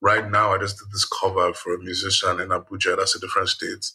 Right 0.00 0.30
now, 0.30 0.54
I 0.54 0.58
just 0.58 0.78
did 0.78 0.92
this 0.92 1.08
cover 1.08 1.52
for 1.54 1.74
a 1.74 1.80
musician 1.80 2.38
in 2.38 2.50
Abuja. 2.50 2.96
That's 2.96 3.16
a 3.16 3.20
different 3.20 3.48
state. 3.48 3.90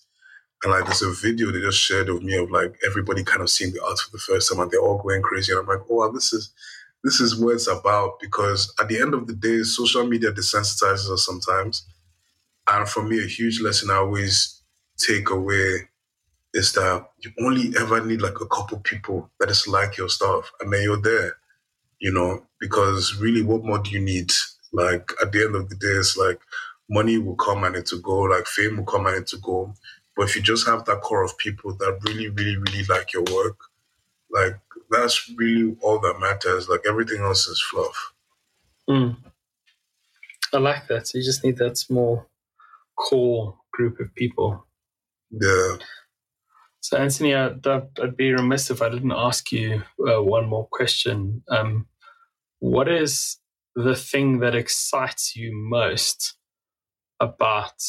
And 0.63 0.71
like, 0.71 0.85
there's 0.85 1.01
a 1.03 1.11
video 1.11 1.51
they 1.51 1.59
just 1.61 1.79
shared 1.79 2.09
with 2.09 2.23
me 2.23 2.37
of 2.37 2.51
like 2.51 2.77
everybody 2.85 3.23
kind 3.23 3.41
of 3.41 3.49
seeing 3.49 3.73
the 3.73 3.83
art 3.83 3.99
for 3.99 4.11
the 4.11 4.17
first 4.19 4.51
time, 4.51 4.61
and 4.61 4.71
they're 4.71 4.81
all 4.81 5.01
going 5.01 5.21
crazy. 5.21 5.51
And 5.51 5.61
I'm 5.61 5.67
like, 5.67 5.85
oh, 5.89 6.11
this 6.11 6.33
is 6.33 6.53
this 7.03 7.19
is 7.19 7.35
what 7.35 7.55
it's 7.55 7.67
about 7.67 8.19
because 8.21 8.73
at 8.79 8.87
the 8.87 9.01
end 9.01 9.13
of 9.13 9.27
the 9.27 9.33
day, 9.33 9.63
social 9.63 10.05
media 10.07 10.31
desensitizes 10.31 11.11
us 11.11 11.25
sometimes. 11.25 11.85
And 12.71 12.87
for 12.87 13.03
me, 13.03 13.23
a 13.23 13.27
huge 13.27 13.61
lesson 13.61 13.91
I 13.91 13.95
always 13.95 14.61
take 14.97 15.29
away 15.29 15.89
is 16.53 16.73
that 16.73 17.07
you 17.19 17.31
only 17.45 17.73
ever 17.79 18.03
need 18.05 18.21
like 18.21 18.39
a 18.41 18.47
couple 18.47 18.79
people 18.79 19.29
that 19.39 19.49
is 19.49 19.67
like 19.67 19.97
your 19.97 20.09
stuff, 20.09 20.51
and 20.61 20.71
then 20.73 20.83
you're 20.83 21.01
there, 21.01 21.37
you 21.99 22.11
know. 22.13 22.45
Because 22.59 23.15
really, 23.19 23.41
what 23.43 23.63
more 23.63 23.79
do 23.79 23.91
you 23.91 23.99
need? 24.01 24.31
Like 24.73 25.11
at 25.21 25.31
the 25.31 25.45
end 25.45 25.55
of 25.55 25.69
the 25.69 25.75
day, 25.75 25.87
it's 25.87 26.17
like 26.17 26.39
money 26.89 27.17
will 27.17 27.35
come 27.35 27.63
and 27.63 27.75
it 27.75 27.89
will 27.91 28.01
go, 28.01 28.21
like 28.21 28.47
fame 28.47 28.77
will 28.77 28.85
come 28.85 29.07
and 29.07 29.17
it 29.17 29.31
will 29.33 29.41
go. 29.41 29.73
But 30.15 30.29
if 30.29 30.35
you 30.35 30.41
just 30.41 30.67
have 30.67 30.85
that 30.85 31.01
core 31.01 31.23
of 31.23 31.37
people 31.37 31.73
that 31.75 31.99
really, 32.05 32.29
really, 32.29 32.57
really 32.57 32.83
like 32.85 33.13
your 33.13 33.23
work, 33.33 33.57
like 34.29 34.59
that's 34.91 35.29
really 35.35 35.75
all 35.81 35.99
that 35.99 36.19
matters. 36.19 36.69
Like 36.69 36.81
everything 36.87 37.21
else 37.21 37.47
is 37.47 37.61
fluff. 37.61 38.13
Mm. 38.89 39.17
I 40.53 40.57
like 40.57 40.87
that. 40.87 41.07
So 41.07 41.17
you 41.17 41.23
just 41.23 41.43
need 41.43 41.57
that 41.57 41.77
small 41.77 42.29
core 42.95 43.57
group 43.71 43.99
of 43.99 44.13
people. 44.13 44.67
Yeah. 45.31 45.77
So 46.81 46.97
Anthony, 46.97 47.33
I'd, 47.33 47.65
I'd 47.65 48.17
be 48.17 48.33
remiss 48.33 48.69
if 48.69 48.81
I 48.81 48.89
didn't 48.89 49.13
ask 49.13 49.51
you 49.51 49.83
uh, 50.07 50.21
one 50.21 50.47
more 50.47 50.67
question. 50.69 51.41
Um, 51.47 51.87
what 52.59 52.87
is 52.87 53.37
the 53.75 53.95
thing 53.95 54.39
that 54.39 54.53
excites 54.53 55.35
you 55.35 55.55
most 55.55 56.35
about 57.19 57.81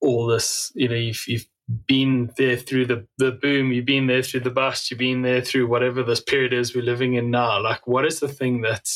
all 0.00 0.26
this? 0.26 0.72
You 0.74 0.88
know, 0.88 0.94
you've, 0.94 1.24
you've 1.26 1.46
been 1.86 2.32
there 2.36 2.56
through 2.56 2.86
the, 2.86 3.06
the 3.18 3.32
boom, 3.32 3.72
you've 3.72 3.84
been 3.84 4.06
there 4.06 4.22
through 4.22 4.40
the 4.40 4.50
bust, 4.50 4.90
you've 4.90 4.98
been 4.98 5.22
there 5.22 5.42
through 5.42 5.66
whatever 5.66 6.02
this 6.02 6.20
period 6.20 6.52
is 6.52 6.74
we're 6.74 6.82
living 6.82 7.14
in 7.14 7.30
now. 7.30 7.60
Like, 7.62 7.86
what 7.86 8.06
is 8.06 8.20
the 8.20 8.28
thing 8.28 8.62
that 8.62 8.88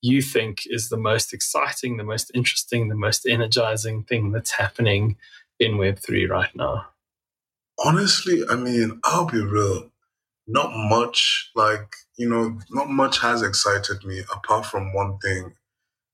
you 0.00 0.22
think 0.22 0.62
is 0.66 0.88
the 0.88 0.96
most 0.96 1.32
exciting, 1.32 1.96
the 1.96 2.04
most 2.04 2.30
interesting, 2.34 2.88
the 2.88 2.96
most 2.96 3.26
energizing 3.26 4.04
thing 4.04 4.32
that's 4.32 4.52
happening 4.52 5.16
in 5.60 5.72
Web3 5.72 6.28
right 6.28 6.54
now? 6.54 6.86
Honestly, 7.84 8.42
I 8.50 8.56
mean, 8.56 9.00
I'll 9.04 9.26
be 9.26 9.40
real. 9.40 9.90
Not 10.48 10.70
much, 10.74 11.50
like, 11.54 11.94
you 12.16 12.28
know, 12.28 12.58
not 12.70 12.88
much 12.88 13.20
has 13.20 13.42
excited 13.42 14.04
me 14.04 14.22
apart 14.34 14.66
from 14.66 14.92
one 14.92 15.18
thing, 15.18 15.54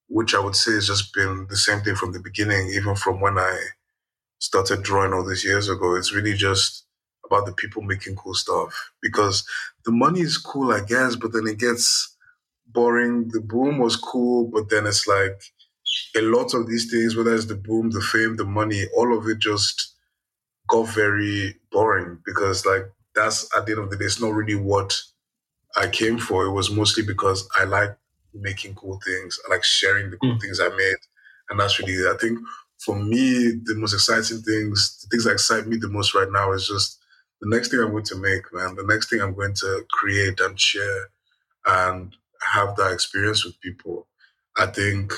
which 0.09 0.35
I 0.35 0.41
would 0.41 0.57
say 0.57 0.73
has 0.73 0.89
just 0.89 1.15
been 1.15 1.47
the 1.49 1.57
same 1.57 1.81
thing 1.81 1.95
from 1.95 2.13
the 2.13 2.21
beginning, 2.21 2.69
even 2.69 2.95
from 2.97 3.21
when 3.21 3.39
I 3.39 3.59
started 4.45 4.83
drawing 4.83 5.15
all 5.15 5.25
these 5.25 5.45
years 5.45 5.71
ago. 5.71 5.95
It's 5.95 6.13
really 6.13 6.35
just 6.35 6.85
about 7.25 7.47
the 7.47 7.53
people 7.53 7.81
making 7.81 8.15
cool 8.17 8.35
stuff 8.35 8.91
because 9.01 9.47
the 9.87 9.93
money 9.93 10.21
is 10.21 10.37
cool, 10.37 10.71
I 10.71 10.81
guess, 10.81 11.17
but 11.17 11.33
then 11.33 11.47
it 11.47 11.59
gets 11.59 12.15
boring. 12.67 13.29
The 13.29 13.41
boom 13.41 13.79
was 13.79 13.97
cool, 13.97 14.51
but 14.53 14.69
then 14.69 14.87
it's 14.87 15.07
like 15.07 15.41
a 16.15 16.21
lot 16.21 16.53
of 16.53 16.69
these 16.69 16.91
things, 16.91 17.17
whether 17.17 17.35
it's 17.35 17.47
the 17.47 17.55
boom, 17.55 17.91
the 17.91 18.03
fame, 18.03 18.37
the 18.37 18.45
money, 18.45 18.85
all 18.95 19.17
of 19.17 19.27
it 19.27 19.39
just 19.39 19.95
got 20.69 20.89
very 20.89 21.57
boring 21.73 22.19
because 22.27 22.67
like 22.67 22.85
that's 23.15 23.49
at 23.57 23.65
the 23.65 23.73
end 23.73 23.81
of 23.81 23.91
the 23.91 23.97
day, 23.97 24.05
it's 24.05 24.21
not 24.21 24.35
really 24.35 24.55
what 24.55 24.95
I 25.77 25.89
came 25.89 26.19
for. 26.19 26.45
It 26.45 26.53
was 26.53 26.71
mostly 26.71 27.03
because 27.03 27.49
I 27.57 27.65
like 27.65 27.97
making 28.35 28.75
cool 28.75 29.01
things. 29.05 29.39
I 29.47 29.55
like 29.55 29.65
sharing 29.65 30.11
the 30.11 30.19
cool 30.19 30.35
mm. 30.35 30.41
things 30.41 30.61
I 30.61 30.69
made. 30.69 30.97
And 31.49 31.61
that's 31.61 31.79
really, 31.79 32.09
I 32.09 32.17
think 32.19 32.39
for 32.79 32.97
me, 32.97 33.61
the 33.65 33.75
most 33.77 33.95
exciting 33.95 34.43
things, 34.43 35.01
the 35.03 35.09
things 35.11 35.25
that 35.25 35.33
excite 35.33 35.67
me 35.67 35.77
the 35.77 35.89
most 35.89 36.15
right 36.15 36.31
now 36.31 36.53
is 36.53 36.67
just 36.69 36.99
the 37.41 37.49
next 37.49 37.69
thing 37.69 37.81
I'm 37.81 37.91
going 37.91 38.05
to 38.05 38.17
make, 38.17 38.43
man. 38.53 38.77
The 38.77 38.85
next 38.85 39.11
thing 39.11 39.21
I'm 39.21 39.35
going 39.35 39.55
to 39.55 39.85
create 39.91 40.41
and 40.41 40.59
share 40.59 41.09
and 41.67 42.15
have 42.53 42.77
that 42.77 42.93
experience 42.93 43.45
with 43.45 43.61
people. 43.61 44.07
I 44.57 44.67
think 44.67 45.13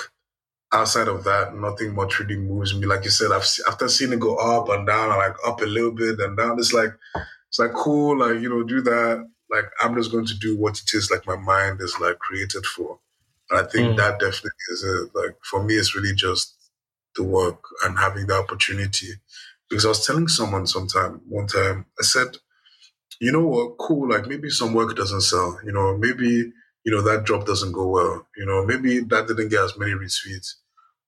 outside 0.72 1.09
of 1.09 1.24
that, 1.24 1.54
nothing 1.54 1.94
much 1.94 2.18
really 2.18 2.36
moves 2.36 2.74
me. 2.74 2.86
Like 2.86 3.04
you 3.04 3.11
said, 3.11 3.32
I've 3.32 3.46
after 3.68 3.88
seeing 3.88 4.12
it 4.12 4.20
go 4.20 4.36
up 4.36 4.68
and 4.68 4.86
down, 4.86 5.11
and 5.11 5.18
like 5.18 5.36
up 5.46 5.61
a 5.61 5.64
little 5.66 5.92
bit 5.92 6.18
and 6.20 6.36
down. 6.36 6.59
It's 6.59 6.72
like 6.72 6.92
it's 7.48 7.59
like 7.59 7.72
cool, 7.72 8.18
like 8.18 8.40
you 8.40 8.48
know, 8.48 8.62
do 8.62 8.80
that. 8.82 9.28
Like 9.50 9.66
I'm 9.80 9.94
just 9.94 10.11
going 10.11 10.26
to 10.26 10.38
do 10.38 10.57
what 10.57 10.78
it 10.80 10.94
is. 10.94 11.11
Like 11.11 11.26
my 11.26 11.36
mind 11.36 11.80
is 11.80 11.98
like 12.00 12.18
created 12.18 12.64
for. 12.66 12.98
And 13.50 13.61
I 13.61 13.64
think 13.64 13.92
mm. 13.92 13.96
that 13.96 14.18
definitely 14.18 14.50
is 14.72 14.82
it. 14.82 15.11
Like 15.14 15.36
for 15.44 15.62
me, 15.62 15.74
it's 15.74 15.94
really 15.94 16.14
just 16.14 16.55
the 17.17 17.23
work 17.23 17.62
and 17.85 17.99
having 17.99 18.27
the 18.27 18.35
opportunity. 18.35 19.09
Because 19.69 19.85
I 19.85 19.89
was 19.89 20.07
telling 20.07 20.29
someone 20.29 20.67
sometime, 20.67 21.21
one 21.29 21.47
time, 21.47 21.87
I 21.99 22.03
said, 22.03 22.37
you 23.21 23.33
know 23.33 23.47
what, 23.47 23.79
cool, 23.79 24.09
like 24.09 24.27
maybe 24.27 24.51
some 24.51 24.75
work 24.75 24.95
doesn't 24.95 25.23
sell, 25.23 25.59
you 25.64 25.73
know, 25.73 25.97
maybe, 25.97 26.53
you 26.85 26.93
know, 26.93 27.03
that 27.03 27.27
job 27.27 27.47
doesn't 27.47 27.73
go 27.73 27.89
well, 27.89 28.27
you 28.37 28.47
know, 28.47 28.64
maybe 28.64 29.01
that 29.01 29.27
didn't 29.27 29.49
get 29.49 29.64
as 29.64 29.77
many 29.77 29.93
retweets. 29.93 30.55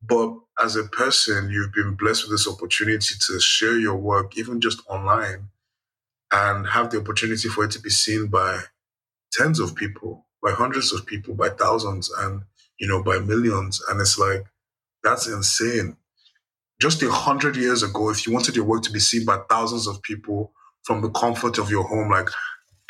But 0.03 0.35
as 0.63 0.77
a 0.77 0.85
person, 0.85 1.51
you've 1.51 1.73
been 1.73 1.95
blessed 1.95 2.25
with 2.25 2.33
this 2.33 2.49
opportunity 2.49 3.15
to 3.27 3.41
share 3.41 3.79
your 3.79 3.97
work, 3.97 4.39
even 4.39 4.61
just 4.61 4.81
online, 4.89 5.51
and 6.33 6.67
have 6.69 6.91
the 6.91 7.01
opportunity 7.01 7.49
for 7.49 7.65
it 7.65 7.71
to 7.73 7.81
be 7.81 7.91
seen 7.91 8.27
by 8.29 8.61
tens 9.33 9.61
of 9.61 9.75
people, 9.75 10.27
by 10.43 10.53
hundreds 10.53 10.93
of 10.93 11.07
people, 11.07 11.35
by 11.35 11.49
thousands, 11.49 12.11
and, 12.19 12.43
you 12.79 12.87
know, 12.87 13.03
by 13.03 13.19
millions. 13.19 13.83
And 13.89 14.01
it's 14.01 14.19
like, 14.19 14.45
that's 15.03 15.27
insane. 15.27 15.97
Just 16.81 17.03
a 17.03 17.11
hundred 17.11 17.57
years 17.57 17.83
ago, 17.83 18.11
if 18.11 18.27
you 18.27 18.33
wanted 18.33 18.55
your 18.55 18.65
work 18.65 18.83
to 18.83 18.93
be 18.93 19.01
seen 19.01 19.25
by 19.25 19.39
thousands 19.51 19.87
of 19.87 20.03
people 20.03 20.53
from 20.85 21.03
the 21.03 21.11
comfort 21.11 21.59
of 21.59 21.71
your 21.71 21.85
home, 21.85 22.11
like 22.11 22.29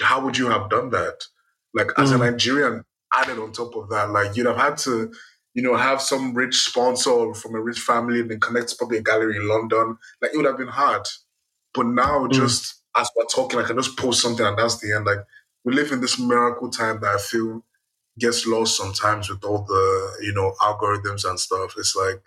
how 0.01 0.25
would 0.25 0.37
you 0.37 0.49
have 0.49 0.69
done 0.69 0.91
that? 0.91 1.25
Like 1.75 1.91
as 1.97 2.13
mm. 2.13 2.17
a 2.17 2.31
Nigerian, 2.31 2.85
added 3.15 3.39
on 3.39 3.53
top 3.53 3.75
of 3.77 3.89
that, 3.89 4.11
like 4.11 4.37
you'd 4.37 4.47
have 4.47 4.57
had 4.57 4.77
to, 4.79 5.13
you 5.55 5.63
know, 5.63 5.77
have 5.77 6.01
some 6.01 6.35
rich 6.35 6.57
sponsor 6.57 7.33
from 7.35 7.55
a 7.55 7.61
rich 7.61 7.81
family 7.81 8.21
and 8.21 8.31
then 8.31 8.41
connect 8.41 8.69
to 8.69 8.77
probably 8.77 8.99
a 8.99 9.03
gallery 9.03 9.37
in 9.37 9.49
London. 9.49 9.97
Like 10.21 10.33
it 10.33 10.37
would 10.37 10.47
have 10.47 10.59
been 10.59 10.69
hard. 10.69 11.07
But 11.75 11.87
now, 11.87 12.27
mm. 12.27 12.33
just 12.33 12.83
as 12.97 13.11
we're 13.17 13.25
talking, 13.25 13.59
I 13.59 13.65
can 13.65 13.77
just 13.77 13.97
post 13.97 14.23
something 14.23 14.45
and 14.45 14.59
that's 14.59 14.79
the 14.79 14.95
end. 14.95 15.07
Like 15.07 15.21
we 15.65 15.73
live 15.73 15.93
in 15.93 16.01
this 16.01 16.19
miracle 16.19 16.71
time 16.71 17.01
that 17.01 17.15
I 17.15 17.19
feel 17.19 17.65
gets 18.19 18.47
lost 18.47 18.77
sometimes 18.77 19.29
with 19.31 19.45
all 19.45 19.63
the 19.63 20.19
you 20.23 20.33
know 20.33 20.55
algorithms 20.61 21.29
and 21.29 21.39
stuff. 21.39 21.75
It's 21.77 21.97
like 21.97 22.23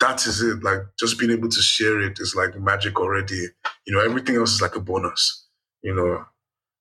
that 0.00 0.26
is 0.26 0.42
it. 0.42 0.62
Like 0.62 0.80
just 0.98 1.18
being 1.18 1.32
able 1.32 1.48
to 1.48 1.60
share 1.60 2.00
it 2.00 2.18
is 2.20 2.34
like 2.34 2.58
magic 2.58 3.00
already. 3.00 3.48
You 3.86 3.94
know, 3.94 4.00
everything 4.00 4.36
else 4.36 4.54
is 4.54 4.62
like 4.62 4.76
a 4.76 4.80
bonus. 4.80 5.46
You 5.82 5.94
know, 5.94 6.24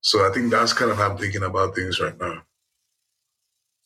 so 0.01 0.27
I 0.27 0.31
think 0.33 0.51
that's 0.51 0.73
kind 0.73 0.91
of 0.91 0.97
how 0.97 1.11
I'm 1.11 1.17
thinking 1.17 1.43
about 1.43 1.75
things 1.75 1.99
right 1.99 2.19
now. 2.19 2.43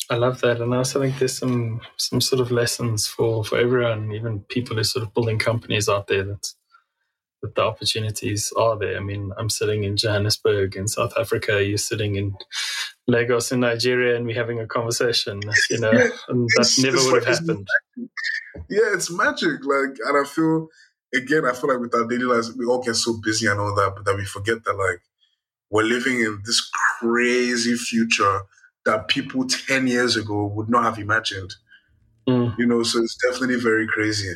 I 0.10 0.16
love 0.16 0.42
that, 0.42 0.60
and 0.60 0.74
I 0.74 0.78
also 0.78 1.00
think 1.02 1.20
there's 1.20 1.38
some 1.38 1.82
some 1.98 2.22
sort 2.22 2.42
of 2.42 2.52
lessons 2.52 3.06
for 3.06 3.44
for 3.44 3.58
everyone, 3.60 4.12
even 4.12 4.40
people 4.42 4.76
who 4.76 4.84
sort 4.84 5.04
of 5.04 5.14
building 5.14 5.38
companies 5.38 5.88
out 5.88 6.08
there 6.08 6.24
that 6.24 6.54
that 7.42 7.56
the 7.56 7.62
opportunities 7.62 8.52
are 8.58 8.78
there. 8.78 8.98
I 8.98 9.02
mean, 9.02 9.32
I'm 9.38 9.50
sitting 9.50 9.84
in 9.84 9.98
Johannesburg 9.98 10.76
in 10.76 10.88
South 10.88 11.14
Africa. 11.18 11.64
You're 11.64 11.78
sitting 11.78 12.16
in 12.16 12.36
Lagos 13.08 13.52
in 13.52 13.62
Nigeria, 13.62 14.16
and 14.16 14.26
we're 14.26 14.36
having 14.36 14.60
a 14.60 14.68
conversation. 14.68 15.42
You 15.70 15.80
know, 15.80 15.92
yeah, 15.92 16.10
and 16.28 16.48
that 16.56 16.74
never 16.80 16.98
would 17.12 17.24
have 17.26 17.40
happened. 17.40 17.68
Yeah, 18.70 18.94
it's 18.94 19.12
magic. 19.12 19.64
Like, 19.66 19.98
and 20.06 20.18
I 20.18 20.28
feel 20.28 20.70
again, 21.14 21.46
I 21.46 21.54
feel 21.54 21.72
like 21.72 21.80
with 21.80 21.96
our 21.96 22.08
daily 22.08 22.26
lives, 22.26 22.56
we 22.56 22.66
all 22.66 22.82
get 22.84 22.96
so 22.96 23.20
busy 23.24 23.48
and 23.48 23.60
all 23.60 23.74
that, 23.76 23.94
but 23.96 24.06
that 24.06 24.16
we 24.16 24.26
forget 24.26 24.64
that 24.64 24.74
like 24.74 25.02
we're 25.70 25.84
living 25.84 26.20
in 26.20 26.42
this 26.46 26.70
crazy 27.00 27.76
future 27.76 28.42
that 28.86 29.08
people 29.08 29.46
ten 29.46 29.88
years 29.88 30.16
ago 30.16 30.46
would 30.46 30.70
not 30.70 30.84
have 30.84 31.00
imagined. 31.00 31.56
Mm. 32.28 32.58
You 32.58 32.66
know, 32.66 32.84
so 32.84 33.02
it's 33.02 33.16
definitely 33.16 33.60
very 33.60 33.88
crazy. 33.88 34.34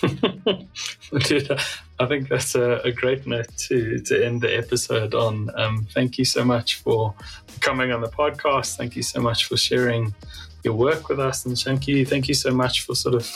Dude, 1.20 1.60
I 1.98 2.06
think 2.06 2.28
that's 2.28 2.54
a, 2.54 2.80
a, 2.84 2.92
great 2.92 3.26
note 3.26 3.48
to, 3.68 3.98
to 4.00 4.24
end 4.24 4.42
the 4.42 4.54
episode 4.54 5.14
on. 5.14 5.50
Um, 5.56 5.86
thank 5.94 6.18
you 6.18 6.26
so 6.26 6.44
much 6.44 6.76
for 6.76 7.14
coming 7.60 7.90
on 7.90 8.02
the 8.02 8.08
podcast. 8.08 8.76
Thank 8.76 8.96
you 8.96 9.02
so 9.02 9.20
much 9.20 9.46
for 9.46 9.56
sharing 9.56 10.14
your 10.62 10.74
work 10.74 11.08
with 11.08 11.18
us. 11.18 11.46
And 11.46 11.58
thank 11.58 11.88
you, 11.88 12.04
thank 12.04 12.28
you 12.28 12.34
so 12.34 12.50
much 12.50 12.82
for 12.82 12.94
sort 12.94 13.14
of 13.14 13.30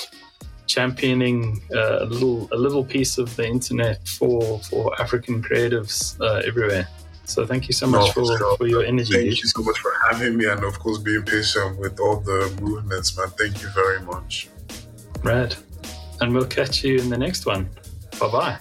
championing 0.67 1.61
uh, 1.75 2.05
a 2.05 2.07
little 2.07 2.49
a 2.53 2.57
little 2.57 2.85
piece 2.85 3.19
of 3.19 3.35
the 3.35 3.45
internet 3.45 4.07
for 4.07 4.61
for 4.61 4.83
African 5.01 5.43
creatives 5.43 6.21
uh, 6.21 6.47
everywhere. 6.47 6.87
So 7.25 7.47
thank 7.47 7.69
you 7.69 7.75
so 7.75 7.87
much 7.87 8.07
no, 8.09 8.13
for, 8.13 8.39
sure. 8.39 8.57
for 8.57 8.67
your 8.67 8.85
energy. 8.85 9.13
Thank 9.13 9.43
you 9.43 9.49
so 9.49 9.63
much 9.63 9.79
for 9.79 9.93
having 10.11 10.37
me 10.37 10.47
and 10.47 10.63
of 10.65 10.79
course 10.79 10.99
being 10.99 11.23
patient 11.23 11.79
with 11.79 11.99
all 12.01 12.21
the 12.21 12.41
movements, 12.61 13.17
man. 13.17 13.29
Thank 13.39 13.63
you 13.63 13.69
very 13.71 14.01
much. 14.03 14.49
Rad. 15.23 15.55
And 16.21 16.35
we'll 16.35 16.53
catch 16.59 16.85
you 16.85 16.99
in 16.99 17.09
the 17.09 17.17
next 17.17 17.47
one. 17.47 17.69
Bye 18.21 18.29
bye. 18.29 18.59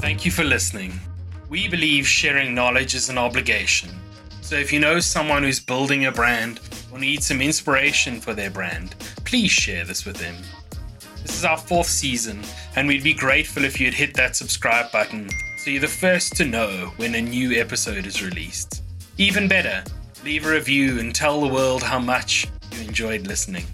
Thank 0.00 0.26
you 0.26 0.30
for 0.30 0.44
listening. 0.44 0.92
We 1.48 1.68
believe 1.68 2.06
sharing 2.06 2.54
knowledge 2.54 2.94
is 2.94 3.08
an 3.08 3.16
obligation. 3.16 3.88
So 4.42 4.56
if 4.56 4.72
you 4.74 4.78
know 4.78 5.00
someone 5.00 5.42
who's 5.42 5.58
building 5.58 6.04
a 6.04 6.12
brand 6.12 6.60
or 6.92 6.98
needs 6.98 7.26
some 7.26 7.40
inspiration 7.40 8.20
for 8.20 8.34
their 8.34 8.50
brand, 8.50 8.94
please 9.24 9.50
share 9.50 9.86
this 9.86 10.04
with 10.04 10.16
them. 10.16 10.36
This 11.28 11.40
is 11.40 11.44
our 11.44 11.58
fourth 11.58 11.88
season, 11.88 12.42
and 12.74 12.88
we'd 12.88 13.04
be 13.04 13.12
grateful 13.12 13.62
if 13.62 13.78
you'd 13.78 13.92
hit 13.92 14.14
that 14.14 14.34
subscribe 14.34 14.90
button 14.90 15.28
so 15.58 15.70
you're 15.70 15.82
the 15.82 15.86
first 15.86 16.34
to 16.36 16.46
know 16.46 16.90
when 16.96 17.14
a 17.14 17.20
new 17.20 17.52
episode 17.52 18.06
is 18.06 18.24
released. 18.24 18.82
Even 19.18 19.46
better, 19.46 19.84
leave 20.24 20.46
a 20.46 20.50
review 20.50 20.98
and 20.98 21.14
tell 21.14 21.42
the 21.42 21.46
world 21.46 21.82
how 21.82 21.98
much 21.98 22.48
you 22.72 22.80
enjoyed 22.80 23.26
listening. 23.26 23.66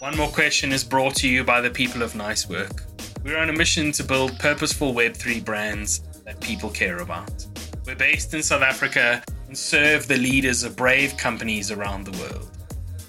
One 0.00 0.16
More 0.16 0.28
Question 0.28 0.72
is 0.72 0.82
brought 0.82 1.14
to 1.16 1.28
you 1.28 1.44
by 1.44 1.60
the 1.60 1.70
people 1.70 2.02
of 2.02 2.16
Nice 2.16 2.48
Work. 2.48 2.82
We're 3.24 3.38
on 3.38 3.48
a 3.48 3.54
mission 3.54 3.92
to 3.92 4.02
build 4.02 4.36
purposeful 4.40 4.92
Web3 4.92 5.44
brands 5.44 6.00
that 6.26 6.40
people 6.40 6.68
care 6.68 6.98
about. 6.98 7.46
We're 7.86 7.94
based 7.94 8.34
in 8.34 8.42
South 8.42 8.62
Africa 8.62 9.22
and 9.46 9.56
serve 9.56 10.08
the 10.08 10.18
leaders 10.18 10.64
of 10.64 10.76
brave 10.76 11.16
companies 11.16 11.70
around 11.70 12.04
the 12.04 12.18
world. 12.18 12.57